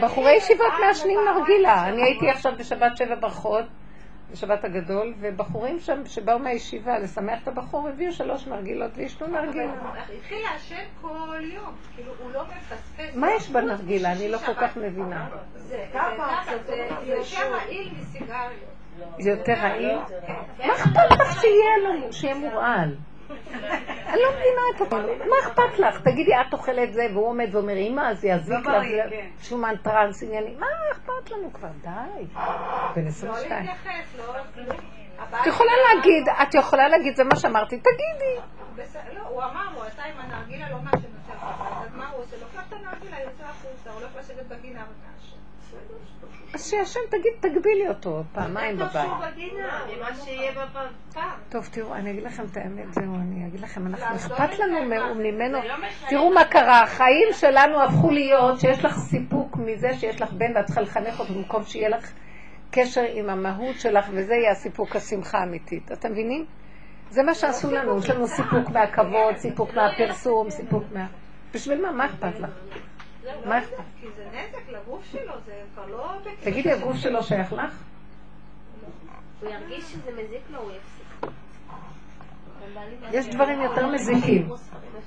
בחורי 0.03 0.33
ישיבות 0.33 0.73
מעשנים 0.87 1.19
נרגילה. 1.25 1.89
אני 1.89 2.03
הייתי 2.03 2.31
עכשיו 2.31 2.53
בשבת 2.59 2.97
שבע 2.97 3.15
ברכות, 3.21 3.65
בשבת 4.33 4.65
הגדול, 4.65 5.15
ובחורים 5.21 5.81
שם 5.81 6.07
שבאו 6.07 6.39
מהישיבה 6.39 6.99
לשמח 6.99 7.43
את 7.43 7.49
הבחור, 7.49 7.89
הביאו 7.89 8.13
שלוש 8.13 8.47
נרגילות 8.47 8.91
וישנו 8.97 9.27
נרגילה. 9.27 9.73
התחיל 10.17 10.39
לעשן 10.53 10.85
כל 11.01 11.39
יום, 11.43 11.75
כאילו 11.95 12.13
הוא 12.23 12.33
לא 12.33 12.43
מפספס. 12.45 13.15
מה 13.15 13.31
יש 13.37 13.51
בנרגילה? 13.51 14.13
אני 14.13 14.29
לא 14.29 14.39
כל 14.39 14.55
כך 14.55 14.77
מבינה. 14.77 15.29
זה 15.55 15.85
זה 17.05 17.11
יותר 17.11 17.53
רעיל 17.53 17.93
מסיגריות. 18.01 18.77
זה 19.19 19.31
יותר 19.31 19.53
רעיל? 19.53 19.99
מה 20.67 20.75
אכפת 20.75 21.11
לך 21.11 21.41
שיהיה 21.41 21.79
לו, 21.85 22.13
שיהיה 22.13 22.35
מורעל? 22.35 22.95
אני 24.07 24.23
לא 24.23 24.29
מבינה 24.31 24.61
את 24.77 24.81
הכל. 24.81 25.01
מה 25.29 25.37
אכפת 25.43 25.79
לך? 25.79 26.01
תגידי, 26.01 26.33
את 26.35 26.53
אוכלת 26.53 26.93
זה, 26.93 27.07
והוא 27.13 27.27
עומד 27.27 27.49
ואומר, 27.53 27.77
אמא, 27.77 28.15
זה 28.15 28.29
יזיק 28.29 28.67
לך, 28.67 28.83
זה 29.11 29.21
שומן 29.43 29.77
טרנס 29.83 30.23
ענייני. 30.23 30.55
מה 30.59 30.67
אכפת 30.93 31.31
לנו 31.31 31.53
כבר? 31.53 31.69
די. 31.83 32.25
בן 32.95 33.05
לא 33.05 33.09
22. 33.09 33.67
להתייחס, 33.67 34.17
לא... 34.19 34.25
את 35.41 35.47
יכולה 35.47 35.73
להגיד, 35.95 36.29
את 36.43 36.55
יכולה 36.55 36.89
להגיד, 36.89 37.17
זה 37.17 37.25
מה 37.25 37.37
שאמרתי, 37.37 37.77
תגידי. 37.77 38.41
לא, 39.15 39.21
הוא 39.29 39.43
אמר 39.43 39.73
לו, 39.75 39.87
אתה 39.87 40.03
עם 40.03 40.15
הנרגילה 40.19 40.71
לא 40.71 40.79
מעשן 40.79 40.97
יותר 40.97 41.47
אז 41.83 41.95
מה 41.95 42.11
הוא 42.11 42.23
עושה? 42.23 42.37
לוקח 42.37 42.69
את 42.69 42.73
הנרגילה, 42.73 43.21
יוצא 43.21 43.45
החוצה, 43.45 43.91
הולך 43.91 44.11
לשבת 44.19 44.47
בגינה. 44.47 44.85
אז 46.57 46.71
שישן, 46.71 47.01
תגיד, 47.11 47.33
תגבילי 47.41 47.89
אותו 47.89 48.23
פעמיים 48.33 48.77
בבית. 48.77 48.93
שהוא 48.93 49.27
בגינה, 49.33 49.81
ממה 49.97 50.15
שיהיה 50.15 50.53
בפעם. 50.53 51.33
טוב, 51.49 51.69
תראו, 51.73 51.95
אני 51.95 52.11
אגיד 52.11 52.23
לכם 52.23 52.45
את 52.53 52.57
האמת, 52.57 52.95
זהו, 52.95 53.15
אני 53.15 53.47
אגיד 53.47 53.61
לכם, 53.61 53.87
אנחנו 53.87 54.17
אכפת 54.17 54.59
לנו 54.59 54.85
ממנו. 55.15 55.59
תראו 56.09 56.35
מה 56.35 56.45
קרה, 56.45 56.83
החיים 56.83 57.29
שלנו 57.33 57.83
הפכו 57.83 58.11
להיות 58.11 58.61
שיש 58.61 58.85
לך 58.85 58.97
סיפוק 58.97 59.57
מזה 59.57 59.89
שיש 59.95 60.23
לך 60.23 60.33
בן 60.33 60.57
ואת 60.57 60.65
צריכה 60.65 60.81
לחנך 60.81 61.21
אותו 61.21 61.35
במקום 61.35 61.65
שיהיה 61.65 61.89
לך 61.89 62.13
קשר 62.71 63.05
עם 63.13 63.31
המהות 63.31 63.81
שלך, 63.81 64.07
וזה 64.13 64.35
יהיה 64.35 64.51
הסיפוק 64.51 64.97
השמחה 64.97 65.39
האמיתית. 65.39 65.93
אתם 65.93 66.13
מבינים? 66.13 66.47
זה 67.11 67.23
מה 67.23 67.35
שעשו 67.35 67.71
לנו, 67.71 67.99
יש 67.99 68.11
לנו 68.11 68.27
סיפוק 68.27 68.69
מהכבוד, 68.73 69.37
סיפוק 69.37 69.75
מהפרסום, 69.75 70.51
סיפוק 70.51 70.83
מה... 70.93 71.07
בשביל 71.55 71.83
מה? 71.83 71.93
מה 71.93 72.07
אכפת 72.07 72.41
לך? 72.41 72.51
מה 73.45 73.59
אכפת? 73.59 73.77
כי 74.01 74.07
זה 74.17 74.25
נזק 74.25 74.69
לגוף 74.69 75.05
שלו, 75.13 75.33
זה 75.47 75.53
כבר 75.75 75.87
לא... 75.87 76.13
תגידי, 76.43 76.73
הגוף 76.73 76.97
שלו 76.97 77.23
שייך 77.23 77.53
לך? 77.53 77.83
הוא 79.41 79.51
ירגיש 79.51 79.85
שזה 79.85 80.11
מזיק 80.13 80.43
לו, 80.51 80.61
הוא 80.61 80.71
יפסיק. 80.73 81.33
יש 83.13 83.29
דברים 83.29 83.63
יותר 83.63 83.87
מזיקים. 83.87 84.49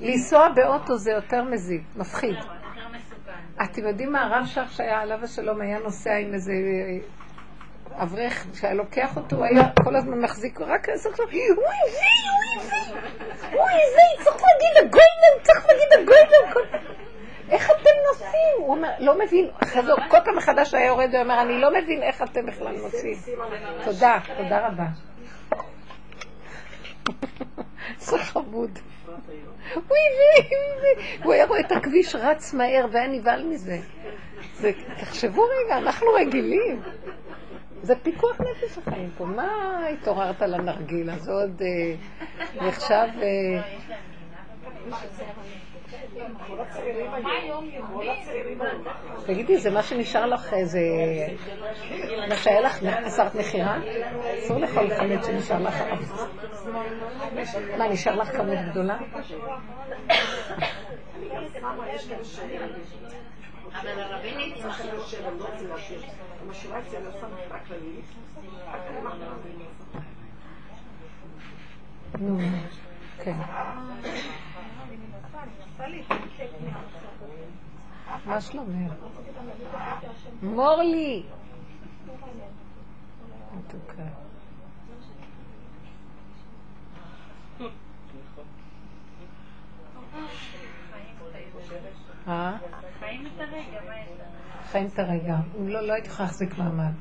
לנסוע 0.01 0.49
באוטו 0.49 0.97
זה 0.97 1.11
יותר 1.11 1.43
מזיק, 1.43 1.81
מפחיד. 1.95 2.35
אתם 3.63 3.87
יודעים 3.87 4.11
מה, 4.11 4.25
הרב 4.25 4.45
שך 4.45 4.71
שהיה 4.71 5.01
עליו 5.01 5.23
השלום 5.23 5.61
היה 5.61 5.79
נוסע 5.79 6.15
עם 6.15 6.33
איזה 6.33 6.51
אה, 6.51 8.03
אברך 8.03 8.45
שהיה 8.53 8.73
לוקח 8.73 9.17
אותו, 9.17 9.35
הוא 9.35 9.45
היה 9.45 9.69
כל 9.83 9.95
הזמן 9.95 10.19
מחזיק, 10.19 10.61
רק 10.61 10.89
לעשות 10.89 11.19
לו, 11.19 11.25
וואי 11.25 11.51
וואי, 11.51 11.57
וואי 11.57 12.67
וואי, 12.67 13.55
וואי 13.55 13.81
זה, 13.93 14.23
צריך 14.23 14.41
להגיד 14.43 14.87
הגויים, 14.87 15.43
צריך 15.43 15.65
להגיד 15.65 15.99
הגויים. 16.01 16.29
איך 17.49 17.69
אתם 17.71 17.89
נוסעים? 18.07 18.57
הוא 18.57 18.75
אומר, 18.75 18.89
לא 18.99 19.19
מבין, 19.19 19.49
כל 20.09 20.17
פעם 20.25 20.37
מחדש 20.37 20.73
היה 20.73 20.85
יורד, 20.85 21.15
הוא 21.15 21.23
אומר, 21.23 21.41
אני 21.41 21.61
לא 21.61 21.69
מבין 21.73 22.03
איך 22.03 22.21
אתם 22.21 22.45
בכלל 22.45 22.77
נוסעים. 22.77 23.17
תודה, 23.85 24.17
תודה 24.37 24.67
רבה. 24.67 24.85
זה 28.07 28.17
חמוד. 28.17 28.79
וואי 29.75 29.81
וואי. 29.83 30.47
הוא 31.23 31.33
היה 31.33 31.45
רואה 31.45 31.59
את 31.59 31.71
הכביש 31.71 32.15
רץ 32.15 32.53
מהר 32.53 32.85
והיה 32.91 33.07
נבהל 33.07 33.43
מזה. 33.43 33.77
זה, 34.53 34.71
תחשבו 34.99 35.41
רגע, 35.41 35.77
אנחנו 35.77 36.07
רגילים. 36.13 36.81
זה 37.81 37.95
פיקוח 37.95 38.41
נפש 38.41 38.77
החיים 38.77 39.09
פה. 39.17 39.25
מה 39.25 39.87
התעוררת 39.87 40.41
לנרגילה? 40.41 41.17
זה 41.17 41.31
עוד 41.31 41.61
אה, 41.61 42.67
נחשב... 42.67 43.07
תגידי, 49.25 49.57
זה 49.57 49.69
מה 49.71 49.83
שנשאר 49.83 50.25
לך, 50.25 50.55
זה... 50.63 50.79
מה 52.29 52.35
שהיה 52.35 52.61
לך, 52.61 52.83
אסרת 52.83 53.35
מכירה? 53.35 53.77
אסור 54.39 54.57
לאכול 54.57 54.89
חמץ 54.97 55.25
שנשאר 55.25 55.59
לך. 55.61 55.75
מה, 57.77 57.87
נשאר 57.87 58.15
לך 58.15 58.37
כמות 58.37 58.57
גדולה? 58.71 58.97
אבל 63.73 63.99
הרבנית, 63.99 64.57
נו, 72.19 72.37
כן. 73.23 73.35
מה 78.25 78.41
שלומך? 78.41 78.93
מורלי! 80.41 81.23
מתוקה. 83.53 84.03
אה? 92.27 92.57
חיים 92.99 93.27
את 93.27 93.39
הרגע? 93.39 93.79
חיים 94.71 94.87
את. 94.87 95.35
אם 95.59 95.67
לא, 95.67 95.81
לא 95.81 95.93
הייתי 95.93 96.07
יכולה 96.07 96.27
להחזיק 96.27 96.57
מעמד. 96.57 96.91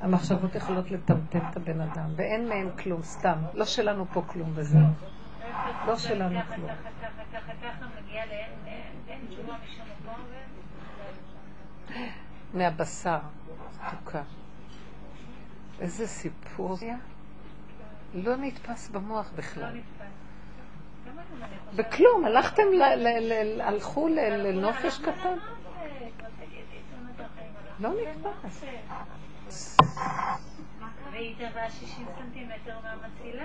המחשבות 0.00 0.54
יכולות 0.54 0.90
לטמטם 0.90 1.38
את 1.50 1.56
הבן 1.56 1.80
אדם, 1.80 2.10
ואין 2.16 2.48
מהם 2.48 2.70
כלום, 2.82 3.02
סתם. 3.02 3.38
לא 3.54 3.64
שלנו 3.64 4.04
פה 4.12 4.22
כלום 4.26 4.50
וזהו. 4.54 4.80
לא 5.86 5.96
שלנו 5.96 6.40
ככה, 6.40 6.54
כלום. 6.54 6.70
מהבשר, 12.54 13.18
מתוקה. 13.86 14.22
איזה 15.80 16.06
סיפור. 16.06 16.76
לא 18.14 18.36
נתפס 18.36 18.88
במוח 18.88 19.26
לא 19.32 19.36
בכלל. 19.38 19.70
חושבת... 19.70 20.10
בכלום, 21.76 22.24
הלכתם, 22.24 22.62
ל- 22.72 22.94
ל- 22.96 23.32
ל- 23.32 23.60
הלכו 23.60 24.08
ל- 24.08 24.20
לנופש 24.46 24.98
קטן? 24.98 25.36
לא 27.80 27.88
הלכנו. 27.88 28.30
נתפס. 28.44 28.64
והיא 31.12 31.34
טבעה 31.36 31.70
60 31.70 32.06
סנטימטר 32.18 32.78
מהמצילה. 32.82 33.44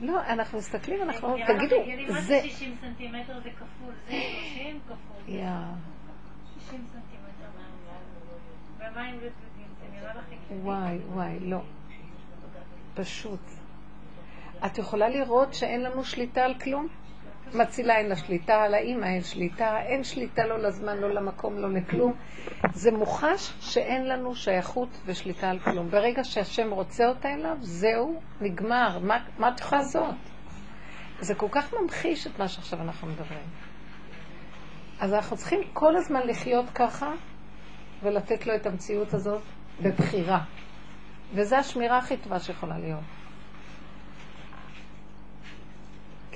לא, 0.00 0.20
אנחנו 0.26 0.58
מסתכלים, 0.58 1.02
אנחנו 1.02 1.36
לך 1.36 1.50
תגידו, 1.50 1.76
זה... 2.12 2.20
זה 2.20 2.40
60 2.42 2.76
סנטימטר 2.80 3.40
זה 3.40 3.50
כפול? 3.50 3.94
זה 4.06 4.12
30 4.54 4.80
כפול. 4.84 5.34
יא, 5.34 5.50
60 6.60 6.86
סנטימטר 6.92 7.48
מהמעל. 7.56 8.92
ומה 8.92 9.02
עם 9.02 9.16
רדודים? 9.16 9.68
זה 9.80 9.86
נראה 9.92 10.14
לך 10.14 10.24
הגיוני? 10.26 10.62
וואי, 10.62 10.98
וואי, 10.98 11.40
לא. 11.40 11.58
פשוט. 12.94 13.40
את 14.66 14.78
יכולה 14.78 15.08
לראות 15.08 15.54
שאין 15.54 15.82
לנו 15.82 16.04
שליטה 16.04 16.44
על 16.44 16.54
כלום? 16.54 16.88
מצילה 17.52 17.96
אין 17.96 18.06
לה 18.08 18.16
שליטה, 18.16 18.54
על 18.54 18.74
האימא 18.74 19.04
אין 19.04 19.22
שליטה, 19.22 19.78
אין 19.80 20.04
שליטה 20.04 20.42
לא 20.46 20.58
לזמן, 20.58 20.96
לא 20.96 21.14
למקום, 21.14 21.58
לא 21.58 21.72
לכלום. 21.72 22.12
זה 22.72 22.92
מוחש 22.92 23.52
שאין 23.60 24.08
לנו 24.08 24.34
שייכות 24.34 24.88
ושליטה 25.06 25.50
על 25.50 25.58
כלום. 25.58 25.88
ברגע 25.88 26.24
שהשם 26.24 26.70
רוצה 26.70 27.08
אותה 27.08 27.28
אליו, 27.28 27.56
זהו, 27.60 28.20
נגמר. 28.40 28.98
מה, 28.98 29.16
מה 29.38 29.48
את 29.48 29.60
יכולה 29.60 29.80
לעשות? 29.80 30.14
זה 31.20 31.34
כל 31.34 31.48
כך 31.50 31.74
ממחיש 31.74 32.26
את 32.26 32.38
מה 32.38 32.48
שעכשיו 32.48 32.80
אנחנו 32.80 33.08
מדברים. 33.08 33.46
אז 35.00 35.14
אנחנו 35.14 35.36
צריכים 35.36 35.60
כל 35.72 35.96
הזמן 35.96 36.20
לחיות 36.26 36.70
ככה 36.74 37.12
ולתת 38.02 38.46
לו 38.46 38.54
את 38.54 38.66
המציאות 38.66 39.14
הזאת 39.14 39.42
בבחירה. 39.82 40.44
וזו 41.34 41.56
השמירה 41.56 41.98
הכי 41.98 42.16
טובה 42.16 42.38
שיכולה 42.38 42.78
להיות. 42.78 43.23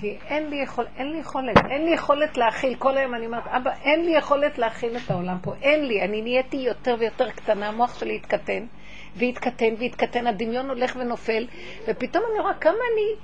כי 0.01 0.17
אין 0.27 0.51
לי, 0.51 0.57
יכול, 0.57 0.87
אין 0.97 1.11
לי 1.13 1.19
יכולת, 1.19 1.57
אין 1.71 1.85
לי 1.85 1.91
יכולת 1.91 2.37
להכיל. 2.37 2.75
כל 2.75 2.97
היום 2.97 3.15
אני 3.15 3.27
אומרת, 3.27 3.47
אבא, 3.47 3.71
אין 3.83 4.05
לי 4.05 4.17
יכולת 4.17 4.59
להכיל 4.59 4.97
את 4.97 5.11
העולם 5.11 5.37
פה, 5.43 5.53
אין 5.63 5.87
לי. 5.87 6.03
אני 6.03 6.23
נהייתי 6.23 6.57
יותר 6.57 6.97
ויותר 6.99 7.31
קטנה, 7.31 7.69
המוח 7.69 7.99
שלי 7.99 8.17
התקטן, 8.17 8.67
והתקטן 9.17 9.75
והתקטן, 9.79 10.27
הדמיון 10.27 10.69
הולך 10.69 10.97
ונופל, 11.01 11.47
ופתאום 11.89 12.25
אני 12.33 12.41
רואה 12.41 12.55
כמה 12.55 12.73
אני 12.93 13.15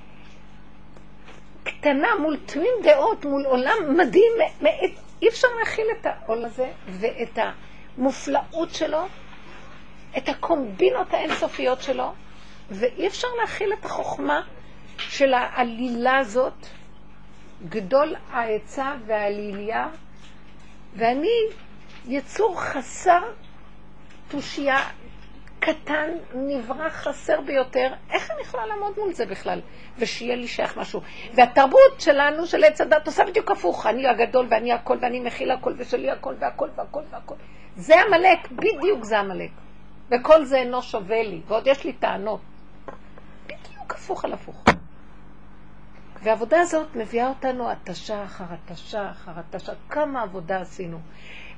קטנה 1.65 2.09
מול 2.21 2.37
תמים 2.47 2.75
דעות, 2.83 3.25
מול 3.25 3.47
עולם 3.47 3.97
מדהים, 3.99 4.33
אי 5.23 5.29
אפשר 5.29 5.49
להכיל 5.59 5.87
את 6.01 6.07
העול 6.07 6.45
הזה 6.45 6.71
ואת 6.87 7.39
המופלאות 7.99 8.71
שלו, 8.71 9.07
את 10.17 10.29
הקומבינות 10.29 11.15
האינסופיות 11.15 11.83
שלו, 11.83 12.13
ואי 12.71 13.07
אפשר 13.07 13.29
להכיל 13.41 13.73
את 13.73 13.85
החוכמה 13.85 14.43
של 14.99 15.35
העלילה 15.35 16.19
הזאת, 16.19 16.67
גדול 17.69 18.15
העצה 18.33 18.95
והעליליה, 19.07 19.89
ואני 20.97 21.39
יצור 22.09 22.61
חסר 22.61 23.23
תושייה, 24.29 24.79
קטן, 25.61 26.11
נברא, 26.35 26.89
חסר 26.89 27.41
ביותר, 27.41 27.93
איך 28.11 28.31
אני 28.31 28.41
יכולה 28.43 28.67
לעמוד 28.67 28.93
מול 28.99 29.13
זה 29.13 29.27
בכלל? 29.27 29.61
ושיהיה 29.99 30.37
לי 30.37 30.49
שייך 30.49 30.77
משהו. 30.77 31.01
והתרבות 31.35 32.01
שלנו, 32.01 32.47
של 32.47 32.65
עץ 32.65 32.81
הדת, 32.81 33.07
עושה 33.07 33.25
בדיוק 33.25 33.51
הפוך. 33.51 33.87
אני 33.87 34.09
הגדול 34.09 34.47
ואני 34.51 34.73
הכל 34.73 34.99
ואני 35.01 35.21
מכיל 35.21 35.51
הכל 35.51 35.75
ושלי 35.77 36.11
הכל 36.11 36.35
והכל 36.39 36.69
והכל 36.77 37.03
והכל. 37.11 37.35
זה 37.77 37.95
עמלק, 38.01 38.51
בדיוק 38.51 39.05
זה 39.05 39.19
עמלק. 39.19 39.51
וכל 40.11 40.45
זה 40.45 40.57
אינו 40.57 40.83
שווה 40.83 41.23
לי, 41.23 41.41
ועוד 41.47 41.67
יש 41.67 41.85
לי 41.85 41.93
טענות. 41.93 42.41
בדיוק 43.47 43.93
הפוך 43.93 44.25
על 44.25 44.33
הפוך. 44.33 44.74
והעבודה 46.25 46.61
הזאת 46.61 46.97
מביאה 46.97 47.29
אותנו 47.29 47.71
התשה 47.71 48.25
אחר 48.25 48.45
התשה 48.51 49.11
אחר 49.11 49.33
התשה. 49.37 49.73
כמה 49.89 50.23
עבודה 50.23 50.61
עשינו. 50.61 50.99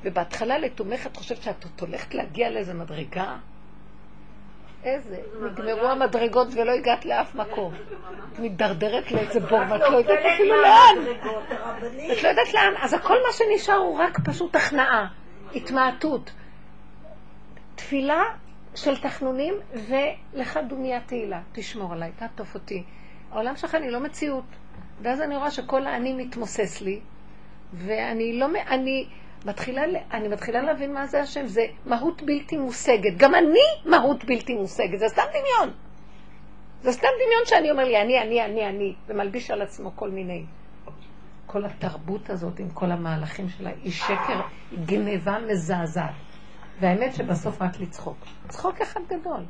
ובהתחלה 0.02 0.58
לתומך 0.58 1.06
את 1.06 1.16
חושבת 1.16 1.42
שאת 1.42 1.64
עוד 1.64 1.72
הולכת 1.80 2.14
להגיע 2.14 2.50
לאיזה 2.50 2.74
מדרגה? 2.74 3.36
איזה? 4.84 5.16
נגמרו 5.42 5.86
המדרגות 5.86 6.48
ולא 6.54 6.72
הגעת 6.72 7.04
לאף 7.04 7.34
מקום. 7.34 7.74
את 8.32 8.38
מתדרדרת 8.38 9.12
לאיזה 9.12 9.40
בור 9.40 9.58
ואת 9.70 9.80
לא 9.80 9.96
יודעת 9.96 10.18
אפילו 10.34 10.62
לאן. 10.62 11.14
את 12.12 12.22
לא 12.22 12.28
יודעת 12.28 12.54
לאן. 12.54 12.74
אז 12.82 12.94
כל 13.02 13.16
מה 13.26 13.32
שנשאר 13.32 13.76
הוא 13.76 13.98
רק 13.98 14.18
פשוט 14.24 14.56
הכנעה, 14.56 15.06
התמעטות. 15.54 16.32
תפילה 17.74 18.22
של 18.74 18.96
תחנונים 18.96 19.54
ולך 19.72 20.58
דומיה 20.68 21.00
תהילה. 21.00 21.40
תשמור 21.52 21.92
עליי, 21.92 22.12
תעטוף 22.16 22.54
אותי. 22.54 22.84
העולם 23.36 23.56
שלך 23.56 23.74
אני 23.74 23.90
לא 23.90 24.00
מציאות. 24.00 24.44
ואז 25.02 25.20
אני 25.20 25.36
רואה 25.36 25.50
שכל 25.50 25.86
האני 25.86 26.12
מתמוסס 26.12 26.80
לי, 26.80 27.00
ואני 27.72 28.38
לא, 28.38 28.46
אני 28.68 29.06
מתחילה, 29.44 29.82
אני 30.12 30.28
מתחילה 30.28 30.62
להבין 30.62 30.94
מה 30.94 31.06
זה 31.06 31.22
השם, 31.22 31.46
זה 31.46 31.66
מהות 31.86 32.22
בלתי 32.22 32.56
מושגת. 32.56 33.16
גם 33.16 33.34
אני 33.34 33.90
מהות 33.90 34.24
בלתי 34.24 34.54
מושגת, 34.54 34.98
זה 34.98 35.08
סתם 35.08 35.22
דמיון. 35.30 35.74
זה 36.82 36.92
סתם 36.92 37.08
דמיון 37.24 37.42
שאני 37.44 37.70
אומר 37.70 37.84
לי, 37.84 38.02
אני, 38.02 38.22
אני, 38.22 38.44
אני, 38.44 38.68
אני, 38.68 38.94
ומלביש 39.06 39.50
על 39.50 39.62
עצמו 39.62 39.92
כל 39.96 40.10
מיני. 40.10 40.44
כל 41.46 41.64
התרבות 41.64 42.30
הזאת 42.30 42.58
עם 42.58 42.70
כל 42.70 42.92
המהלכים 42.92 43.48
שלה 43.48 43.70
היא 43.82 43.92
שקר, 43.92 44.40
היא 44.70 44.78
גנבה 44.86 45.38
מזעזעת. 45.38 46.14
והאמת 46.80 47.14
שבסוף 47.14 47.62
רק 47.62 47.80
לצחוק. 47.80 48.16
צחוק 48.48 48.80
אחד 48.80 49.00
גדול. 49.08 49.44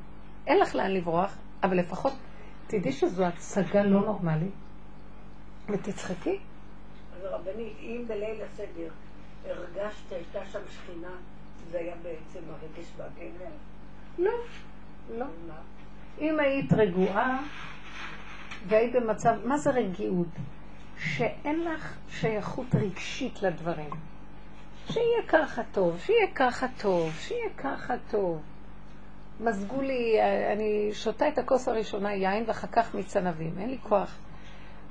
אין 0.47 0.59
לך 0.59 0.75
לאן 0.75 0.91
לברוח, 0.91 1.37
אבל 1.63 1.79
לפחות 1.79 2.13
תדעי 2.67 2.93
שזו 2.93 3.25
הצגה 3.25 3.83
לא 3.83 4.01
נורמלית, 4.01 4.55
ותצחקי. 5.69 6.39
אז 7.17 7.23
רבנית, 7.23 7.73
אם 7.81 8.05
בליל 8.07 8.43
הסדר 8.43 8.89
הרגשת, 9.45 10.13
הייתה 10.13 10.47
שם 10.53 10.59
שכינה, 10.71 11.17
זה 11.71 11.79
היה 11.79 11.95
בעצם 12.03 12.41
הרגש 12.49 12.87
והגבר? 12.97 13.51
לא, 14.19 14.31
לא. 15.19 15.27
אם 16.21 16.41
היית 16.41 16.73
רגועה 16.73 17.43
והיית 18.69 18.93
במצב, 18.93 19.37
מה 19.45 19.59
זה 19.59 19.71
רגיעות? 19.71 20.27
שאין 20.99 21.65
לך 21.65 21.97
שייכות 22.09 22.75
רגשית 22.75 23.43
לדברים. 23.43 23.91
שיהיה 24.93 25.23
ככה 25.29 25.63
טוב, 25.73 25.99
שיהיה 25.99 26.27
ככה 26.35 26.67
טוב, 26.79 27.13
שיהיה 27.19 27.51
ככה 27.57 27.95
טוב. 28.11 28.43
מזגו 29.41 29.81
לי, 29.81 30.17
אני 30.53 30.91
שותה 30.93 31.29
את 31.29 31.39
הכוס 31.39 31.69
הראשונה 31.69 32.15
יין 32.15 32.45
ואחר 32.47 32.69
כך 32.73 32.95
מיץ 32.95 33.17
ענבים, 33.17 33.59
אין 33.59 33.71
לי 33.71 33.79
כוח. 33.83 34.19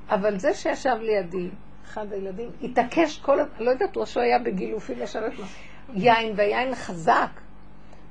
אבל 0.10 0.38
זה 0.38 0.54
שישב 0.54 0.98
לידי, 1.02 1.50
אחד 1.84 2.14
הילדים, 2.14 2.50
התעקש 2.62 3.20
כל, 3.20 3.40
לא 3.60 3.72
יודעת, 3.72 3.98
שהוא 4.06 4.24
היה 4.24 4.40
בגילופים 4.40 5.00
לשבת 5.00 5.40
לו, 5.40 5.46
יין, 5.94 6.34
והיין 6.36 6.76
חזק. 6.76 7.30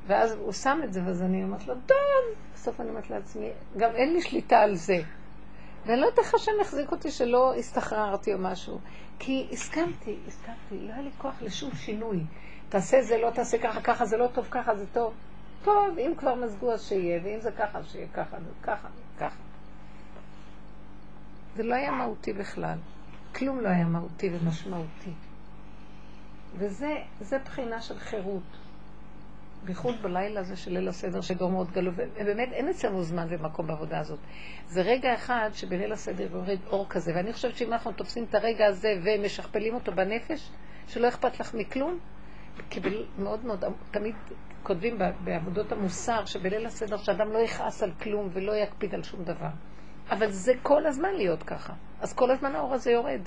ואז 0.06 0.32
הוא 0.32 0.52
שם 0.52 0.80
את 0.84 0.92
זה, 0.92 1.00
ואז 1.06 1.22
אני 1.22 1.42
אומרת 1.42 1.66
לו, 1.66 1.74
טוב. 1.86 1.96
בסוף 2.54 2.80
אני 2.80 2.88
אומרת 2.90 3.10
לעצמי, 3.10 3.50
גם 3.76 3.90
אין 3.94 4.12
לי 4.12 4.22
שליטה 4.22 4.58
על 4.58 4.74
זה. 4.74 4.98
ואני 5.86 6.00
לא 6.00 6.06
יודעת 6.06 6.18
איך 6.18 6.34
השם 6.34 6.52
החזיק 6.60 6.92
אותי 6.92 7.10
שלא 7.10 7.54
הסתחררתי 7.54 8.34
או 8.34 8.38
משהו. 8.38 8.78
כי 9.18 9.48
הסכמתי, 9.52 10.16
הסכמתי, 10.26 10.86
לא 10.86 10.92
היה 10.92 11.02
לי 11.02 11.10
כוח 11.18 11.42
לשום 11.42 11.70
שינוי. 11.74 12.18
תעשה 12.68 13.02
זה, 13.02 13.18
לא 13.18 13.30
תעשה 13.30 13.58
ככה, 13.58 13.80
ככה 13.80 14.06
זה 14.06 14.16
לא 14.16 14.26
טוב, 14.26 14.48
ככה 14.50 14.74
זה 14.74 14.86
טוב. 14.92 15.14
טוב, 15.64 15.98
אם 15.98 16.12
כבר 16.16 16.34
מזגו 16.34 16.72
אז 16.72 16.88
שיהיה, 16.88 17.20
ואם 17.24 17.40
זה 17.40 17.50
ככה, 17.52 17.84
שיהיה 17.84 18.08
ככה, 18.14 18.36
וככה, 18.60 18.88
ככה. 19.18 19.36
זה 21.56 21.62
לא 21.62 21.74
היה 21.74 21.90
מהותי 21.90 22.32
בכלל. 22.32 22.78
כלום 23.34 23.60
לא 23.60 23.68
היה 23.68 23.84
מהותי 23.84 24.30
ומשמעותי. 24.32 25.10
וזה 26.58 26.94
זה 27.20 27.38
בחינה 27.38 27.80
של 27.80 27.98
חירות. 27.98 28.42
בייחוד 29.64 30.02
בלילה 30.02 30.40
הזה 30.40 30.56
של 30.56 30.72
ליל 30.72 30.88
הסדר, 30.88 31.20
שדור 31.20 31.50
מאוד 31.50 31.70
גלו, 31.70 31.92
ובאמת 31.94 32.52
אין 32.52 32.68
אצלנו 32.68 33.02
זמן 33.02 33.26
ומקום 33.30 33.66
בעבודה 33.66 33.98
הזאת. 33.98 34.18
זה 34.66 34.82
רגע 34.82 35.14
אחד 35.14 35.50
שבליל 35.52 35.92
הסדר 35.92 36.32
יורד 36.32 36.58
אור 36.66 36.86
כזה, 36.88 37.12
ואני 37.14 37.32
חושבת 37.32 37.56
שאם 37.56 37.72
אנחנו 37.72 37.92
תופסים 37.92 38.24
את 38.24 38.34
הרגע 38.34 38.66
הזה 38.66 39.00
ומשכפלים 39.04 39.74
אותו 39.74 39.92
בנפש, 39.92 40.50
שלא 40.88 41.08
אכפת 41.08 41.40
לך 41.40 41.54
מכלום, 41.54 41.98
כי. 42.70 42.80
מאוד 43.18 43.44
מאוד, 43.44 43.64
תמיד 43.90 44.14
כותבים 44.64 44.98
בעבודות 45.24 45.72
המוסר 45.72 46.24
שבליל 46.24 46.66
הסדר 46.66 46.96
שאדם 46.96 47.32
לא 47.32 47.38
יכעס 47.38 47.82
על 47.82 47.92
כלום 48.02 48.28
ולא 48.32 48.52
יקפיד 48.52 48.94
על 48.94 49.02
שום 49.02 49.24
דבר. 49.24 49.50
אבל 50.10 50.30
זה 50.30 50.52
כל 50.62 50.86
הזמן 50.86 51.14
להיות 51.14 51.42
ככה. 51.42 51.72
אז 52.00 52.14
כל 52.14 52.30
הזמן 52.30 52.54
האור 52.54 52.74
הזה 52.74 52.90
יורד. 52.90 53.20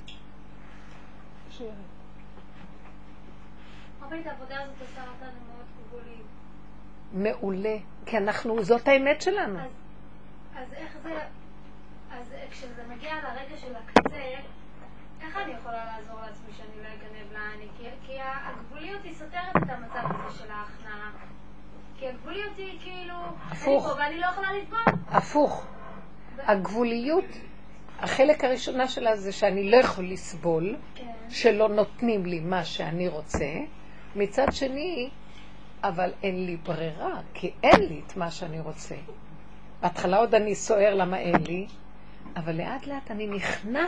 מעולה, 7.14 7.76
כי 8.06 8.18
אנחנו, 8.18 8.64
זאת 8.64 8.88
האמת 8.88 9.22
שלנו. 9.22 9.60
אז, 9.60 9.70
אז 10.56 10.74
איך 10.74 10.98
זה, 11.04 11.20
אז 12.12 12.34
כשזה 12.52 12.84
מגיע 12.90 13.16
לרגע 13.16 13.58
של 13.58 13.76
הקצה, 13.76 14.24
איך 15.22 15.38
אני 15.38 15.52
יכולה 15.52 15.86
לעזור 15.86 16.22
לעצמי 16.22 16.54
שאני 16.58 16.84
לא 16.84 16.88
אגנב 16.88 17.17
לעני? 17.38 17.68
כי, 17.78 17.84
כי 18.06 18.14
הגבוליות 18.22 19.04
היא 19.04 19.14
סותרת 19.14 19.58
את 19.58 19.70
המצב 19.70 20.16
הזה 20.16 20.38
של 20.38 20.52
ההכנעה. 20.52 21.12
כי 22.00 22.08
הגבוליות 22.08 22.58
היא 22.58 22.80
כאילו, 22.80 23.14
אני 23.14 23.52
הפוך. 23.52 23.88
פה 23.88 23.94
ואני 24.00 24.20
לא 24.20 24.26
יכולה 24.26 24.54
לסבול. 24.54 24.80
הפוך. 25.08 25.68
הגבוליות, 26.38 27.26
החלק 28.00 28.44
הראשונה 28.44 28.88
שלה 28.88 29.16
זה 29.16 29.32
שאני 29.32 29.72
לא 29.72 29.78
יכול 29.78 30.06
לסבול, 30.06 30.76
כן. 30.96 31.12
שלא 31.30 31.70
נותנים 31.70 32.26
לי 32.26 32.40
מה 32.40 32.66
שאני 32.66 33.08
רוצה. 33.08 33.46
מצד 34.16 34.48
שני, 34.52 35.10
אבל 35.84 36.12
אין 36.24 36.46
לי 36.46 36.56
ברירה, 36.56 37.22
כי 37.34 37.52
אין 37.64 37.82
לי 37.90 38.02
את 38.08 38.18
מה 38.18 38.32
שאני 38.32 38.60
רוצה. 38.60 38.96
בהתחלה 39.82 40.18
עוד 40.18 40.36
אני 40.36 40.56
סוער 40.56 40.96
למה 40.96 41.18
אין 41.18 41.44
לי, 41.48 41.68
אבל 42.36 42.56
לאט 42.56 42.88
לאט 42.88 43.12
אני 43.12 43.28
נכנע. 43.28 43.86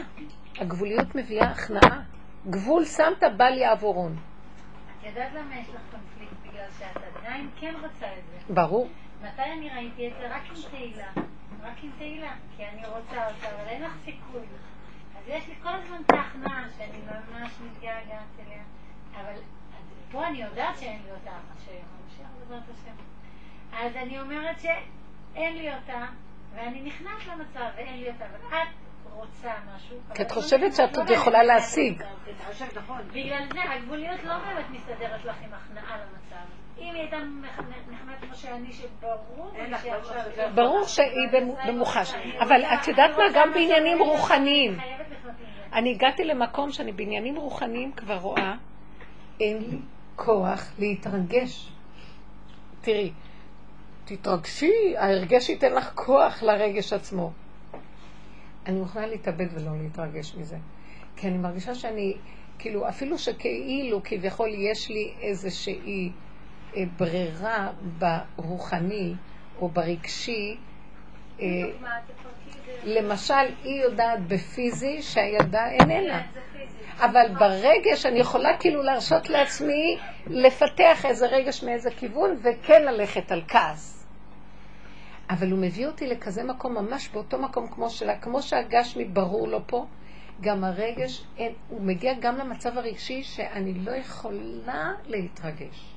הגבוליות 0.60 1.16
מביאה 1.16 1.46
הכנעה. 1.50 2.02
גבול 2.48 2.86
שמת 2.86 3.24
בל 3.38 3.58
יעבורון. 3.58 4.18
את 5.00 5.06
יודעת 5.06 5.34
למה 5.34 5.56
יש 5.60 5.70
לך 5.70 5.82
קונפליקט? 5.92 6.34
בגלל 6.44 6.68
שאת 6.80 7.04
עדיין 7.18 7.50
כן 7.60 7.74
רוצה 7.82 8.06
את 8.06 8.24
זה. 8.32 8.54
ברור. 8.54 8.90
מתי 9.22 9.42
אני 9.42 9.70
ראיתי 9.70 10.08
את 10.08 10.14
זה? 10.20 10.36
רק 10.36 10.42
עם 10.50 10.56
תהילה. 10.72 11.12
רק 11.62 11.84
עם 11.84 11.92
תהילה. 11.98 12.34
כי 12.58 12.66
אני 12.66 12.88
רוצה 12.88 13.28
אותה, 13.28 13.56
אבל 13.56 13.68
אין 13.68 13.82
לך 13.82 13.92
סיכוי. 14.06 14.42
אז 15.18 15.24
יש 15.28 15.48
לי 15.48 15.54
כל 15.64 15.70
הזמן 15.70 16.02
את 16.06 16.12
ההכנעה 16.12 16.64
שאני 16.78 16.98
ממש 17.32 17.52
מתגעגעת 17.66 18.40
אליה. 18.40 18.64
אבל 19.16 19.42
פה 20.12 20.28
אני 20.28 20.42
יודעת 20.42 20.78
שאין 20.78 21.02
לי 21.06 21.12
אותה. 21.12 21.32
אז 23.74 23.96
אני 23.96 24.20
אומרת 24.20 24.60
שאין 24.60 25.58
לי 25.58 25.74
אותה, 25.74 26.06
ואני 26.56 26.82
נכנעת 26.82 27.28
למצב 27.28 27.66
ואין 27.76 28.00
לי 28.00 28.10
אותה. 28.10 28.26
אבל 28.26 28.48
את 28.48 28.68
רוצה 29.14 29.50
משהו. 29.76 29.98
כי 30.16 30.22
את 30.22 30.32
אבל 30.32 30.42
חושבת 30.42 30.76
שאת 30.76 30.98
לא 30.98 31.02
עוד 31.02 31.10
יכולה 31.10 31.44
להשיג. 31.44 32.02
למצב. 32.02 32.94
בגלל 33.14 33.44
זה 33.54 33.60
הגבוליות 33.72 34.24
לא 34.24 34.34
באמת 34.38 34.66
מסתדרת 34.72 35.26
לך 35.26 35.36
עם 35.44 35.50
הכנעה 35.54 35.98
למצב. 35.98 36.46
אם 36.80 36.94
היא 36.94 37.02
הייתה 37.02 37.18
נכנעת 37.92 38.20
כמו 38.22 38.36
שאני, 38.36 38.74
שברור. 38.74 39.52
ברור 40.56 40.84
שהיא 40.84 41.08
במו- 41.32 41.58
במוחש. 41.68 42.14
אבל 42.40 42.62
את 42.66 42.88
יודעת 42.88 43.12
מה? 43.18 43.24
גם 43.36 43.54
בעניינים 43.54 44.00
רוחניים. 44.02 44.78
אני 45.74 45.92
הגעתי 45.92 46.24
למקום 46.26 46.72
שאני 46.72 46.92
בעניינים 46.92 47.36
רוחניים 47.36 47.92
כבר 47.92 48.16
רואה, 48.18 48.54
אין 49.40 49.58
לי 49.70 49.78
כוח 50.16 50.72
להתרגש. 50.80 51.72
תראי, 52.82 53.12
תתרגשי, 54.06 54.98
ההרגש 54.98 55.50
ייתן 55.50 55.74
לך 55.74 55.92
כוח 55.96 56.44
לרגש 56.44 56.94
עצמו. 56.94 57.32
אני 58.70 58.80
מוכנה 58.80 59.08
להתאבד 59.08 59.48
ולא 59.54 59.72
להתרגש 59.82 60.36
מזה. 60.36 60.58
כי 61.16 61.28
אני 61.28 61.38
מרגישה 61.38 61.76
שאני, 61.76 62.14
כאילו, 62.60 62.90
אפילו 62.90 63.18
שכאילו, 63.18 64.02
כביכול, 64.04 64.50
יש 64.54 64.90
לי 64.90 65.14
איזושהי 65.22 66.12
אה, 66.76 66.84
ברירה 66.98 67.70
ברוחני 68.00 69.14
או 69.62 69.70
ברגשי, 69.70 70.58
אה, 71.42 71.46
זה. 71.46 71.90
למשל, 72.84 73.34
היא 73.64 73.82
יודעת 73.82 74.28
בפיזי 74.28 75.02
שהילדה 75.02 75.72
איננה. 75.72 76.24
כן. 76.24 77.06
אבל 77.06 77.36
ברגש 77.40 78.06
אני 78.06 78.20
יכולה 78.20 78.58
כאילו 78.58 78.84
להרשות 78.84 79.30
לעצמי 79.30 79.98
לפתח 80.28 81.06
איזה 81.06 81.28
רגש 81.28 81.64
מאיזה 81.64 81.90
כיוון 81.92 82.38
וכן 82.42 82.84
ללכת 82.86 83.32
על 83.32 83.42
כעס. 83.48 83.99
אבל 85.30 85.52
הוא 85.52 85.60
מביא 85.60 85.88
אותי 85.88 86.08
לכזה 86.08 86.44
מקום, 86.44 86.74
ממש 86.74 87.10
באותו 87.10 87.40
מקום 87.40 87.68
כמו 87.68 87.90
שלה, 87.90 88.20
כמו 88.20 88.42
שהגשמי 88.42 89.06
ברור 89.06 89.48
לו 89.48 89.60
פה, 89.68 89.86
גם 90.42 90.64
הרגש, 90.64 91.26
אין, 91.38 91.54
הוא 91.70 91.82
מגיע 91.82 92.14
גם 92.22 92.38
למצב 92.38 92.78
הרגשי 92.78 93.24
שאני 93.24 93.74
לא 93.74 93.92
יכולה 93.92 94.92
להתרגש. 95.06 95.96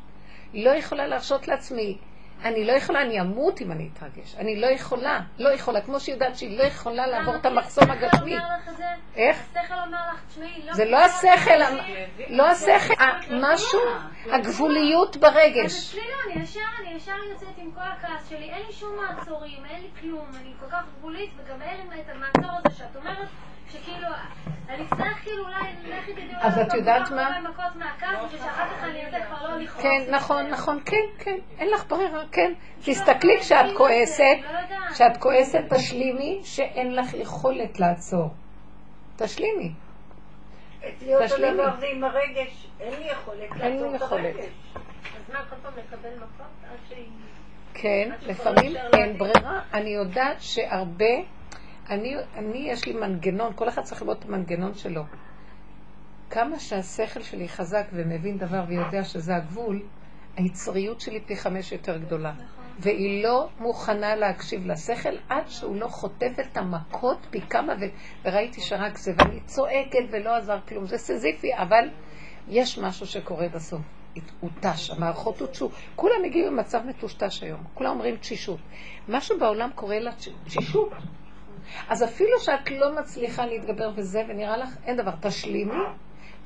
לא 0.55 0.71
יכולה 0.71 1.07
להרשות 1.07 1.49
לעצמי. 1.49 1.99
אני 2.45 2.65
לא 2.65 2.73
יכולה, 2.73 3.03
אני 3.03 3.21
אמות 3.21 3.61
אם 3.61 3.73
אני 3.73 3.89
אתרגש. 3.95 4.35
אני 4.39 4.61
לא 4.61 4.67
יכולה, 4.67 5.21
לא 5.39 5.49
יכולה. 5.55 5.81
כמו 5.81 6.01
שהיא 6.01 6.15
יודעת 6.15 6.37
שהיא 6.37 6.59
לא 6.59 6.63
יכולה 6.63 7.07
לעבור 7.07 7.37
את 7.37 7.47
המחסום 7.47 7.91
השכל 7.91 8.07
הגשמי. 8.07 8.37
איך? 9.17 9.37
השכל 9.51 9.75
אומר 9.87 9.99
לך, 10.13 10.23
תשמעי, 10.29 10.63
לא... 10.67 10.73
זה 10.75 10.85
לא 10.85 11.05
השכל, 11.05 11.63
המ- 11.63 11.79
לא 12.29 12.49
השכל, 12.49 12.95
משהו, 13.31 13.81
הגבוליות 14.33 15.15
אז 15.17 15.21
ברגש. 15.21 15.89
אצלי 15.89 16.01
לא, 16.01 16.33
אני 16.33 16.43
ישר, 16.43 16.61
אני 16.81 16.95
ישר 16.95 17.13
יוצאת 17.33 17.49
עם 17.59 17.71
כל 17.75 17.81
הכעס 17.81 18.29
שלי, 18.29 18.51
אין 18.51 18.63
לי 18.67 18.73
שום 18.73 18.97
מעצורים, 18.97 19.65
אין 19.71 19.83
לי 19.83 19.89
כלום, 20.01 20.27
אני 20.41 20.53
כל 20.61 20.67
כך 20.71 20.83
גבולית, 20.99 21.31
וגם 21.37 21.63
אין 21.63 21.77
לי 21.91 22.01
את 22.01 22.07
המעצור 22.15 22.59
הזה 22.65 22.79
שאת 22.79 22.97
אומרת, 22.97 23.29
שכאילו, 23.73 24.09
אני 24.69 24.85
אצטרך 24.85 25.23
כאילו 25.23 25.45
אולי, 25.45 25.73
לכי 25.85 26.13
תדעו, 26.13 26.41
אז 26.41 26.59
את 26.59 26.75
יודעת 26.75 27.11
מה? 27.11 27.31
מיני 27.31 27.49
מכות 27.49 27.77
מהכעס, 27.77 28.35
ושאחר 28.35 28.69
כך 28.69 28.85
אני 28.85 29.07
ארצה 29.07 29.27
כבר 29.27 29.49
לא 29.49 29.57
לכעוס. 29.57 29.83
כן, 29.83 30.03
נכון, 30.11 30.47
נכון, 30.47 30.81
כן, 30.85 31.07
כן, 31.19 31.37
אין 31.59 31.69
לך 31.71 31.85
ברירה, 31.89 32.23
כן. 32.33 32.53
תסתכלי 32.85 33.21
כאילו, 33.21 33.41
כשאת 33.41 33.77
כועסת, 33.77 34.37
לא. 34.43 34.91
כשאת 34.91 35.17
כועסת 35.17 35.63
תשלימי 35.75 36.41
שאין 36.45 36.97
לך 36.97 37.15
יכולת 37.15 37.81
לעצור. 37.81 38.31
תשלימי. 39.17 39.73
אצלי 40.79 41.15
אותו 41.15 41.27
תשלימי. 41.27 41.55
דבר 41.55 41.77
זה 41.81 41.87
עם 41.87 42.05
הרגש, 42.05 42.67
אין 42.81 42.95
לי 42.99 43.11
יכולת 43.11 43.51
לעצור 43.57 43.95
את. 43.97 44.13
הרגש. 44.13 44.45
אז 44.75 45.33
מה, 45.33 45.39
כל 45.51 45.57
פעם 45.63 45.73
לקבל 45.77 46.15
מכות 46.17 46.47
עד 46.71 46.79
שהיא... 46.89 47.07
כן, 47.75 48.11
לפעמים 48.23 48.77
אין 48.93 49.19
ברירה. 49.19 49.61
אני 49.75 49.91
יודעת 49.91 50.37
שהרבה, 50.43 51.15
אני, 51.91 52.15
אני 52.37 52.59
יש 52.59 52.87
לי 52.87 52.93
מנגנון, 52.93 53.53
כל 53.55 53.69
אחד 53.69 53.83
צריך 53.83 54.03
לראות 54.03 54.19
את 54.19 54.25
המנגנון 54.25 54.75
שלו. 54.75 55.03
כמה 56.31 56.59
שהשכל 56.59 57.23
שלי 57.23 57.49
חזק 57.49 57.85
ומבין 57.93 58.39
דבר 58.39 58.65
ויודע 58.69 59.05
שזה 59.05 59.37
הגבול, 59.37 59.83
היצריות 60.37 61.01
שלי 61.01 61.21
פי 61.21 61.37
חמש 61.37 61.73
יותר 61.73 61.99
גדולה. 61.99 62.33
והיא 62.79 63.25
לא 63.25 63.49
מוכנה 63.59 64.15
להקשיב 64.17 64.67
לשכל 64.67 65.17
עד 65.29 65.49
שהוא 65.49 65.77
לא 65.77 65.89
חוטף 65.89 66.33
את 66.41 66.57
המכות 66.57 67.27
פי 67.31 67.41
כמה, 67.41 67.73
ו... 67.81 67.85
וראיתי 68.25 68.61
שרק 68.61 68.99
זה, 68.99 69.13
ואני 69.19 69.41
צועקת 69.41 70.05
ולא 70.11 70.37
עזר 70.37 70.59
כלום. 70.69 70.87
זה 70.87 70.99
סזיפי, 70.99 71.55
אבל 71.55 71.89
יש 72.49 72.79
משהו 72.79 73.07
שקורה 73.07 73.49
בסוף. 73.49 73.81
הוא 74.41 74.51
תש, 74.61 74.91
המערכות 74.91 75.41
הותשו. 75.41 75.71
כולם 75.97 76.25
הגיעו 76.25 76.51
למצב 76.51 76.81
מטושטש 76.87 77.43
היום. 77.43 77.61
כולם 77.75 77.91
אומרים 77.91 78.17
תשישות. 78.17 78.61
משהו 79.09 79.39
בעולם 79.39 79.71
קורה 79.75 79.99
לה 79.99 80.13
תש- 80.13 80.29
תשישות. 80.45 80.93
אז 81.89 82.05
אפילו 82.05 82.39
שאת 82.41 82.71
לא 82.71 82.97
מצליחה 83.01 83.47
להתגבר 83.47 83.91
בזה, 83.91 84.23
ונראה 84.29 84.57
לך, 84.57 84.69
אין 84.85 84.97
דבר, 84.97 85.13
תשלימי, 85.21 85.75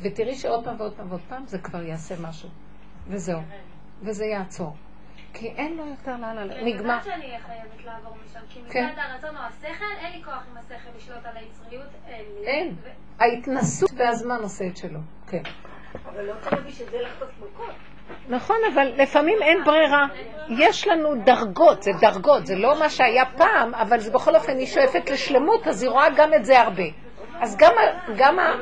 ותראי 0.00 0.34
שעוד 0.34 0.64
פעם 0.64 0.76
ועוד 0.78 0.96
פעם 0.96 1.08
ועוד 1.08 1.22
פעם, 1.28 1.46
זה 1.46 1.58
כבר 1.58 1.82
יעשה 1.82 2.14
משהו. 2.20 2.48
וזהו. 3.08 3.40
וזה 4.02 4.24
יעצור. 4.24 4.76
כי 5.32 5.48
אין 5.48 5.76
לו 5.76 5.86
יותר 5.86 6.16
לאן 6.16 6.36
ללכת. 6.36 6.56
אני 6.56 6.72
נגמר. 6.74 6.82
יודעת 6.82 7.04
שאני 7.04 7.26
אהיה 7.26 7.40
חייבת 7.40 7.84
לעבור 7.84 8.16
משם, 8.24 8.40
כי 8.48 8.60
כן. 8.70 8.88
מצד 8.92 8.98
הרצון 8.98 9.36
או 9.36 9.42
השכל, 9.42 9.84
אין 9.98 10.12
לי 10.12 10.24
כוח 10.24 10.42
עם 10.50 10.56
השכל 10.56 10.96
לשלוט 10.96 11.24
על 11.26 11.36
היצריות, 11.36 11.90
אין 12.06 12.24
לי. 12.40 12.46
אין. 12.46 12.76
ההתנסות 13.18 13.90
והזמן 13.96 14.38
עושה 14.42 14.66
את 14.66 14.76
שלו. 14.76 15.00
כן. 15.26 15.42
אבל 16.04 16.22
לא 16.24 16.34
צריך 16.40 16.66
בשביל 16.66 16.90
זה 16.90 16.98
לחטוף 17.02 17.30
מכות. 17.38 17.74
נכון, 18.28 18.56
אבל 18.74 18.92
לפעמים 18.96 19.38
אין 19.42 19.64
ברירה. 19.64 20.06
יש 20.48 20.88
לנו 20.88 21.24
דרגות, 21.24 21.82
זה 21.82 21.90
דרגות, 22.00 22.46
זה 22.46 22.56
לא 22.56 22.78
מה 22.78 22.90
שהיה 22.90 23.24
פעם, 23.36 23.74
אבל 23.74 23.98
זה 23.98 24.10
בכל 24.10 24.36
אופן, 24.36 24.58
היא 24.58 24.66
שואפת 24.66 25.10
לשלמות, 25.10 25.66
אז 25.66 25.82
היא 25.82 25.90
רואה 25.90 26.10
גם 26.16 26.34
את 26.34 26.44
זה 26.44 26.60
הרבה. 26.60 26.82
אז 27.40 27.56
גם, 27.56 27.72
גם 28.16 28.38
ה... 28.38 28.52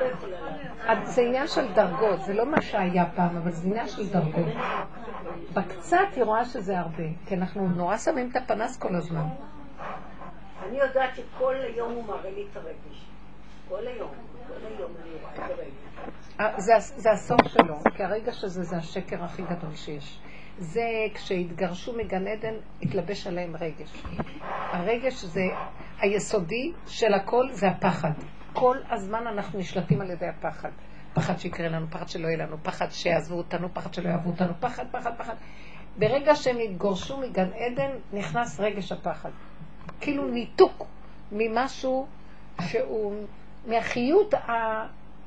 זה 1.04 1.22
עניין 1.22 1.46
של 1.46 1.72
דרגות, 1.72 2.22
זה 2.22 2.34
לא 2.34 2.46
מה 2.46 2.62
שהיה 2.62 3.04
פעם, 3.16 3.36
אבל 3.36 3.50
זה 3.50 3.68
עניין 3.68 3.88
של 3.88 4.08
דרגות. 4.08 4.54
בקצת 5.54 5.98
היא 6.16 6.24
רואה 6.24 6.44
שזה 6.44 6.78
הרבה, 6.78 7.04
כי 7.26 7.34
אנחנו 7.34 7.68
נורא 7.68 7.96
שמים 7.96 8.30
את 8.30 8.36
הפנס 8.36 8.78
כל 8.78 8.94
הזמן. 8.94 9.24
אני 10.68 10.78
יודעת 10.78 11.16
שכל 11.16 11.54
היום 11.54 11.92
הוא 11.92 12.04
מראה 12.04 12.30
לי 12.30 12.46
את 12.52 12.56
הרגש. 12.56 13.04
כל 13.68 13.86
היום, 13.86 14.10
כל 14.48 14.66
היום 14.66 14.90
אני 15.02 15.10
רואה 15.22 15.34
את 15.34 15.50
הרגש. 15.50 15.83
אה, 16.40 16.60
זה, 16.60 16.72
זה 16.78 17.10
הסוף 17.10 17.40
שלו, 17.48 17.74
כי 17.96 18.02
הרגש 18.02 18.44
הזה 18.44 18.62
זה 18.62 18.76
השקר 18.76 19.24
הכי 19.24 19.42
גדול 19.42 19.74
שיש. 19.74 20.18
זה 20.58 20.82
כשהתגרשו 21.14 21.92
מגן 21.96 22.26
עדן, 22.26 22.54
התלבש 22.82 23.26
עליהם 23.26 23.56
רגש. 23.56 24.02
הרגש 24.48 25.24
זה 25.24 25.40
היסודי 26.00 26.72
של 26.86 27.14
הכל, 27.14 27.48
זה 27.52 27.68
הפחד. 27.68 28.10
כל 28.52 28.76
הזמן 28.90 29.26
אנחנו 29.26 29.58
נשלטים 29.58 30.00
על 30.00 30.10
ידי 30.10 30.26
הפחד. 30.26 30.70
פחד 31.14 31.38
שיקרה 31.38 31.68
לנו, 31.68 31.86
פחד 31.90 32.08
שלא 32.08 32.26
יהיה 32.26 32.38
לנו, 32.38 32.56
פחד 32.62 32.86
שיעזבו 32.90 33.36
אותנו, 33.36 33.74
פחד 33.74 33.94
שלא 33.94 34.08
יאהבו 34.08 34.30
אותנו, 34.30 34.52
פחד, 34.60 34.84
פחד, 34.90 35.10
פחד. 35.18 35.34
ברגע 35.98 36.34
שהם 36.34 36.56
התגורשו 36.58 37.20
מגן 37.20 37.48
עדן, 37.52 37.90
נכנס 38.12 38.60
רגש 38.60 38.92
הפחד. 38.92 39.30
כאילו 40.00 40.26
ניתוק 40.26 40.86
ממשהו 41.32 42.06
שהוא, 42.60 43.14
מהחיות 43.66 44.34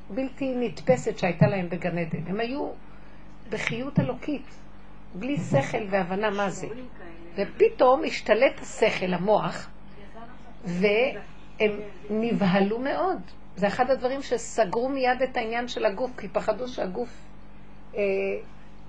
הבלתי 0.10 0.56
נתפסת 0.56 1.18
שהייתה 1.18 1.48
להם 1.48 1.70
בגן 1.70 1.98
עדן. 1.98 2.28
הם 2.28 2.40
היו 2.40 2.70
בחיות 3.50 4.00
אלוקית, 4.00 4.46
בלי 5.16 5.38
שכל 5.38 5.86
והבנה 5.90 6.30
מה 6.30 6.50
זה. 6.50 6.68
ופתאום 7.36 8.04
השתלט 8.06 8.60
השכל, 8.62 9.14
המוח, 9.14 9.70
והם 10.64 11.80
נבהלו 12.10 12.80
מאוד. 12.80 13.22
זה 13.56 13.68
אחד 13.68 13.90
הדברים 13.90 14.22
שסגרו 14.22 14.90
מיד 14.90 15.22
את 15.24 15.38
העניין 15.38 15.68
של 15.68 15.86
הגוף, 15.86 16.12
כי 16.18 16.28
פחדו 16.28 16.68
שהגוף, 16.68 17.10
אה, 17.96 18.02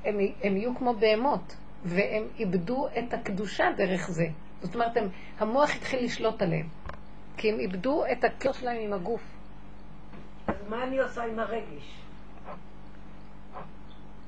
הם, 0.04 0.18
הם 0.42 0.56
יהיו 0.56 0.76
כמו 0.76 0.94
בהמות, 0.94 1.56
והם 1.84 2.22
איבדו 2.38 2.88
את 2.98 3.14
הקדושה 3.14 3.64
דרך 3.76 4.10
זה. 4.10 4.26
זאת 4.62 4.74
אומרת, 4.74 4.96
הם, 4.96 5.08
המוח 5.38 5.76
התחיל 5.76 6.04
לשלוט 6.04 6.42
עליהם, 6.42 6.68
כי 7.36 7.50
הם 7.52 7.60
איבדו 7.60 8.04
את 8.12 8.24
הקשר 8.24 8.52
שלהם 8.52 8.76
עם 8.80 8.92
הגוף. 8.92 9.37
אז 10.48 10.54
מה 10.68 10.84
אני 10.84 10.98
עושה 10.98 11.24
עם 11.24 11.38
הרגש? 11.38 12.00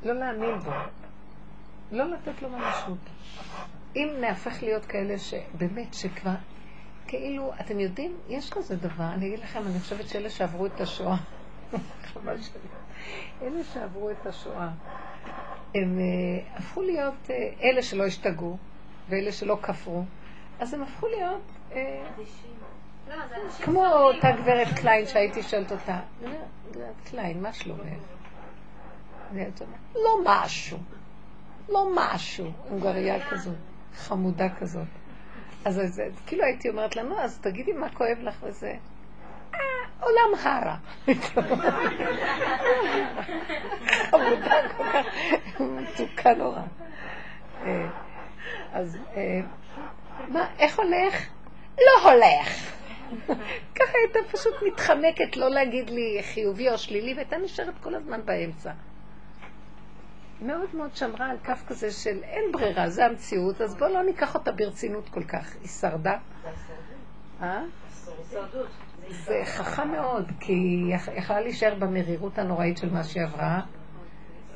לא 0.03 0.13
להאמין 0.13 0.59
בו, 0.59 0.71
לא 1.93 2.05
לתת 2.05 2.43
לו 2.43 2.49
ממשות. 2.49 2.99
אם 3.97 4.09
נהפך 4.21 4.63
להיות 4.63 4.87
כאלה 4.87 5.19
שבאמת, 5.19 5.95
שכבר, 5.95 6.35
כאילו, 7.07 7.53
אתם 7.61 7.81
יודעים, 7.81 8.17
יש 8.29 8.51
כזה 8.51 8.77
דבר, 8.77 9.05
אני 9.05 9.27
אגיד 9.27 9.39
לכם, 9.39 9.63
אני 9.67 9.81
חושבת 9.81 10.09
שאלה 10.09 10.31
שעברו 10.31 10.67
את 10.67 10.81
השואה, 10.81 11.17
חבר'ה 12.13 12.41
שלי, 12.41 12.61
אלה 13.43 13.65
שעברו 13.65 14.11
את 14.11 14.27
השואה, 14.27 14.69
הם 15.75 15.99
אה, 15.99 16.59
הפכו 16.59 16.83
להיות 16.83 17.15
אה, 17.27 17.63
אלה 17.63 17.83
שלא 17.83 18.07
השתגעו, 18.07 18.57
ואלה 19.09 19.33
שלא 19.33 19.59
כפרו, 19.63 20.05
אז 20.61 20.75
הם 20.75 20.83
הפכו 20.83 21.07
להיות 21.07 21.43
uh, 21.71 21.75
כמו. 23.63 23.87
אותה 23.87 24.29
גברת 24.33 24.69
קליין 24.81 25.07
שהייתי 25.07 25.43
שואלת 25.43 25.73
אותה, 25.73 25.99
גברת 26.73 26.95
קליין, 27.11 27.43
מה 27.43 27.53
שלומך? 27.53 27.83
לא 29.95 30.19
משהו, 30.25 30.79
לא 31.69 31.89
משהו, 31.95 32.53
הונגריה 32.69 33.31
כזאת, 33.31 33.55
חמודה 33.95 34.49
כזאת. 34.61 34.87
אז 35.65 35.81
זה, 35.85 36.09
כאילו 36.27 36.45
הייתי 36.45 36.69
אומרת 36.69 36.97
לה, 36.97 37.03
נו, 37.03 37.19
אז 37.21 37.39
תגידי 37.39 37.73
מה 37.73 37.89
כואב 37.91 38.19
לך 38.21 38.37
וזה. 38.43 38.75
"אה, 39.55 39.59
עולם 40.01 40.41
הרע. 40.43 40.77
חמודה 44.11 44.57
כל 44.77 44.85
כך, 44.93 45.07
מתוקה 45.61 46.35
נורא. 46.35 46.61
אה, 47.67 47.87
אז 48.73 48.99
אה, 49.17 49.41
מה, 50.29 50.47
איך 50.59 50.79
הולך? 50.79 51.27
לא 51.79 52.11
הולך. 52.11 52.80
ככה 53.79 53.93
הייתה 54.05 54.19
פשוט 54.33 54.55
מתחמקת, 54.67 55.37
לא 55.37 55.51
להגיד 55.51 55.91
לי 55.91 56.19
חיובי 56.35 56.71
או 56.71 56.79
שלילי, 56.79 57.15
והייתה 57.15 57.37
נשארת 57.39 57.75
כל 57.83 57.95
הזמן 57.95 58.21
באמצע. 58.25 58.73
מאוד 60.43 60.77
מאוד 60.77 60.97
שמרה 60.97 61.31
על 61.31 61.37
כף 61.45 61.63
כזה 61.69 61.91
של 61.91 62.23
אין 62.23 62.53
ברירה, 62.53 62.89
זה 62.91 63.07
המציאות, 63.07 63.61
אז 63.61 63.75
בואו 63.77 63.93
לא 63.93 64.03
ניקח 64.03 64.35
אותה 64.35 64.53
ברצינות 64.53 65.09
כל 65.09 65.25
כך. 65.25 65.55
היא 65.61 65.69
שרדה. 65.69 66.19
אה? 67.43 67.63
זה 69.11 69.43
חכם 69.45 69.91
מאוד, 69.91 70.31
כי 70.41 70.53
היא 70.53 70.95
יכ- 70.95 71.09
יכלה 71.17 71.41
להישאר 71.41 71.75
במרירות 71.75 72.39
הנוראית 72.39 72.79
של 72.79 72.91
מה 72.93 73.05
שהיא 73.05 73.23
עברה, 73.25 73.61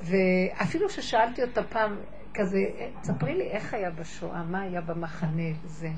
ואפילו 0.01 0.91
ששאלתי 0.91 1.43
אותה 1.43 1.63
פעם, 1.63 1.97
כזה, 2.35 2.59
תספרי 3.01 3.35
לי 3.35 3.51
איך 3.51 3.75
היה 3.75 3.91
בשואה, 3.91 4.43
מה 4.43 4.61
היה 4.61 4.81
במחנה 4.81 5.43
וזה. 5.65 5.89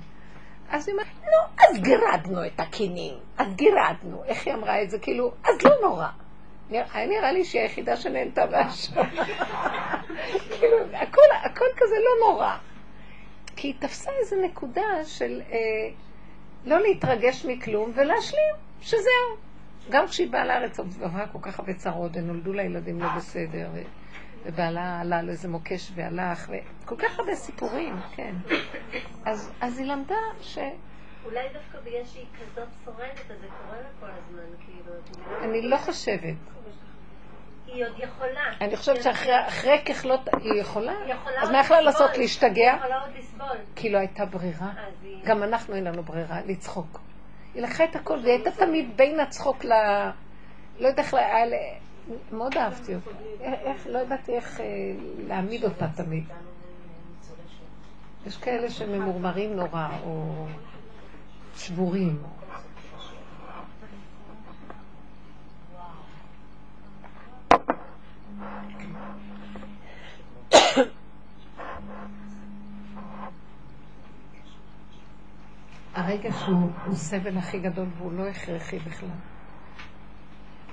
אז 0.71 0.89
היא 0.89 0.93
אומרת, 0.95 1.07
נו, 1.25 1.65
אז 1.69 1.83
גירדנו 1.83 2.47
את 2.47 2.61
הכינים, 2.61 3.15
אז 3.39 3.55
גירדנו. 3.57 4.25
איך 4.25 4.47
היא 4.47 4.55
אמרה 4.55 4.83
את 4.83 4.91
זה? 4.91 4.99
כאילו, 4.99 5.33
אז 5.45 5.63
לא 5.63 5.71
נורא. 5.83 6.07
נראה- 6.71 7.07
נראה 7.07 7.33
לי 7.33 7.45
שהיא 7.45 7.63
היחידה 7.63 7.97
שנהנתה 7.97 8.47
מהשואה. 8.47 9.05
כאילו, 10.59 10.77
הכל, 10.93 11.21
הכל 11.45 11.65
כזה 11.77 11.95
לא 11.95 12.29
נורא. 12.29 12.57
כי 13.57 13.69
היא 13.69 13.75
תפסה 13.79 14.11
איזו 14.21 14.37
נקודה 14.45 14.83
של 15.05 15.43
אה, 15.53 15.57
לא 16.65 16.81
להתרגש 16.81 17.45
מכלום 17.45 17.93
ולהשלים 17.95 18.55
שזהו. 18.81 19.37
גם 19.91 20.07
כשהיא 20.07 20.31
באה 20.31 20.45
לארץ, 20.45 20.81
עברה 20.81 21.27
כל 21.27 21.39
כך 21.43 21.59
הרבה 21.59 21.75
צרות, 21.75 22.11
ונולדו 22.15 22.53
לה 22.53 22.63
ילדים 22.63 23.01
לא 23.01 23.09
בסדר, 23.17 23.69
ובעלה 24.47 25.01
עלה 25.01 25.19
על 25.19 25.29
איזה 25.29 25.49
מוקש 25.49 25.93
והלך, 25.95 26.51
וכל 26.85 26.97
כך 26.97 27.19
הרבה 27.19 27.35
סיפורים, 27.35 27.97
כן. 28.17 28.35
אז, 29.27 29.53
אז 29.61 29.79
היא 29.79 29.87
למדה 29.87 30.15
ש... 30.41 30.59
אולי 31.25 31.49
דווקא 31.53 31.79
בגלל 31.81 32.05
שהיא 32.05 32.27
כזאת 32.41 32.69
שורדת, 32.85 33.31
אז 33.31 33.41
זה 33.41 33.47
קורה 33.47 33.81
לה 33.81 33.89
כל 34.01 34.07
הזמן, 34.11 34.57
כאילו? 34.67 34.93
אני 35.43 35.63
לא 35.63 35.77
חושבת. 35.77 36.37
היא 37.67 37.85
עוד 37.87 37.99
יכולה. 37.99 38.43
אני 38.61 38.77
חושבת 38.77 39.03
שאחרי 39.03 39.47
אחרי 39.49 39.79
ככלות 39.85 40.29
היא 40.41 40.61
יכולה, 40.61 40.93
היא 40.93 41.15
יכולה 41.15 41.37
אז 41.37 41.43
עוד 41.43 41.53
מה 41.53 41.61
יכלה 41.61 41.81
לסבול. 41.81 42.07
לעשות? 42.07 42.19
להשתגע? 42.19 42.73
היא 42.73 42.79
יכולה 42.79 43.01
עוד 43.01 43.11
לסבול. 43.19 43.57
כי 43.77 43.91
לא 43.91 43.99
הייתה 43.99 44.25
ברירה. 44.25 44.71
אז. 44.77 45.07
גם 45.25 45.43
אנחנו 45.43 45.75
אין 45.75 45.85
לנו 45.85 46.03
ברירה, 46.03 46.41
לצחוק. 46.47 47.01
היא 47.55 47.63
לקחה 47.63 47.85
את 47.85 47.97
הכל, 47.97 48.19
והיא 48.23 48.33
הייתה 48.33 48.51
תמיד 48.51 48.97
בין 48.97 49.21
הצחוק 49.21 49.65
ל... 49.65 49.73
לא 50.79 50.89
יודעת 50.89 50.99
איך... 50.99 51.15
מאוד 52.33 52.57
אהבתי 52.57 52.95
אותה. 52.95 53.11
איך, 53.41 53.87
לא 53.87 53.99
ידעתי 53.99 54.33
איך 54.33 54.61
אה, 54.61 54.67
להעמיד 55.27 55.65
אותה 55.65 55.87
תמיד. 55.97 56.25
יש 58.27 58.37
כאלה 58.37 58.71
שממורמרים 58.71 59.57
נורא, 59.57 59.89
או 60.05 60.47
שבורים. 61.57 62.23
הרגש 75.95 76.43
הוא, 76.47 76.71
הוא 76.87 76.95
סבל 76.95 77.39
הכי 77.39 77.59
גדול 77.59 77.87
והוא 77.99 78.13
לא 78.13 78.27
הכרחי 78.29 78.79
בכלל. 78.79 79.09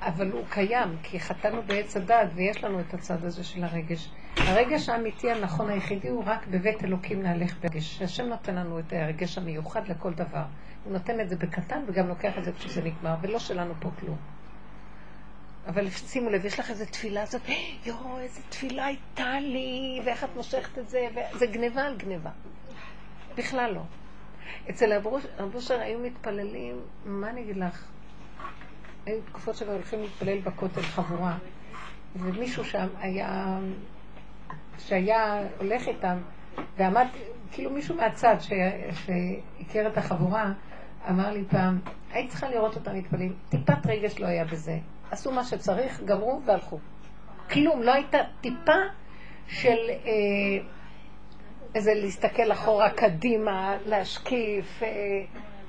אבל 0.08 0.32
הוא 0.32 0.43
קיים, 0.49 0.97
כי 1.04 1.20
חטאנו 1.20 1.62
בעץ 1.62 1.97
הדעת 1.97 2.30
ויש 2.36 2.64
לנו 2.64 2.80
את 2.80 2.93
הצד 2.93 3.26
הזה 3.26 3.43
של 3.43 3.64
הרגש. 3.64 4.10
הרגש 4.38 4.89
האמיתי 4.89 5.32
הנכון 5.32 5.70
היחידי 5.70 6.10
הוא 6.10 6.24
רק 6.26 6.47
בבית 6.47 6.84
אלוקים 6.84 7.22
נהלך 7.24 7.56
ברגש. 7.62 8.01
השם 8.01 8.26
נותן 8.26 8.56
לנו 8.56 8.80
את 8.80 8.93
הרגש 8.93 9.38
המיוחד 9.38 9.88
לכל 9.88 10.14
דבר. 10.14 10.43
הוא 10.84 10.93
נותן 10.93 11.20
את 11.20 11.30
זה 11.30 11.36
בקטן 11.36 11.82
וגם 11.88 12.08
לוקח 12.08 12.38
את 12.38 12.43
זה 12.43 12.51
כשזה 12.51 12.82
נגמר, 12.82 13.16
ולא 13.22 13.39
שלנו 13.39 13.74
פה 13.80 13.89
כלום. 13.99 14.18
אבל 15.68 15.89
שימו 15.89 16.30
לב, 16.30 16.45
יש 16.45 16.60
לך 16.60 16.70
איזו 16.70 16.86
תפילה 16.86 17.22
הזאת, 17.22 17.41
יואו, 17.86 18.20
איזה 18.20 18.41
תפילה 18.49 18.86
הייתה 18.86 19.39
לי, 19.39 20.01
ואיך 20.06 20.24
את 20.24 20.30
מושכת 20.36 20.78
את 20.78 20.89
זה, 20.89 21.08
וזה 21.36 21.45
גניבה 21.45 21.82
על 21.82 21.97
גניבה. 21.97 22.30
בכלל 23.38 23.72
לא. 23.74 23.82
אצל 24.70 24.93
רב 24.93 25.06
אוש- 25.06 25.26
רב 25.38 25.56
אושר 25.56 25.80
היו 25.80 25.99
מתפללים, 25.99 26.76
מה 27.06 27.30
אני 27.30 27.41
אגיד 27.41 27.58
לך? 27.58 27.86
היו 29.06 29.22
תקופות 29.26 29.56
שהם 29.56 29.70
הולכים 29.70 30.01
להתפלל 30.01 30.39
בכותל 30.39 30.82
חבורה, 30.82 31.38
ומישהו 32.16 32.66
שם 32.66 32.88
היה, 32.99 33.60
שהיה 34.80 35.43
הולך 35.58 35.88
איתם, 35.88 36.18
ועמד, 36.78 37.08
כאילו 37.51 37.72
מישהו 37.72 37.95
מהצד 37.95 38.36
שהכיר 38.39 39.88
את 39.88 39.97
החבורה, 39.97 40.54
אמר 41.10 41.32
לי 41.32 41.43
פעם, 41.49 41.80
היית 42.12 42.30
צריכה 42.30 42.49
לראות 42.49 42.76
אותם 42.76 42.95
מתפללים, 42.95 43.36
טיפת 43.49 43.86
רגש 43.86 44.20
לא 44.20 44.28
היה 44.28 44.45
בזה. 44.45 44.78
עשו 45.12 45.32
מה 45.32 45.43
שצריך, 45.43 46.01
גמרו 46.06 46.41
והלכו. 46.45 46.80
כלום, 47.51 47.82
לא 47.82 47.93
הייתה 47.93 48.18
טיפה 48.41 48.80
של 49.47 49.78
אה, 49.89 50.66
איזה 51.76 51.93
להסתכל 51.93 52.51
אחורה, 52.51 52.89
קדימה, 52.89 53.78
להשקיף, 53.86 54.84
אה, 54.84 54.89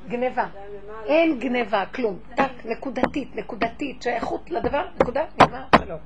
גניבה. 0.09 0.47
אין 1.07 1.39
גניבה, 1.39 1.87
כלום. 1.87 2.19
טק, 2.37 2.65
נקודתית, 2.65 3.37
נקודתית, 3.37 4.03
שייכות 4.03 4.51
לדבר, 4.51 4.87
נקודה, 5.01 5.25
נגמר, 5.43 5.65
שלום. 5.79 6.01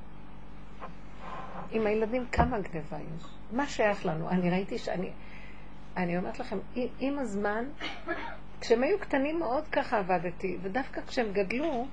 עם 1.71 1.87
הילדים 1.87 2.25
כמה 2.31 2.59
גניבה 2.59 2.97
יש? 2.97 3.23
מה 3.51 3.67
שייך 3.67 4.05
לנו? 4.05 4.29
אני 4.29 4.49
ראיתי 4.49 4.77
שאני... 4.77 5.09
אני 5.97 6.17
אומרת 6.17 6.39
לכם, 6.39 6.57
עם, 6.75 6.87
עם 6.99 7.19
הזמן, 7.19 7.65
כשהם 8.61 8.83
היו 8.83 8.99
קטנים 8.99 9.39
מאוד 9.39 9.67
ככה 9.67 9.99
עבדתי, 9.99 10.57
ודווקא 10.61 11.01
כשהם 11.01 11.31
גדלו, 11.33 11.87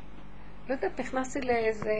לא 0.69 0.75
יודעת, 0.75 1.01
נכנסתי 1.01 1.41
לאיזה 1.41 1.95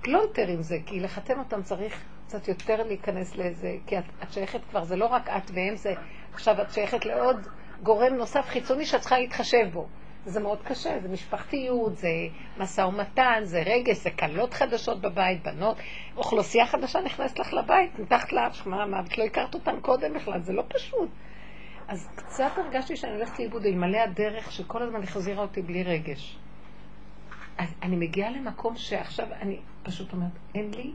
פלונטר 0.00 0.48
עם 0.48 0.62
זה, 0.62 0.78
כי 0.86 1.00
לחתן 1.00 1.38
אותם 1.38 1.62
צריך 1.62 2.04
קצת 2.26 2.48
יותר 2.48 2.82
להיכנס 2.82 3.36
לאיזה, 3.36 3.76
כי 3.86 3.98
את, 3.98 4.04
את 4.22 4.32
שייכת 4.32 4.60
כבר, 4.70 4.84
זה 4.84 4.96
לא 4.96 5.06
רק 5.06 5.28
את 5.28 5.50
והם, 5.54 5.76
זה 5.76 5.94
עכשיו 6.32 6.62
את 6.62 6.70
שייכת 6.70 7.04
לעוד 7.04 7.46
גורם 7.82 8.14
נוסף 8.14 8.46
חיצוני 8.48 8.86
שאת 8.86 9.00
צריכה 9.00 9.18
להתחשב 9.18 9.68
בו. 9.72 9.86
זה 10.26 10.40
מאוד 10.40 10.62
קשה, 10.62 11.00
זה 11.00 11.08
משפחתיות, 11.08 11.96
זה 11.96 12.08
משא 12.58 12.80
ומתן, 12.80 13.40
זה 13.42 13.62
רגש, 13.66 13.96
זה 13.96 14.10
כלות 14.10 14.54
חדשות 14.54 15.00
בבית, 15.00 15.42
בנות, 15.42 15.76
אוכלוסייה 16.16 16.66
חדשה 16.66 17.00
נכנסת 17.00 17.38
לך 17.38 17.52
לבית, 17.52 17.98
מתחת 17.98 18.32
לאף, 18.32 18.66
מה, 18.66 18.86
מה, 18.86 19.00
את 19.00 19.18
לא 19.18 19.24
הכרת 19.24 19.54
אותם 19.54 19.80
קודם 19.80 20.14
בכלל, 20.14 20.40
זה 20.42 20.52
לא 20.52 20.62
פשוט. 20.68 21.08
אז 21.88 22.08
קצת 22.16 22.50
הרגשתי 22.56 22.96
שאני 22.96 23.12
הולכת 23.14 23.38
לאיבוד, 23.38 23.64
אלמלא 23.64 23.98
הדרך 23.98 24.52
שכל 24.52 24.82
הזמן 24.82 25.02
החזירה 25.02 25.42
אותי 25.42 25.62
בלי 25.62 25.82
רגש. 25.82 26.38
אז 27.58 27.74
אני 27.82 27.96
מגיעה 27.96 28.30
למקום 28.30 28.76
שעכשיו 28.76 29.26
אני 29.32 29.60
פשוט 29.82 30.12
אומרת, 30.12 30.30
אין 30.54 30.70
לי, 30.74 30.92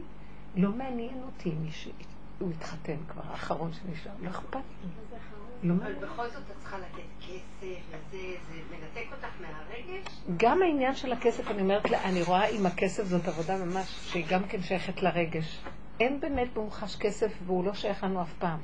לא 0.56 0.70
מעניין 0.70 1.22
אותי 1.22 1.50
מי 1.50 1.70
שהוא 1.70 2.50
התחתן 2.50 2.96
כבר, 3.08 3.22
האחרון 3.30 3.72
שנשאר, 3.72 4.12
לא 4.20 4.30
אכפת 4.30 4.54
לי. 4.54 4.88
אבל. 5.70 5.94
בכל 5.94 6.28
זאת 6.28 6.42
את 6.50 6.56
צריכה 6.58 6.78
לתת 6.78 7.02
כסף 7.20 7.80
וזה, 7.88 8.18
זה 8.48 8.60
מנתק 8.70 9.12
אותך 9.12 9.34
מהרגש? 9.40 10.04
גם 10.36 10.62
העניין 10.62 10.94
של 10.94 11.12
הכסף, 11.12 11.50
אני 11.50 11.62
אומרת 11.62 11.90
לה, 11.90 12.04
אני 12.04 12.22
רואה 12.22 12.48
עם 12.48 12.66
הכסף 12.66 13.04
זאת 13.04 13.28
עבודה 13.28 13.64
ממש, 13.64 13.86
שהיא 14.10 14.24
גם 14.28 14.44
כן 14.48 14.62
שייכת 14.62 15.02
לרגש. 15.02 15.58
אין 16.00 16.20
באמת 16.20 16.54
במוחש 16.54 16.96
כסף 16.96 17.32
והוא 17.46 17.64
לא 17.64 17.74
שייך 17.74 18.04
לנו 18.04 18.22
אף 18.22 18.32
פעם. 18.38 18.58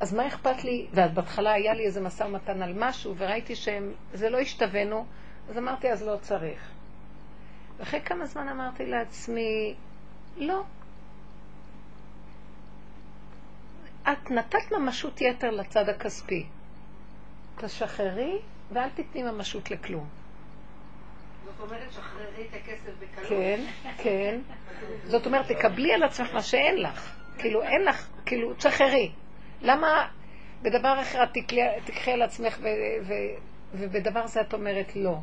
אז 0.00 0.14
מה 0.14 0.26
אכפת 0.26 0.64
לי, 0.64 0.86
ובהתחלה 0.92 1.52
היה 1.52 1.74
לי 1.74 1.86
איזה 1.86 2.00
משא 2.00 2.24
ומתן 2.24 2.62
על 2.62 2.72
משהו, 2.78 3.14
וראיתי 3.16 3.56
שזה 3.56 4.30
לא 4.30 4.38
השתווינו, 4.38 5.06
אז 5.50 5.58
אמרתי, 5.58 5.92
אז 5.92 6.02
לא 6.02 6.16
צריך. 6.20 6.70
ואחרי 7.78 8.00
כמה 8.00 8.26
זמן 8.26 8.48
אמרתי 8.48 8.86
לעצמי, 8.86 9.74
לא. 10.36 10.62
את 14.12 14.30
נתת 14.30 14.72
ממשות 14.72 15.20
יתר 15.20 15.50
לצד 15.50 15.88
הכספי. 15.88 16.46
תשחררי 17.56 18.38
ואל 18.72 18.88
תתני 18.88 19.22
ממשות 19.22 19.70
לכלום. 19.70 20.08
זאת 21.44 21.60
אומרת, 21.60 21.92
שחררי 21.92 22.46
את 22.50 22.54
הכסף 22.54 22.90
בקלות. 22.98 23.28
כן, 23.28 23.64
כן. 23.98 24.40
זאת 25.04 25.26
אומרת, 25.26 25.52
תקבלי 25.52 25.92
על 25.92 26.02
עצמך 26.02 26.34
מה 26.34 26.42
שאין 26.42 26.82
לך. 26.82 27.16
כאילו, 27.38 27.62
אין 27.62 27.84
לך, 27.84 28.08
כאילו, 28.26 28.54
תשחררי. 28.54 29.12
למה 29.62 30.08
בדבר 30.62 31.00
אחר 31.00 31.22
את 31.22 31.30
תקחי 31.84 32.12
על 32.12 32.22
עצמך 32.22 32.58
ו- 32.62 33.06
ו- 33.06 33.38
ובדבר 33.74 34.26
זה 34.26 34.40
את 34.40 34.54
אומרת 34.54 34.96
לא? 34.96 35.18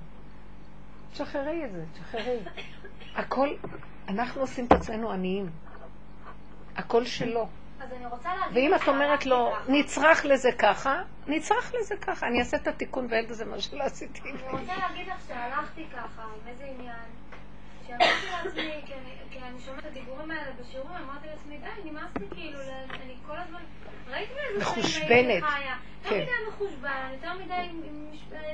תשחררי 1.13 1.65
את 1.65 1.71
זה, 1.71 1.83
תשחררי. 1.93 2.39
הכל, 3.15 3.49
אנחנו 4.07 4.41
עושים 4.41 4.65
את 4.65 4.71
עצמנו 4.71 5.11
עניים. 5.11 5.49
הכל 6.75 7.05
שלו. 7.05 7.47
ואם 8.53 8.75
את 8.75 8.87
אומרת 8.87 9.25
לו. 9.25 9.53
נצרך 9.67 10.25
לזה 10.25 10.49
ככה, 10.59 11.01
נצרך 11.27 11.73
לזה 11.79 11.95
ככה. 11.97 12.27
אני 12.27 12.39
אעשה 12.39 12.57
את 12.57 12.67
התיקון 12.67 13.07
ואין 13.09 13.27
בזה 13.27 13.45
מה 13.45 13.59
שלא 13.61 13.83
עשיתי. 13.83 14.21
אני 14.21 14.31
רוצה 14.51 14.77
להגיד 14.77 15.07
לך 15.07 15.17
שהלכתי 15.27 15.85
ככה, 15.97 16.21
עם 16.23 16.47
איזה 16.47 16.63
עניין, 16.65 16.95
שאמרתי 17.87 18.05
לעצמי, 18.31 18.81
כי 18.85 18.93
אני- 18.93 19.09
שומעת 19.65 19.79
את 19.79 19.85
הדיבורים 19.85 20.31
האלה 20.31 20.51
בשיעורים, 20.61 20.95
אמרתי 21.09 21.27
לעצמי, 21.27 21.57
די, 21.57 21.89
נמאס 21.89 22.09
לי 22.19 22.25
כאילו, 22.35 22.59
אני 22.89 23.15
כל 23.27 23.35
הזמן, 23.37 23.59
ראיתי 24.09 24.33
באיזה 24.33 24.59
מחושבנת. 24.59 25.43
יותר 25.43 26.09
כן. 26.09 26.21
מדי 26.21 26.31
מחושבן, 26.49 27.09
יותר 27.13 27.33
מדי 27.33 27.69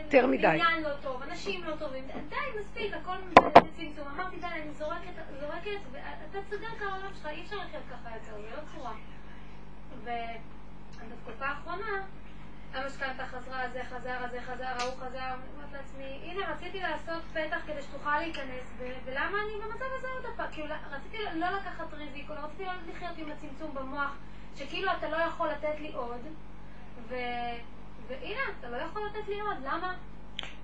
יותר 0.03 0.27
מדי. 0.27 0.47
עניין 0.47 0.83
לא 0.83 0.89
טוב, 1.01 1.21
אנשים 1.21 1.63
לא 1.63 1.75
טובים, 1.75 2.03
די, 2.29 2.35
מספיק, 2.59 2.93
הכל 2.93 3.15
בצמצום. 3.33 4.07
אמרתי, 4.15 4.35
די, 4.35 4.45
אני 4.47 4.73
זורקת, 4.73 5.11
זורקת, 5.39 5.79
ואתה 5.91 6.39
תסדר 6.41 6.67
את 6.77 6.81
העולם 6.81 7.09
שלך, 7.15 7.25
אי 7.27 7.41
אפשר 7.43 7.55
לחיות 7.55 7.83
ככה 7.91 8.09
יותר, 8.15 8.41
זה 8.41 8.55
לא 8.55 8.61
צורה. 8.75 8.91
ובתקופה 10.03 11.45
האחרונה, 11.45 12.05
המשכנתה 12.73 13.25
חזרה, 13.25 13.69
זה 13.73 13.81
חזר, 13.83 14.17
הזה 14.23 14.41
חזר, 14.41 14.65
ההוא 14.65 14.95
חזר, 14.95 15.17
אני 15.17 15.43
אומרת 15.55 15.73
לעצמי, 15.73 16.19
הנה 16.23 16.51
רציתי 16.51 16.79
לעשות 16.79 17.23
פתח 17.33 17.57
כדי 17.67 17.81
שתוכל 17.81 18.19
להיכנס, 18.19 18.73
ולמה 19.05 19.37
אני 19.45 19.63
במצב 19.63 19.85
הזה 19.97 20.07
עוד 20.07 20.35
פעם? 20.37 20.51
כאילו, 20.51 20.75
רציתי 20.91 21.17
לא 21.35 21.47
לקחת 21.49 21.93
ריזיקו, 21.93 22.33
לא 22.33 22.39
רציתי 22.39 22.63
לא 22.63 22.71
לחיות 22.93 23.17
עם 23.17 23.31
הצמצום 23.31 23.73
במוח, 23.73 24.15
שכאילו 24.55 24.91
אתה 24.99 25.09
לא 25.09 25.17
יכול 25.17 25.49
לתת 25.49 25.79
לי 25.79 25.91
עוד, 25.93 26.21
ו... 27.09 27.15
והנה, 28.07 28.41
אתה 28.59 28.69
לא 28.69 28.77
יכול 28.77 29.01
לתת 29.05 29.27
לי 29.27 29.39
עוד, 29.39 29.57
למה? 29.63 29.93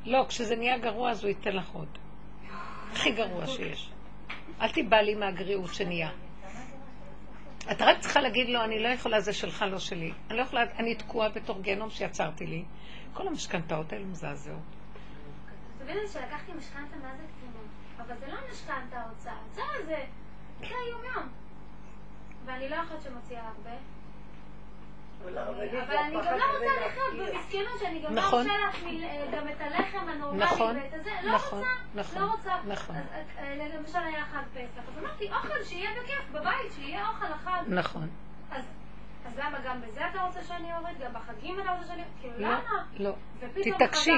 לא, 0.05 0.25
כשזה 0.29 0.55
נהיה 0.55 0.77
גרוע 0.77 1.11
אז 1.11 1.23
הוא 1.23 1.29
ייתן 1.29 1.55
לך 1.55 1.69
עוד. 1.69 1.97
הכי 2.93 3.11
גרוע 3.11 3.47
שיש. 3.47 3.91
אל 4.61 4.71
תיבהלי 4.71 5.15
מהגריעות 5.15 5.73
שנהיה. 5.73 6.09
את 7.71 7.81
רק 7.81 7.99
צריכה 7.99 8.21
להגיד 8.21 8.49
לו, 8.49 8.63
אני 8.63 8.79
לא 8.79 8.87
יכולה, 8.87 9.21
זה 9.21 9.33
שלך, 9.33 9.65
לא 9.71 9.79
שלי. 9.79 10.11
אני 10.29 10.37
לא 10.37 10.41
יכולה, 10.41 10.63
אני 10.63 10.95
תקועה 10.95 11.29
בתוך 11.29 11.57
גיהנום 11.61 11.89
שיצרתי 11.89 12.47
לי. 12.47 12.63
כל 13.13 13.27
המשכנתאות 13.27 13.93
האלה 13.93 14.05
מזעזעות. 14.05 14.61
תבין 15.77 15.97
לי 15.97 16.07
שלקחתי 16.07 16.51
משכנתה 16.57 16.95
מה 16.97 17.15
זה 17.17 17.23
קטנות, 17.23 17.65
אבל 17.97 18.17
זה 18.19 18.27
לא 18.27 18.37
משכנתה 18.51 19.03
הוצאה, 19.09 19.33
זה 19.53 19.61
זה, 19.85 20.03
זה 20.59 20.65
היום-יום. 20.65 21.29
ואני 22.45 22.69
לא 22.69 22.75
יכולת 22.75 23.01
שמוציאה 23.01 23.47
הרבה, 23.47 23.77
אבל 25.27 25.97
אני 25.97 26.15
גם 26.15 26.37
לא 26.37 26.45
רוצה 26.53 26.85
לחיות. 26.87 27.29
במסכנות 27.33 27.79
שאני 27.79 27.99
גם 27.99 28.15
לא 28.15 28.21
נכון. 28.21 28.39
רוצה 28.39 28.57
לעצמי 28.57 29.03
אה, 29.03 29.25
גם 29.31 29.47
את 29.47 29.61
הלחם 29.61 30.09
הנורמלי 30.09 30.43
נכון, 30.45 30.75
ואת 30.75 30.93
הזה, 30.93 31.11
לא 31.23 31.33
רוצה, 31.33 31.57
נכון, 31.95 32.21
לא 32.21 32.31
רוצה. 32.31 32.55
נכון. 32.67 32.95
אה, 33.37 33.67
למשל 33.77 33.99
היה 33.99 34.25
חג 34.25 34.43
פסח, 34.53 34.81
אז 34.87 35.03
אמרתי 35.03 35.29
אוכל 35.29 35.63
שיהיה 35.63 35.89
בכיף 35.91 36.31
בבית, 36.31 36.71
שיהיה 36.75 37.07
אוכל 37.09 37.25
החג. 37.25 37.61
נכון. 37.67 38.07
אז 38.51 38.65
אז 39.25 39.37
למה 39.37 39.59
גם 39.65 39.81
בזה 39.81 40.01
אתה 40.11 40.23
רוצה 40.23 40.43
שאני 40.43 40.75
אוריד? 40.75 40.97
גם 40.99 41.13
בחגים 41.13 41.59
אתה 41.59 41.71
רוצה 41.71 41.87
שאני... 41.87 42.03
כאילו 42.21 42.39
לא, 42.39 42.47
למה? 42.47 42.85
לא. 42.97 43.13
ופתאום 43.39 43.75
תתעקשי. 43.75 44.11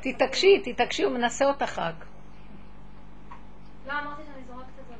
תתעקשי, 0.00 0.62
תתעקשי, 0.64 1.02
הוא 1.02 1.12
מנסה 1.12 1.44
אותך 1.44 1.78
רק. 1.78 1.94
לא, 3.86 3.92
אמרתי 3.92 4.22
שאני 4.24 4.44
זורקת 4.46 4.68
את 4.80 4.86
זה. 4.88 4.94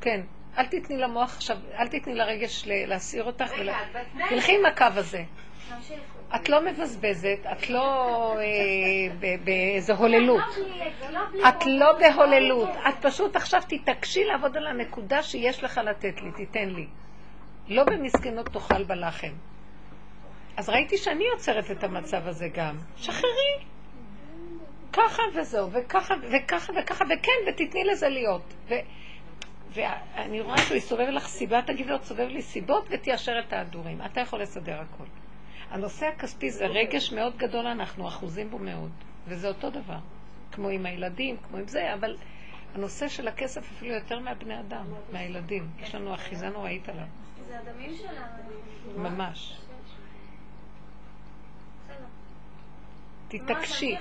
כן. 0.00 0.20
אל 0.60 0.66
תתני 0.66 0.96
למוח 0.96 1.36
עכשיו, 1.36 1.56
אל 1.78 1.88
תתני 1.88 2.14
לרגש 2.14 2.62
ל- 2.66 2.86
להסיר 2.88 3.24
אותך. 3.24 3.52
רגע. 3.58 3.76
תלכי 4.28 4.58
עם 4.58 4.66
הקו 4.66 4.84
הזה. 4.94 5.22
את 6.34 6.48
לא 6.48 6.60
מבזבזת, 6.66 7.38
את 7.52 7.70
לא 7.70 7.80
אה, 8.38 8.42
ב- 9.20 9.44
באיזו 9.44 9.92
הוללות. 9.94 10.40
לא 10.40 10.64
בלי- 10.64 11.12
לא 11.12 11.20
בלי- 11.32 11.48
את 11.48 11.66
לא 11.66 11.92
בהוללות, 11.98 12.68
את 12.88 12.94
פשוט 13.06 13.36
עכשיו 13.36 13.60
תתעקשי 13.68 14.24
לעבוד 14.24 14.56
על 14.56 14.66
הנקודה 14.66 15.22
שיש 15.22 15.64
לך 15.64 15.80
לתת 15.84 16.22
לי, 16.22 16.30
תיתן 16.36 16.68
לי. 16.68 16.86
לא 17.68 17.84
במסכנות 17.84 18.46
תאכל 18.48 18.82
בלחם. 18.84 19.32
אז 20.56 20.68
ראיתי 20.68 20.96
שאני 20.98 21.24
יוצרת 21.24 21.70
את 21.70 21.84
המצב 21.84 22.26
הזה 22.26 22.48
גם. 22.48 22.76
שחררי. 22.96 23.64
ככה 24.92 25.22
וזהו, 25.34 25.72
וככה 25.72 26.14
וככה 26.32 26.72
וככה, 26.82 27.04
וכן, 27.04 27.32
ותתני 27.48 27.84
לזה 27.84 28.08
להיות. 28.08 28.54
ו- 28.68 28.74
ואני 29.74 30.40
רואה 30.40 30.58
שהוא 30.58 30.76
יסובב 30.76 31.08
לך 31.08 31.26
סיבה, 31.26 31.62
תגיד 31.62 31.86
לו, 31.86 31.98
תסובב 31.98 32.28
לי 32.28 32.42
סיבות 32.42 32.86
ותיישר 32.90 33.32
את 33.48 33.52
ההדורים. 33.52 34.02
אתה 34.06 34.20
יכול 34.20 34.42
לסדר 34.42 34.80
הכל. 34.80 35.04
הנושא 35.70 36.06
הכספי 36.06 36.50
זה 36.50 36.66
רגש 36.66 37.12
מאוד 37.12 37.36
גדול, 37.36 37.66
אנחנו 37.66 38.08
אחוזים 38.08 38.50
בו 38.50 38.58
מאוד. 38.58 38.90
וזה 39.26 39.48
אותו 39.48 39.70
דבר. 39.70 39.98
כמו 40.52 40.68
עם 40.68 40.86
הילדים, 40.86 41.36
כמו 41.48 41.58
עם 41.58 41.68
זה, 41.68 41.94
אבל 41.94 42.16
הנושא 42.74 43.08
של 43.08 43.28
הכסף 43.28 43.60
אפילו 43.60 43.94
יותר 43.94 44.18
מהבני 44.18 44.60
אדם, 44.60 44.84
מהילדים. 45.12 45.68
יש 45.80 45.94
לנו 45.94 46.14
אחיזה 46.14 46.48
נוראית 46.48 46.88
עליו. 46.88 47.04
זה 47.48 47.58
הדמים 47.58 47.96
שלנו. 47.96 49.02
ממש. 49.10 49.56
תתעקשי. 53.28 53.96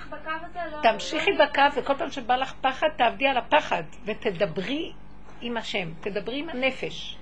לא- 0.72 0.82
תמשיכי 0.84 1.32
לא- 1.32 1.46
בקו, 1.46 1.62
וכל 1.76 1.94
פעם 1.98 2.12
שבא 2.12 2.36
לך 2.36 2.54
פחד, 2.62 2.88
תעבדי 2.98 3.28
על 3.28 3.38
הפחד, 3.38 3.84
ותדברי 4.06 4.94
עם 5.42 5.58
השם, 5.58 5.90
תדברי 6.02 6.40
עם 6.40 6.50
הנפש. 6.50 7.18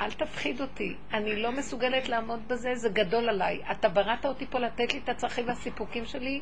אל 0.00 0.10
תפחיד 0.10 0.60
אותי, 0.60 0.94
אני 1.12 1.36
לא 1.42 1.52
מסוגלת 1.52 2.08
לעמוד 2.08 2.48
בזה, 2.48 2.74
זה 2.74 2.88
גדול 2.88 3.28
עליי. 3.28 3.60
אתה 3.70 3.88
בראת 3.88 4.26
אותי 4.26 4.46
פה 4.46 4.58
לתת 4.58 4.92
לי 4.94 5.00
את 5.04 5.08
הצרכים 5.08 5.48
והסיפוקים 5.48 6.04
שלי 6.04 6.40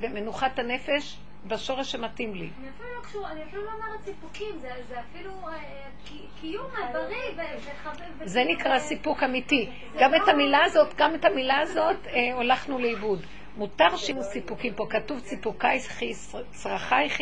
במנוחת 0.00 0.58
הנפש, 0.58 1.16
בשורש 1.46 1.92
שמתאים 1.92 2.34
לי. 2.34 2.50
אני 2.60 2.68
אפילו 2.68 2.88
לא 2.98 3.02
קשור, 3.04 3.28
אני 3.30 3.42
אפילו 3.42 3.62
לא 3.64 3.70
אומרת 3.72 4.04
סיפוקים, 4.04 4.58
זה 4.60 4.70
זה 4.88 5.00
אפילו 5.00 5.30
אה, 5.48 5.58
קי- 6.04 6.26
קיום 6.40 6.70
בריא 6.92 7.16
ו- 7.36 7.58
וחבר... 7.60 8.04
זה 8.24 8.44
נקרא 8.44 8.78
סיפוק 8.78 9.22
אמיתי. 9.22 9.70
גם 10.00 10.14
את 10.14 10.28
המילה 10.28 10.64
הזאת, 10.64 10.94
גם 10.96 11.14
את 11.14 11.24
המילה 11.24 11.58
הזאת 11.60 12.06
אה, 12.06 12.34
הולכנו 12.34 12.78
לאיבוד. 12.78 13.22
מותר 13.56 13.96
שיהיו 13.96 14.22
סיפוקים 14.22 14.74
פה, 14.74 14.86
כתוב 14.90 15.20
ציפוקייך, 15.20 16.02
צרכייך, 16.50 17.18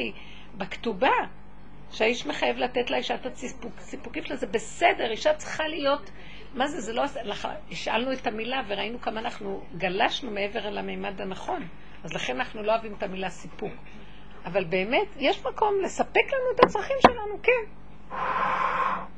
בכתובה, 0.55 1.11
שהאיש 1.93 2.27
מחייב 2.27 2.57
לתת 2.57 2.91
לאישה 2.91 3.15
את 3.15 3.27
הסיפוקים 3.79 4.25
שלה, 4.25 4.37
זה 4.37 4.47
בסדר, 4.47 5.11
אישה 5.11 5.35
צריכה 5.35 5.69
להיות, 5.69 6.11
מה 6.55 6.67
זה, 6.67 6.81
זה 6.81 6.93
לא, 6.93 7.03
השאלנו 7.71 8.13
את 8.13 8.27
המילה 8.27 8.63
וראינו 8.69 9.01
כמה 9.01 9.21
אנחנו 9.21 9.63
גלשנו 9.77 10.31
מעבר 10.31 10.69
אל 10.69 10.79
המימד 10.79 11.21
הנכון, 11.21 11.69
אז 12.05 12.13
לכן 12.15 12.37
אנחנו 12.37 12.63
לא 12.63 12.73
אוהבים 12.73 12.95
את 12.99 13.03
המילה 13.03 13.31
סיפוק. 13.31 13.73
אבל 14.45 14.65
באמת, 14.65 15.07
יש 15.17 15.47
מקום 15.47 15.75
לספק 15.85 16.27
לנו 16.33 16.55
את 16.55 16.65
הצרכים 16.65 16.97
שלנו, 17.01 17.39
כן. 17.43 18.17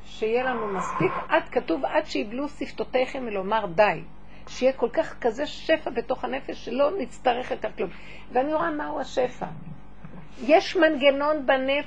שיהיה 0.05 0.45
לנו 0.45 0.67
מספיק, 0.67 1.13
עד 1.29 1.49
כתוב 1.49 1.85
עד 1.85 2.07
שיבלו 2.07 2.49
שפתותיכם 2.49 3.27
מלומר 3.27 3.67
די. 3.67 4.01
שיהיה 4.49 4.73
כל 4.73 4.89
כך 4.93 5.15
כזה 5.21 5.47
שפע 5.47 5.91
בתוך 5.91 6.25
הנפש 6.25 6.65
שלא 6.65 6.91
נצטרך 6.99 7.51
יותר 7.51 7.73
כלום. 7.77 7.91
ואני 8.33 8.55
רואה 8.55 8.71
מהו 8.71 9.01
השפע. 9.01 9.47
יש 10.43 10.77
מנגנון 10.77 11.47
בנפ, 11.47 11.85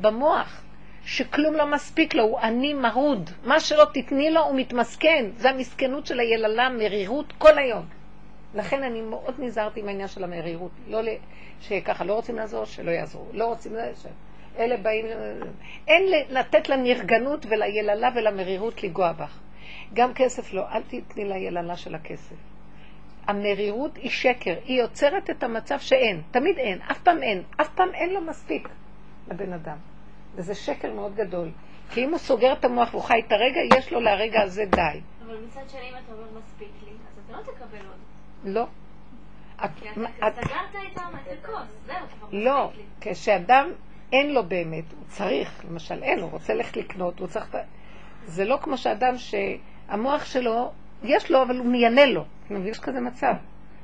במוח 0.00 0.62
שכלום 1.04 1.54
לא 1.54 1.66
מספיק 1.66 2.14
לו, 2.14 2.22
הוא 2.24 2.38
עני 2.38 2.74
מרוד. 2.74 3.30
מה 3.44 3.60
שלא 3.60 3.84
תתני 3.94 4.30
לו 4.30 4.44
הוא 4.44 4.56
מתמסכן. 4.56 5.24
זה 5.36 5.50
המסכנות 5.50 6.06
של 6.06 6.20
היללה, 6.20 6.68
מרירות 6.68 7.32
כל 7.38 7.58
היום. 7.58 7.84
לכן 8.54 8.82
אני 8.82 9.00
מאוד 9.00 9.34
נזהרתי 9.38 9.80
עם 9.80 9.88
העניין 9.88 10.08
של 10.08 10.24
המרירות. 10.24 10.70
לא 10.88 11.02
ל... 11.02 11.08
שככה 11.60 12.04
לא 12.04 12.14
רוצים 12.14 12.36
לעזור, 12.36 12.64
שלא 12.64 12.90
יעזרו. 12.90 13.24
לא 13.32 13.44
רוצים... 13.44 13.72
ש... 14.02 14.06
אלה 14.58 14.76
באים... 14.76 15.06
אין 15.88 16.02
לתת 16.30 16.68
לנרגנות 16.68 17.46
וליללה 17.48 18.08
ולמרירות 18.14 18.82
לגוע 18.82 19.12
בך. 19.12 19.38
גם 19.94 20.14
כסף 20.14 20.52
לא, 20.52 20.62
אל 20.72 20.82
תתני 20.82 21.24
ליללה 21.24 21.76
של 21.76 21.94
הכסף. 21.94 22.34
המרירות 23.28 23.96
היא 23.96 24.10
שקר, 24.10 24.54
היא 24.64 24.80
יוצרת 24.80 25.30
את 25.30 25.42
המצב 25.42 25.78
שאין, 25.78 26.22
תמיד 26.30 26.58
אין, 26.58 26.78
אף 26.90 26.98
פעם 26.98 27.22
אין, 27.22 27.42
אף 27.60 27.68
פעם 27.74 27.88
אין 27.94 28.14
לו 28.14 28.20
מספיק 28.20 28.68
לבן 29.30 29.52
אדם. 29.52 29.76
וזה 30.34 30.54
שקר 30.54 30.92
מאוד 30.92 31.14
גדול. 31.14 31.50
כי 31.90 32.04
אם 32.04 32.10
הוא 32.10 32.18
סוגר 32.18 32.52
את 32.52 32.64
המוח 32.64 32.88
והוא 32.90 33.02
חי 33.02 33.20
את 33.26 33.32
הרגע, 33.32 33.60
יש 33.78 33.92
לו 33.92 34.00
לרגע 34.00 34.42
הזה 34.42 34.64
די. 34.64 35.00
אבל 35.26 35.36
מצד 35.46 35.60
שני, 35.68 35.80
אם 35.80 35.94
אתה 36.04 36.12
אומר 36.12 36.38
מספיק 36.38 36.68
לי, 36.84 36.90
אז 36.90 37.24
אתה 37.24 37.36
לא 37.36 37.42
תקבל 37.42 37.86
עוד. 37.86 37.98
לא. 38.44 38.66
את, 39.64 39.70
כי 39.80 39.88
אתה 39.88 40.28
את, 40.28 40.44
סגרת 40.44 40.86
את 40.92 41.44
הכוס, 41.44 41.68
זהו, 41.86 41.96
לא. 42.32 42.70
כשאדם 43.00 43.70
אין 44.12 44.34
לו 44.34 44.44
באמת, 44.44 44.92
הוא 44.92 45.04
צריך, 45.08 45.64
למשל 45.70 46.02
אין, 46.02 46.20
הוא 46.20 46.30
רוצה 46.30 46.54
ללכת 46.54 46.76
לקנות, 46.76 47.20
הוא 47.20 47.28
צריך... 47.28 47.56
זה 48.24 48.44
לא 48.44 48.58
כמו 48.62 48.78
שאדם 48.78 49.14
שהמוח 49.18 50.24
שלו 50.24 50.72
יש 51.02 51.30
לו, 51.30 51.42
אבל 51.42 51.58
הוא 51.58 51.66
מיינה 51.66 52.06
לו. 52.06 52.24
יש 52.50 52.78
כזה 52.78 53.00
מצב. 53.00 53.34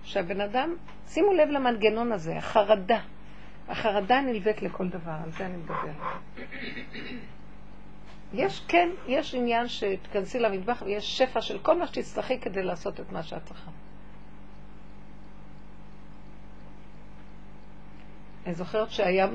שהבן 0.05 0.41
אדם, 0.41 0.75
שימו 1.09 1.33
לב 1.33 1.49
למנגנון 1.49 2.13
הזה, 2.13 2.37
החרדה. 2.37 3.01
החרדה 3.69 4.21
נלווית 4.21 4.63
לכל 4.63 4.89
דבר, 4.89 5.17
על 5.25 5.31
זה 5.31 5.47
אני 5.47 5.57
מדבר. 5.57 5.93
יש, 8.33 8.65
כן, 8.69 8.89
יש 9.07 9.35
עניין 9.35 9.69
שתכנסי 9.69 10.39
למטבח 10.39 10.83
ויש 10.87 11.19
שפע 11.19 11.41
של 11.41 11.59
כל 11.59 11.79
מה 11.79 11.87
שתצטרכי 11.87 12.41
כדי 12.41 12.63
לעשות 12.63 13.01
את 13.01 13.13
מה 13.13 13.23
שאת 13.23 13.45
צריכה. 13.45 13.71
אני 18.47 18.55
זוכרת 18.55 18.91
שהיה, 18.91 19.27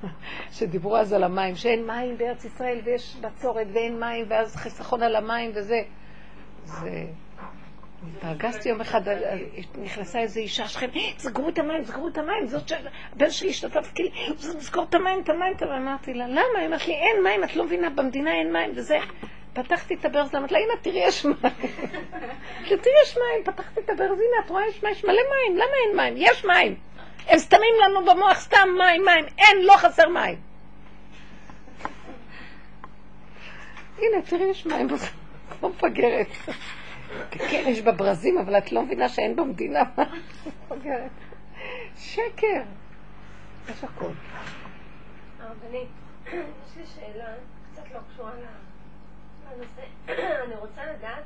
שדיברו 0.56 0.96
אז 0.96 1.12
על 1.12 1.24
המים, 1.24 1.56
שאין 1.56 1.86
מים 1.86 2.18
בארץ 2.18 2.44
ישראל 2.44 2.80
ויש 2.84 3.16
בצורת 3.20 3.66
ואין 3.74 4.00
מים 4.00 4.26
ואז 4.28 4.56
חיסכון 4.56 5.02
על 5.02 5.16
המים 5.16 5.50
וזה. 5.54 5.82
זה... 6.64 7.04
התרגשתי 8.16 8.68
יום 8.68 8.80
אחד, 8.80 9.00
נכנסה 9.82 10.18
איזו 10.18 10.40
אישה 10.40 10.68
שלכם, 10.68 10.86
סגרו 11.18 11.48
את 11.48 11.58
המים, 11.58 11.84
סגרו 11.84 12.08
את 12.08 12.18
המים, 12.18 12.46
זאת 12.46 12.68
שהבן 12.68 13.30
שלי 13.30 13.50
השתתף, 13.50 13.92
כאילו, 13.94 14.38
סגור 14.38 14.84
את 14.84 14.94
המים, 14.94 15.20
את 15.22 15.28
המים, 15.28 15.52
את 15.56 15.62
המים. 15.62 15.82
אמרתי 15.82 16.14
לה, 16.14 16.28
למה? 16.28 16.58
היא 16.58 16.66
אמרת 16.66 16.86
לי, 16.86 16.94
אין 16.94 17.22
מים, 17.22 17.44
את 17.44 17.56
לא 17.56 17.64
מבינה, 17.64 17.90
במדינה 17.90 18.32
אין 18.32 18.52
מים, 18.52 18.72
וזה. 18.76 18.98
פתחתי 19.52 19.94
את 19.94 20.04
הברז, 20.04 20.34
אמרתי 20.34 20.54
לה, 20.54 20.60
הנה, 20.60 20.72
תראי, 20.82 20.98
יש 20.98 21.24
מים. 21.24 21.36
תראי, 22.66 22.94
יש 23.02 23.16
מים, 23.16 23.44
פתחתי 23.44 23.80
את 23.80 23.90
הברז, 23.90 24.18
הנה, 24.18 24.44
את 24.44 24.50
רואה, 24.50 24.68
יש 24.68 24.82
מים, 24.82 24.92
יש 24.92 25.04
מלא 25.04 25.12
מים, 25.14 25.56
למה 25.56 25.74
אין 25.88 25.96
מים? 25.96 26.14
יש 26.16 26.44
מים. 26.44 26.76
הם 27.26 27.38
סתמים 27.38 27.74
לנו 27.84 28.04
במוח, 28.04 28.40
סתם 28.40 28.68
מים, 28.78 29.04
מים, 29.04 29.24
אין, 29.38 29.62
לא 29.62 29.76
חסר 29.76 30.08
מים. 30.08 30.36
הנה, 33.98 34.22
תראי, 34.26 34.50
יש 34.50 34.66
מים, 34.66 34.88
לא 35.62 35.68
מפגרת. 35.68 36.26
כן, 37.30 37.64
יש 37.66 37.82
בה 37.82 37.92
ברזים, 37.92 38.38
אבל 38.38 38.58
את 38.58 38.72
לא 38.72 38.82
מבינה 38.82 39.08
שאין 39.08 39.36
במדינה. 39.36 39.82
שקר. 41.96 42.62
יש 43.68 43.84
הכל. 43.84 44.10
הרבנית, 45.40 45.88
יש 46.26 46.76
לי 46.76 46.86
שאלה, 46.86 47.34
קצת 47.72 47.82
לא 47.94 47.98
קשורה 48.12 48.32
לנושא. 49.52 49.82
אני 50.44 50.54
רוצה 50.54 50.82
לדעת 50.92 51.24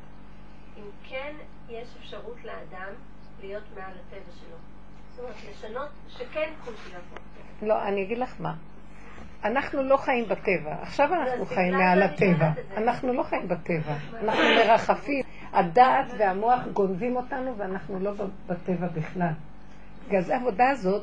אם 0.77 0.85
כן 1.09 1.33
יש 1.69 1.89
אפשרות 2.01 2.45
לאדם 2.45 2.93
להיות 3.41 3.65
מעל 3.75 3.93
הטבע 3.93 4.33
שלו. 4.41 4.57
זאת 5.11 5.25
אומרת, 5.25 5.37
לשנות 5.51 5.89
שכן 6.09 6.53
חוש 6.65 6.87
יבוא. 6.87 7.69
לא, 7.69 7.83
אני 7.89 8.03
אגיד 8.03 8.19
לך 8.19 8.35
מה. 8.41 8.55
אנחנו 9.45 9.83
לא 9.83 9.97
חיים 9.97 10.25
בטבע. 10.29 10.75
עכשיו 10.83 11.15
אנחנו 11.15 11.47
חיים 11.47 11.75
מעל 11.75 12.03
הטבע. 12.03 12.51
אנחנו 12.77 13.13
לא 13.13 13.23
חיים 13.23 13.49
בטבע. 13.49 13.95
אנחנו 14.23 14.43
מרחפים. 14.43 15.25
הדעת 15.53 16.07
והמוח 16.19 16.61
גונבים 16.73 17.17
אותנו 17.17 17.57
ואנחנו 17.57 18.01
לא 18.01 18.13
בטבע 18.47 18.87
בכלל. 18.87 19.33
בגלל 20.09 20.21
זה 20.21 20.37
העבודה 20.37 20.69
הזאת 20.71 21.03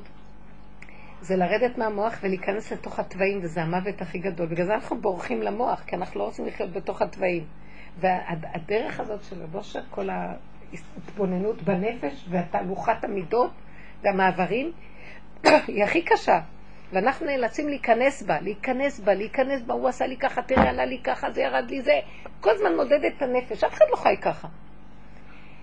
זה 1.21 1.35
לרדת 1.35 1.77
מהמוח 1.77 2.17
ולהיכנס 2.23 2.71
לתוך 2.71 2.99
התוואים, 2.99 3.39
וזה 3.41 3.61
המוות 3.61 4.01
הכי 4.01 4.19
גדול. 4.19 4.47
בגלל 4.47 4.65
זה 4.65 4.73
אנחנו 4.73 5.01
בורחים 5.01 5.41
למוח, 5.41 5.83
כי 5.87 5.95
אנחנו 5.95 6.19
לא 6.19 6.25
רוצים 6.25 6.45
לחיות 6.45 6.71
בתוך 6.71 7.01
התוואים. 7.01 7.43
והדרך 7.99 8.99
הזאת 8.99 9.23
של 9.23 9.43
הבושר, 9.43 9.81
כל 9.89 10.09
ההתבוננות 10.09 11.61
בנפש 11.61 12.25
והתהלוכת 12.29 13.03
המידות 13.03 13.51
והמעברים, 14.03 14.71
היא 15.67 15.83
הכי 15.83 16.01
קשה. 16.01 16.39
ואנחנו 16.91 17.25
נאלצים 17.25 17.69
להיכנס 17.69 18.21
בה, 18.21 18.41
להיכנס 18.41 18.99
בה, 18.99 19.13
להיכנס 19.13 19.61
בה, 19.61 19.73
הוא 19.73 19.87
עשה 19.87 20.07
לי 20.07 20.17
ככה, 20.17 20.41
תראה, 20.41 20.69
עלה 20.69 20.85
לי 20.85 20.99
ככה, 21.03 21.31
זה 21.31 21.41
ירד 21.41 21.69
לי 21.69 21.81
זה. 21.81 21.99
כל 22.41 22.49
הזמן 22.49 22.75
מודד 22.75 23.05
את 23.05 23.21
הנפש, 23.21 23.63
אף 23.63 23.73
אחד 23.73 23.85
לא 23.91 23.95
חי 23.95 24.17
ככה. 24.21 24.47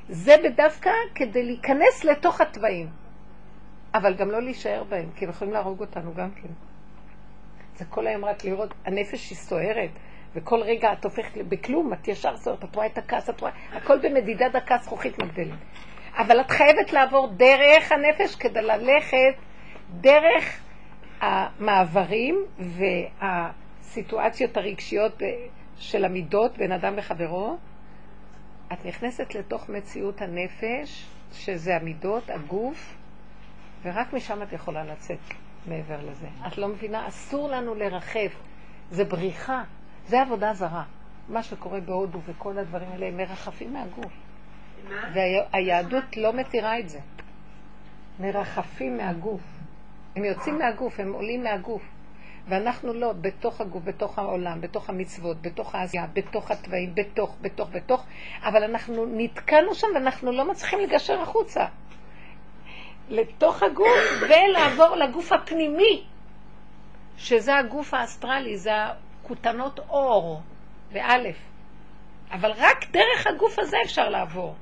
זה 0.09 0.35
בדווקא 0.45 0.91
כדי 1.15 1.43
להיכנס 1.43 2.05
לתוך 2.05 2.41
התוואים, 2.41 2.89
אבל 3.95 4.15
גם 4.15 4.31
לא 4.31 4.43
להישאר 4.43 4.85
בהם, 4.85 5.11
כי 5.17 5.25
הם 5.25 5.31
יכולים 5.31 5.55
להרוג 5.55 5.81
אותנו 5.81 6.15
גם 6.15 6.31
כן. 6.31 6.49
זה 7.77 7.85
כל 7.85 8.07
היום 8.07 8.25
רק 8.25 8.45
לראות, 8.45 8.75
הנפש 8.85 9.31
היא 9.31 9.39
סוערת, 9.39 9.91
וכל 10.35 10.61
רגע 10.63 10.93
את 10.93 11.05
הופכת 11.05 11.41
בכלום, 11.49 11.93
את 11.93 12.09
ישר 12.09 12.37
סוערת, 12.37 12.65
את 12.65 12.77
רואה 12.77 12.87
את 12.87 12.99
הכעס, 12.99 13.31
את 13.31 13.41
רואה, 13.41 13.53
הכל 13.73 13.99
במדידה 13.99 14.49
דקה 14.49 14.77
זכוכית 14.83 15.19
מגדלת. 15.19 15.59
אבל 16.17 16.41
את 16.41 16.51
חייבת 16.51 16.93
לעבור 16.93 17.29
דרך 17.37 17.93
הנפש 17.93 18.35
כדי 18.35 18.63
ללכת 18.63 19.35
דרך 20.01 20.61
המעברים 21.23 22.45
והסיטואציות 22.59 24.57
הרגשיות 24.57 25.23
של 25.79 26.05
המידות 26.05 26.59
בין 26.59 26.73
אדם 26.73 26.97
לחברו, 26.97 27.57
את 28.73 28.85
נכנסת 28.87 29.35
לתוך 29.35 29.69
מציאות 29.69 30.23
הנפש, 30.23 31.07
שזה 31.33 31.77
המידות, 31.77 32.31
הגוף, 32.31 32.95
ורק 33.83 34.13
משם 34.13 34.43
את 34.43 34.53
יכולה 34.53 34.85
לצאת 34.85 35.19
מעבר 35.67 36.11
לזה. 36.11 36.27
את 36.47 36.59
לא 36.59 36.69
מבינה? 36.69 37.09
אסור 37.09 37.49
לנו 37.49 37.75
לרחף. 37.75 38.37
זה 38.91 39.05
בריחה, 39.05 39.63
זה 40.07 40.23
עבודה 40.23 40.55
זרה. 40.55 40.85
מה 41.29 41.43
שקורה 41.43 41.81
בהודו 41.81 42.21
וכל 42.27 42.59
הדברים 42.59 42.89
האלה, 42.93 43.07
הם 43.07 43.17
מרחפים 43.17 43.73
מהגוף. 43.73 44.13
והיהדות 45.13 46.17
לא 46.17 46.33
מתירה 46.33 46.79
את 46.79 46.89
זה. 46.89 47.01
מרחפים 48.21 48.97
מהגוף. 48.97 49.52
הם 50.17 50.25
יוצאים 50.25 50.59
מהגוף, 50.59 51.01
הם 51.01 51.13
עולים 51.13 51.45
מהגוף. 51.45 51.83
ואנחנו 52.49 52.93
לא, 52.93 53.13
בתוך 53.13 53.61
הגוף, 53.61 53.83
בתוך 53.85 54.19
העולם, 54.19 54.61
בתוך 54.61 54.89
המצוות, 54.89 55.43
בתוך 55.43 55.75
העשייה, 55.75 56.07
בתוך 56.13 56.51
התוואים, 56.51 56.95
בתוך, 56.95 57.37
בתוך, 57.41 57.69
בתוך, 57.73 58.05
אבל 58.43 58.65
אנחנו 58.65 59.07
נתקענו 59.07 59.75
שם 59.75 59.87
ואנחנו 59.95 60.33
לא 60.33 60.51
מצליחים 60.51 60.81
לגשר 60.81 61.21
החוצה. 61.21 61.65
לתוך 63.09 63.63
הגוף 63.63 64.23
ולעבור 64.23 64.97
לגוף 64.97 65.33
הפנימי, 65.33 66.05
שזה 67.17 67.57
הגוף 67.57 67.95
האסטרלי, 67.95 68.57
זה 68.57 68.71
הכותנות 68.75 69.79
אור, 69.79 70.41
באלף. 70.93 71.37
אבל 72.33 72.51
רק 72.57 72.91
דרך 72.91 73.27
הגוף 73.27 73.59
הזה 73.59 73.77
אפשר 73.85 74.09
לעבור. 74.09 74.55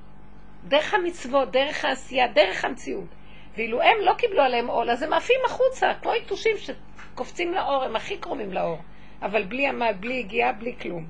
דרך 0.68 0.94
המצוות, 0.94 1.50
דרך 1.50 1.84
העשייה, 1.84 2.28
דרך 2.28 2.64
המציאות. 2.64 3.08
ואילו 3.60 3.82
הם 3.82 3.96
לא 4.00 4.12
קיבלו 4.12 4.42
עליהם 4.42 4.66
עול, 4.66 4.90
אז 4.90 5.02
הם 5.02 5.12
עפים 5.12 5.40
החוצה, 5.46 5.92
כמו 6.02 6.14
יתושים 6.14 6.56
שקופצים 6.56 7.54
לאור, 7.54 7.84
הם 7.84 7.96
הכי 7.96 8.16
קרובים 8.16 8.52
לאור. 8.52 8.78
אבל 9.22 9.42
בלי 9.42 9.68
עמד, 9.68 9.96
בלי 10.00 10.18
הגיעה, 10.18 10.52
בלי 10.52 10.74
כלום. 10.80 11.06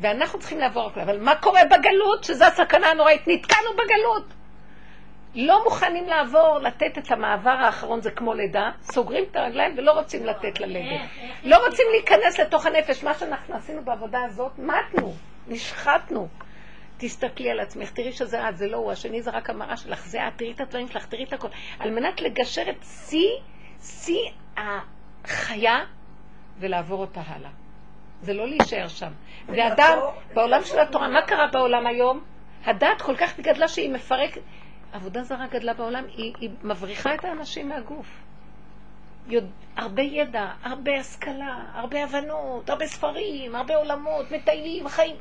ואנחנו 0.00 0.38
צריכים 0.38 0.58
לעבור 0.58 0.86
הכל. 0.86 1.00
אבל 1.00 1.20
מה 1.20 1.34
קורה 1.34 1.60
בגלות? 1.64 2.24
שזו 2.24 2.44
הסכנה 2.44 2.86
הנוראית. 2.86 3.28
נתקענו 3.28 3.68
בגלות. 3.74 4.24
לא 5.34 5.64
מוכנים 5.64 6.04
לעבור, 6.08 6.58
לתת 6.58 6.98
את 6.98 7.10
המעבר 7.10 7.50
האחרון, 7.50 8.00
זה 8.00 8.10
כמו 8.10 8.34
לידה, 8.34 8.70
סוגרים 8.82 9.24
את 9.30 9.36
הרגליים 9.36 9.74
ולא 9.78 9.92
רוצים 9.92 10.26
לתת 10.26 10.60
ללדת. 10.60 11.00
לא 11.44 11.56
רוצים 11.66 11.86
להיכנס 11.90 12.40
לתוך 12.40 12.66
הנפש. 12.66 13.04
מה 13.04 13.14
שאנחנו 13.14 13.54
עשינו 13.54 13.84
בעבודה 13.84 14.18
הזאת, 14.24 14.52
מתנו, 14.58 15.14
נשחטנו. 15.48 16.28
תסתכלי 16.96 17.50
על 17.50 17.60
עצמך, 17.60 17.90
תראי 17.90 18.12
שזה 18.12 18.48
את, 18.48 18.56
זה 18.56 18.66
לא 18.66 18.76
הוא, 18.76 18.92
השני 18.92 19.22
זה 19.22 19.30
רק 19.30 19.50
המראה 19.50 19.76
שלך, 19.76 20.06
זה 20.06 20.28
את, 20.28 20.32
תראי 20.36 20.52
את 20.52 20.60
הדברים 20.60 20.88
שלך, 20.88 21.06
תראי 21.06 21.24
את 21.24 21.32
הכל. 21.32 21.48
על 21.78 21.90
מנת 21.90 22.20
לגשר 22.20 22.62
את 22.70 22.84
שיא, 22.84 23.30
שיא 23.82 24.30
החיה 24.56 25.84
ולעבור 26.58 27.00
אותה 27.00 27.20
הלאה. 27.26 27.50
זה 28.22 28.34
לא 28.34 28.48
להישאר 28.48 28.88
שם. 28.88 29.12
ואדם, 29.46 29.98
בעולם 30.34 30.64
של 30.64 30.78
התורה, 30.78 31.08
מה 31.08 31.22
קרה 31.22 31.46
בעולם 31.46 31.86
היום? 31.86 32.20
הדת 32.64 33.02
כל 33.02 33.16
כך 33.16 33.40
גדלה 33.40 33.68
שהיא 33.68 33.90
מפרקת. 33.90 34.40
עבודה 34.92 35.22
זרה 35.22 35.46
גדלה 35.46 35.74
בעולם, 35.74 36.04
היא, 36.16 36.34
היא 36.40 36.50
מבריחה 36.62 37.14
את 37.14 37.24
האנשים 37.24 37.68
מהגוף. 37.68 38.06
יודע, 39.28 39.48
הרבה 39.76 40.02
ידע, 40.02 40.50
הרבה 40.62 41.00
השכלה, 41.00 41.64
הרבה 41.74 42.04
הבנות, 42.04 42.70
הרבה 42.70 42.86
ספרים, 42.86 43.54
הרבה 43.54 43.76
עולמות, 43.76 44.30
מטיילים, 44.30 44.88
חיים. 44.88 45.16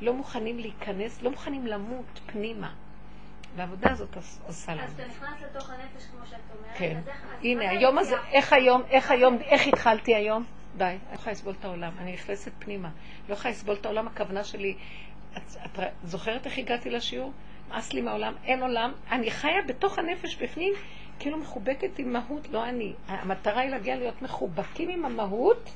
לא 0.00 0.12
מוכנים 0.14 0.58
להיכנס, 0.58 1.22
לא 1.22 1.30
מוכנים 1.30 1.66
למות 1.66 2.20
פנימה. 2.26 2.72
והעבודה 3.56 3.90
הזאת 3.90 4.16
עושה 4.46 4.74
לנו. 4.74 4.82
אז 4.82 4.92
אתה 4.92 5.06
נכנס 5.06 5.42
לתוך 5.42 5.70
הנפש, 5.70 6.06
כמו 6.06 6.26
שאת 6.26 6.38
אומרת. 6.58 6.76
כן. 6.78 7.00
הנה, 7.42 7.70
היום 7.70 7.98
הזה? 7.98 8.16
איך 8.32 8.52
היום, 8.52 8.82
איך 8.90 9.10
היום, 9.10 9.38
איך 9.42 9.66
התחלתי 9.66 10.14
היום? 10.14 10.44
די, 10.76 10.84
אני 10.84 10.98
לא 11.10 11.14
יכולה 11.14 11.32
לסבול 11.32 11.54
את 11.60 11.64
העולם. 11.64 11.92
אני 11.98 12.12
נכנסת 12.12 12.52
פנימה. 12.58 12.90
לא 13.28 13.34
יכולה 13.34 13.54
לסבול 13.54 13.74
את 13.74 13.86
העולם, 13.86 14.06
הכוונה 14.06 14.44
שלי... 14.44 14.76
את, 15.36 15.78
זוכרת 16.04 16.46
איך 16.46 16.58
הגעתי 16.58 16.90
לשיעור? 16.90 17.32
נמאס 17.68 17.92
לי 17.92 18.00
מהעולם, 18.00 18.34
אין 18.44 18.62
עולם. 18.62 18.92
אני 19.10 19.30
חיה 19.30 19.62
בתוך 19.66 19.98
הנפש 19.98 20.36
בפנים, 20.36 20.74
כאילו 21.18 21.38
מחובקת 21.38 21.98
עם 21.98 22.12
מהות, 22.12 22.48
לא 22.48 22.68
אני. 22.68 22.92
המטרה 23.08 23.60
היא 23.60 23.70
להגיע 23.70 23.96
להיות 23.96 24.22
מחובקים 24.22 24.88
עם 24.88 25.04
המהות, 25.04 25.70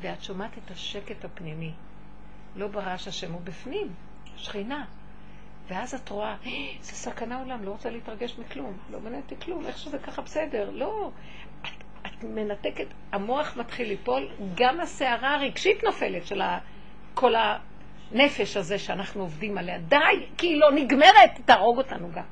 ואת 0.00 0.22
שומעת 0.22 0.58
את 0.58 0.70
השקט 0.70 1.24
הפנימי. 1.24 1.72
לא 2.56 2.66
ברעש 2.68 3.08
השם, 3.08 3.32
הוא 3.32 3.40
בפנים, 3.44 3.94
שכינה. 4.36 4.84
ואז 5.68 5.94
את 5.94 6.08
רואה, 6.08 6.36
"אה, 6.46 6.50
זה 6.80 6.92
סכנה 6.92 7.38
עולם, 7.38 7.64
לא 7.64 7.70
רוצה 7.70 7.90
להתרגש 7.90 8.38
מכלום, 8.38 8.72
לא 8.90 9.00
מעניין 9.00 9.22
אותי 9.22 9.34
כלום, 9.44 9.66
איך 9.66 9.78
שזה 9.78 9.98
ככה 9.98 10.22
בסדר, 10.22 10.70
לא. 10.70 11.10
את, 11.62 11.68
את 12.06 12.24
מנתקת, 12.24 12.86
המוח 13.12 13.56
מתחיל 13.56 13.88
ליפול, 13.88 14.28
גם 14.54 14.80
הסערה 14.80 15.34
הרגשית 15.34 15.84
נופלת 15.84 16.26
של 16.26 16.42
כל 17.14 17.34
הנפש 17.34 18.56
הזה 18.56 18.78
שאנחנו 18.78 19.22
עובדים 19.22 19.58
עליה. 19.58 19.78
די, 19.78 19.96
כי 20.38 20.46
היא 20.46 20.60
לא 20.60 20.72
נגמרת, 20.72 21.40
תהרוג 21.44 21.78
אותנו 21.78 22.12
גם. 22.12 22.24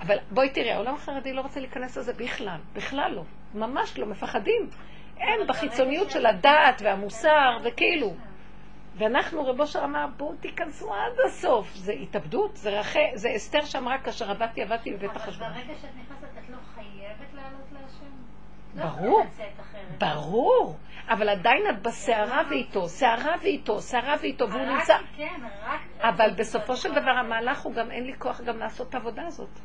אבל 0.00 0.16
בואי 0.30 0.50
תראי, 0.50 0.70
העולם 0.70 0.94
החרדי 0.94 1.32
לא 1.32 1.40
רוצה 1.40 1.60
להיכנס 1.60 1.96
לזה 1.96 2.12
בכלל, 2.12 2.58
בכלל 2.72 3.12
לא. 3.14 3.22
ממש 3.54 3.98
לא, 3.98 4.06
מפחדים. 4.06 4.68
אין 5.18 5.46
בחיצוניות 5.48 6.10
של 6.10 6.26
הדעת 6.26 6.82
והמוסר, 6.84 7.58
וכאילו. 7.64 8.14
ואנחנו, 8.96 9.46
רב 9.46 9.60
אושר 9.60 9.84
אמר, 9.84 10.06
בואו 10.16 10.34
תיכנסו 10.34 10.94
עד 10.94 11.12
הסוף. 11.26 11.74
זה 11.74 11.92
התאבדות, 11.92 12.56
זה 12.56 12.80
רחל, 12.80 13.00
זה 13.14 13.36
אסתר 13.36 13.64
שאמרה 13.64 13.98
כאשר 13.98 14.30
עבדתי, 14.30 14.62
עבדתי 14.62 14.92
בבית 14.92 15.16
החשבון. 15.16 15.48
אבל 15.48 15.60
ברגע 15.60 15.74
שאת 15.80 15.90
נכנסת, 15.96 16.38
את 16.38 16.50
לא 16.50 16.56
חייבת 16.74 17.34
לעלות 17.34 17.72
להשם? 17.72 18.14
לא 18.74 18.84
ברור. 18.84 19.24
ברור, 19.98 20.76
אבל 21.08 21.28
עדיין 21.28 21.62
את 21.70 21.82
בסערה 21.82 22.42
ואיתו, 22.50 22.88
סערה 22.88 23.34
ואיתו, 23.42 23.80
סערה 23.80 24.14
ואיתו, 24.20 24.50
והוא 24.50 24.62
נמצא... 24.62 24.96
כן. 25.16 25.40
אבל 26.00 26.30
בסופו 26.36 26.76
של 26.76 26.94
דבר 26.94 27.10
המהלך 27.10 27.62
הוא 27.62 27.74
גם 27.74 27.90
אין 27.90 28.04
לי 28.04 28.14
כוח 28.18 28.40
גם 28.40 28.58
לעשות 28.58 28.88
את 28.88 28.94
העבודה 28.94 29.26
הזאת. 29.26 29.60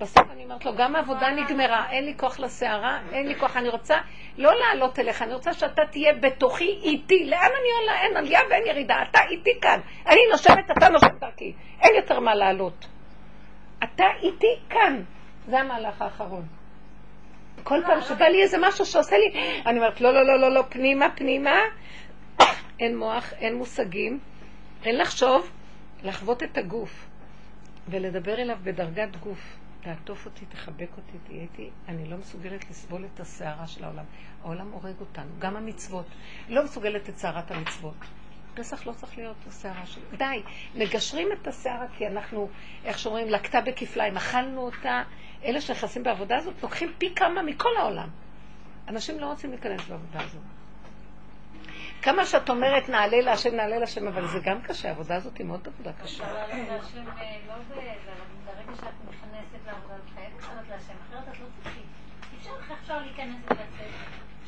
בסוף 0.00 0.30
אני 0.30 0.44
אומרת 0.44 0.64
לו, 0.64 0.76
גם 0.76 0.96
העבודה 0.96 1.30
נגמרה, 1.30 1.90
אין 1.90 2.04
לי 2.04 2.14
כוח 2.16 2.40
לסערה, 2.40 3.00
אין 3.12 3.26
לי 3.26 3.38
כוח, 3.38 3.56
אני 3.56 3.68
רוצה 3.68 3.98
לא 4.38 4.50
לעלות 4.54 4.98
אליך, 4.98 5.22
אני 5.22 5.34
רוצה 5.34 5.52
שאתה 5.52 5.82
תהיה 5.90 6.12
בתוכי 6.12 6.78
איתי. 6.82 7.24
לאן 7.24 7.50
אני 7.60 7.80
עולה? 7.80 8.00
אין 8.02 8.16
עלייה 8.16 8.40
ואין 8.50 8.66
ירידה, 8.66 8.94
אתה 9.10 9.18
איתי 9.30 9.50
כאן. 9.60 9.80
אני 10.06 10.20
נושמת, 10.30 10.70
אתה 10.78 10.88
נושם 10.88 11.18
דרכי. 11.20 11.52
אין 11.80 11.94
יותר 11.96 12.20
מה 12.20 12.34
לעלות. 12.34 12.86
אתה 13.84 14.04
איתי 14.22 14.56
כאן. 14.70 15.02
זה 15.46 15.58
המהלך 15.58 16.02
האחרון. 16.02 16.46
כל 17.62 17.80
פעם 17.86 18.00
שבא 18.00 18.24
לי 18.24 18.42
איזה 18.42 18.58
משהו 18.60 18.86
שעושה 18.86 19.16
לי, 19.18 19.60
אני 19.66 19.78
אומרת, 19.78 20.00
לא, 20.00 20.14
לא, 20.14 20.26
לא, 20.26 20.40
לא, 20.40 20.54
לא, 20.54 20.62
פנימה, 20.68 21.10
פנימה. 21.16 21.60
אין 22.80 22.96
מוח, 22.96 23.32
אין 23.32 23.54
מושגים, 23.54 24.18
אין 24.84 24.98
לחשוב, 24.98 25.50
לחוות 26.02 26.42
את 26.42 26.58
הגוף 26.58 27.06
ולדבר 27.88 28.34
אליו 28.34 28.56
בדרגת 28.62 29.16
גוף. 29.16 29.59
תעטוף 29.82 30.26
אותי, 30.26 30.46
תחבק 30.46 30.88
אותי, 30.96 31.18
תהיה 31.26 31.42
איתי. 31.42 31.70
אני 31.88 32.10
לא 32.10 32.16
מסוגלת 32.16 32.70
לסבול 32.70 33.04
את 33.14 33.20
הסערה 33.20 33.66
של 33.66 33.84
העולם. 33.84 34.04
העולם 34.42 34.70
הורג 34.72 35.00
אותנו, 35.00 35.30
גם 35.38 35.56
המצוות. 35.56 36.06
לא 36.48 36.64
מסוגלת 36.64 37.08
את 37.08 37.18
סערת 37.18 37.50
המצוות. 37.50 37.94
פסח 38.54 38.86
לא 38.86 38.92
צריך 38.92 39.18
להיות 39.18 39.36
הסערה 39.46 39.86
שלי. 39.86 40.02
די, 40.16 40.42
מגשרים 40.74 41.28
את 41.32 41.46
הסערה 41.46 41.86
כי 41.96 42.06
אנחנו, 42.06 42.48
איך 42.84 42.98
שאומרים, 42.98 43.28
לקטה 43.28 43.60
בכפליים, 43.60 44.16
אכלנו 44.16 44.60
אותה. 44.60 45.02
אלה 45.44 45.60
שנכנסים 45.60 46.02
בעבודה 46.02 46.36
הזאת 46.36 46.62
לוקחים 46.62 46.92
פי 46.98 47.14
כמה 47.14 47.42
מכל 47.42 47.76
העולם. 47.78 48.08
אנשים 48.88 49.20
לא 49.20 49.26
רוצים 49.26 49.50
להיכנס 49.50 49.88
בעבודה 49.88 50.20
הזאת. 50.20 50.59
כמה 52.02 52.26
שאת 52.26 52.50
אומרת 52.50 52.88
נעלה 52.88 53.20
להשם, 53.20 53.54
נעלה 53.54 53.78
להשם, 53.78 54.08
אבל 54.08 54.26
זה 54.26 54.38
גם 54.44 54.62
קשה, 54.62 54.88
העבודה 54.88 55.16
הזאת 55.16 55.38
היא 55.38 55.46
מאוד 55.46 55.68
עבודה 55.68 55.92
קשה. 56.02 56.24
לעלות 56.32 56.68
להשם 56.68 57.04
לא 57.48 57.54
אבל 57.54 58.20
ברגע 58.44 58.76
שאת 58.76 58.94
נכנסת 59.08 59.66
לעבודה, 59.66 59.94
את 59.94 60.10
חייבת 60.14 60.42
לעלות 60.48 60.68
להשם, 60.70 60.94
אחרת 61.08 61.34
את 61.34 61.40
לא 61.40 61.46
תצאי. 61.60 61.82
אי 62.32 62.74
אפשר 62.82 62.98
להיכנס 62.98 63.36
ולצאת. 63.46 63.90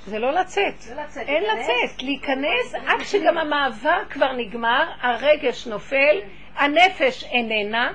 זה 0.06 0.18
לא 0.18 0.32
לצאת. 0.32 0.74
אין 1.16 1.42
לצאת. 1.42 2.02
להיכנס 2.02 2.74
עד 2.74 3.00
שגם 3.04 3.38
המעבר 3.38 4.02
כבר 4.10 4.32
נגמר, 4.32 4.92
הרגש 5.00 5.66
נופל, 5.66 6.20
הנפש 6.54 7.24
איננה, 7.24 7.92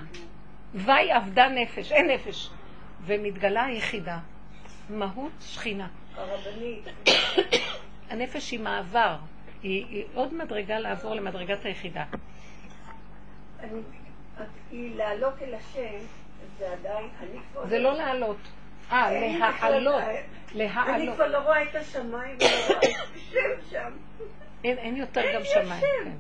וי 0.74 1.18
אבדה 1.18 1.48
נפש, 1.48 1.92
אין 1.92 2.08
נפש. 2.08 2.50
ומתגלה 3.02 3.64
היחידה, 3.64 4.18
מהות 4.90 5.32
שכינה. 5.42 5.88
הרבנית, 6.16 6.84
הנפש 8.10 8.52
היא 8.52 8.60
מעבר, 8.60 9.16
היא, 9.64 9.86
היא 9.90 10.04
עוד 10.14 10.34
מדרגה 10.34 10.80
לעבור 10.80 11.16
למדרגת 11.16 11.66
היחידה. 11.66 12.04
אני- 13.60 13.82
היא 14.72 14.96
לעלות 14.96 15.34
אל 15.42 15.54
השם, 15.54 15.98
זה 16.60 16.72
עדיין, 16.72 17.08
אני 17.20 17.40
כבר... 17.52 17.68
זה 17.68 17.80
לא 17.80 17.94
לעלות. 17.94 18.38
אה, 18.92 19.10
אין 19.12 19.34
לי 19.34 19.48
בכלל- 19.54 19.70
להעלות. 19.72 20.04
אני 20.04 20.64
להעלות. 20.66 21.16
כבר 21.16 21.28
לא 21.28 21.38
רואה 21.38 21.64
את 21.64 21.76
השמיים 21.76 22.38
ולא 22.38 22.76
רואה 22.76 22.90
את 22.90 23.16
השם 23.16 23.70
שם. 23.70 23.92
אין 24.64 24.78
אין 24.78 24.96
יותר 24.98 25.22
אין 25.22 25.34
גם 25.36 25.42
לי 25.42 25.46
שמיים. 25.48 25.72
השם. 25.72 25.82
כן. 26.04 26.12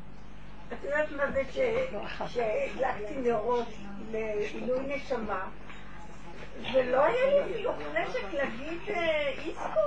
את 0.74 0.84
יודעת 0.84 1.12
מה 1.12 1.32
זה 1.32 1.44
לא. 1.94 2.28
שהדלקתי 2.28 3.16
נרות 3.24 3.68
לעילוי 4.12 4.80
נשמה, 4.96 5.46
ולא 6.74 7.04
היה 7.06 7.26
לי 7.30 7.52
אפילו 7.54 7.72
חשק 7.74 8.34
להגיד 8.34 8.80
אה, 8.90 9.30
איסקו. 9.46 9.80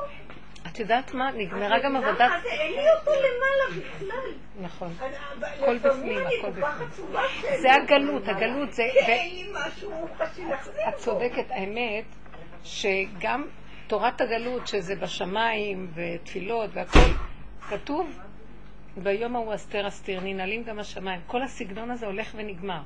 את 0.72 0.78
יודעת 0.78 1.14
מה? 1.14 1.30
נגמרה 1.30 1.78
גם 1.84 1.92
מה 1.92 2.14
זה? 2.42 2.48
אין 2.48 2.72
לי 2.72 2.90
אותו 2.98 3.10
למעלה 3.10 3.86
בכלל. 3.96 4.32
נכון. 4.60 4.92
הכל 5.42 5.78
בפנים, 5.78 6.18
הכל 6.18 6.50
בפנים. 6.50 6.88
זה 7.60 7.68
לי 7.68 7.70
הגלות, 7.70 8.20
אותו. 8.22 8.30
הגלות 8.30 8.72
זה... 8.72 8.82
כי 8.92 8.98
ו- 8.98 9.06
אין 9.06 9.34
לי 9.34 9.52
משהו 9.52 10.08
חשי 10.18 10.44
להחזיר 10.44 10.88
את 10.88 10.94
צודקת, 10.96 11.50
האמת 11.50 12.04
שגם 12.64 13.46
תורת 13.86 14.20
הגלות, 14.20 14.66
שזה 14.66 14.96
בשמיים 14.96 15.90
ותפילות 15.94 16.70
והכל, 16.72 17.12
כתוב, 17.68 18.18
ביום 18.96 19.36
ההוא 19.36 19.54
אסתר 19.54 19.88
אסתיר, 19.88 20.20
ננעלים 20.20 20.62
גם 20.62 20.78
השמיים. 20.78 21.20
כל 21.26 21.42
הסגנון 21.42 21.90
הזה 21.90 22.06
הולך 22.06 22.34
ונגמר. 22.36 22.80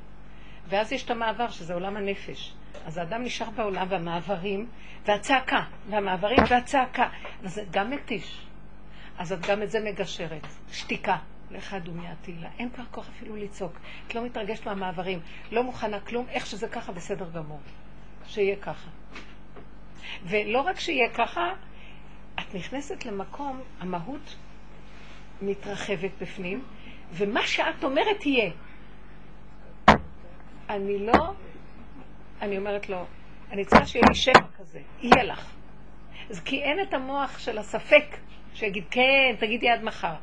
ואז 0.68 0.92
יש 0.92 1.04
את 1.04 1.10
המעבר, 1.10 1.50
שזה 1.50 1.74
עולם 1.74 1.96
הנפש. 1.96 2.54
אז 2.86 2.98
האדם 2.98 3.22
נשאר 3.22 3.50
בעולם, 3.50 3.86
והמעברים, 3.90 4.68
והצעקה, 5.06 5.64
והמעברים 5.90 6.38
והצעקה. 6.50 7.08
אז 7.44 7.54
זה 7.54 7.64
גם 7.70 7.90
מתיש. 7.90 8.46
אז 9.18 9.32
את 9.32 9.46
גם 9.46 9.62
את 9.62 9.70
זה 9.70 9.80
מגשרת. 9.80 10.46
שתיקה. 10.72 11.16
לך 11.50 11.76
דומיה 11.82 12.14
תהילה. 12.22 12.48
אין 12.58 12.70
כבר 12.70 12.84
כוח 12.90 13.08
אפילו 13.08 13.36
לצעוק. 13.36 13.72
את 14.06 14.14
לא 14.14 14.24
מתרגשת 14.24 14.66
מהמעברים. 14.66 15.20
לא 15.52 15.62
מוכנה 15.62 16.00
כלום. 16.00 16.26
איך 16.28 16.46
שזה 16.46 16.68
ככה, 16.68 16.92
בסדר 16.92 17.30
גמור. 17.30 17.60
שיהיה 18.26 18.56
ככה. 18.56 18.90
ולא 20.24 20.60
רק 20.60 20.80
שיהיה 20.80 21.08
ככה, 21.14 21.52
את 22.34 22.54
נכנסת 22.54 23.04
למקום, 23.04 23.60
המהות 23.80 24.36
מתרחבת 25.42 26.10
בפנים, 26.20 26.64
ומה 27.12 27.46
שאת 27.46 27.84
אומרת 27.84 28.26
יהיה. 28.26 28.50
אני 30.70 31.06
לא, 31.06 31.32
אני 32.42 32.58
אומרת 32.58 32.88
לו, 32.88 33.06
אני 33.50 33.64
צריכה 33.64 33.86
שיהיה 33.86 34.04
לי 34.08 34.14
שפע 34.14 34.46
כזה, 34.58 34.80
יהיה 35.00 35.24
לך. 35.24 35.52
אז 36.30 36.40
כי 36.40 36.62
אין 36.62 36.80
את 36.80 36.94
המוח 36.94 37.38
של 37.38 37.58
הספק, 37.58 38.16
שיגיד 38.54 38.84
כן, 38.90 39.36
תגידי 39.38 39.70
עד 39.70 39.84
מחר. 39.84 40.14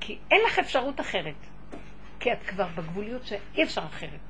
כי 0.00 0.18
אין 0.30 0.40
לך 0.46 0.58
אפשרות 0.58 1.00
אחרת. 1.00 1.34
כי 2.20 2.32
את 2.32 2.42
כבר 2.42 2.66
בגבוליות 2.74 3.26
שאי 3.26 3.62
אפשר 3.62 3.84
אחרת. 3.84 4.20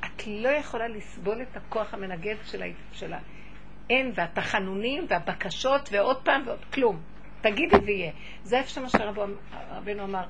את 0.00 0.26
לא 0.26 0.48
יכולה 0.48 0.88
לסבול 0.88 1.42
את 1.42 1.56
הכוח 1.56 1.94
המנגד 1.94 2.36
של, 2.44 2.62
ה... 2.62 2.66
של 2.92 3.12
האין 3.12 4.12
והתחנונים 4.14 5.06
והבקשות 5.08 5.88
ועוד 5.92 6.24
פעם 6.24 6.42
ועוד 6.46 6.64
כלום. 6.64 7.00
תגידי 7.40 7.76
ויהיה. 7.76 8.12
זה 8.42 8.58
איפה 8.58 8.68
שמה 8.68 8.88
שרבנו 8.88 10.04
אמר, 10.04 10.24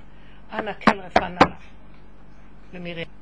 אנא 0.52 0.72
כן 0.72 1.00
רפא 1.00 1.24
נא 1.24 1.38
לה. 1.48 1.56
למרים. 2.72 3.16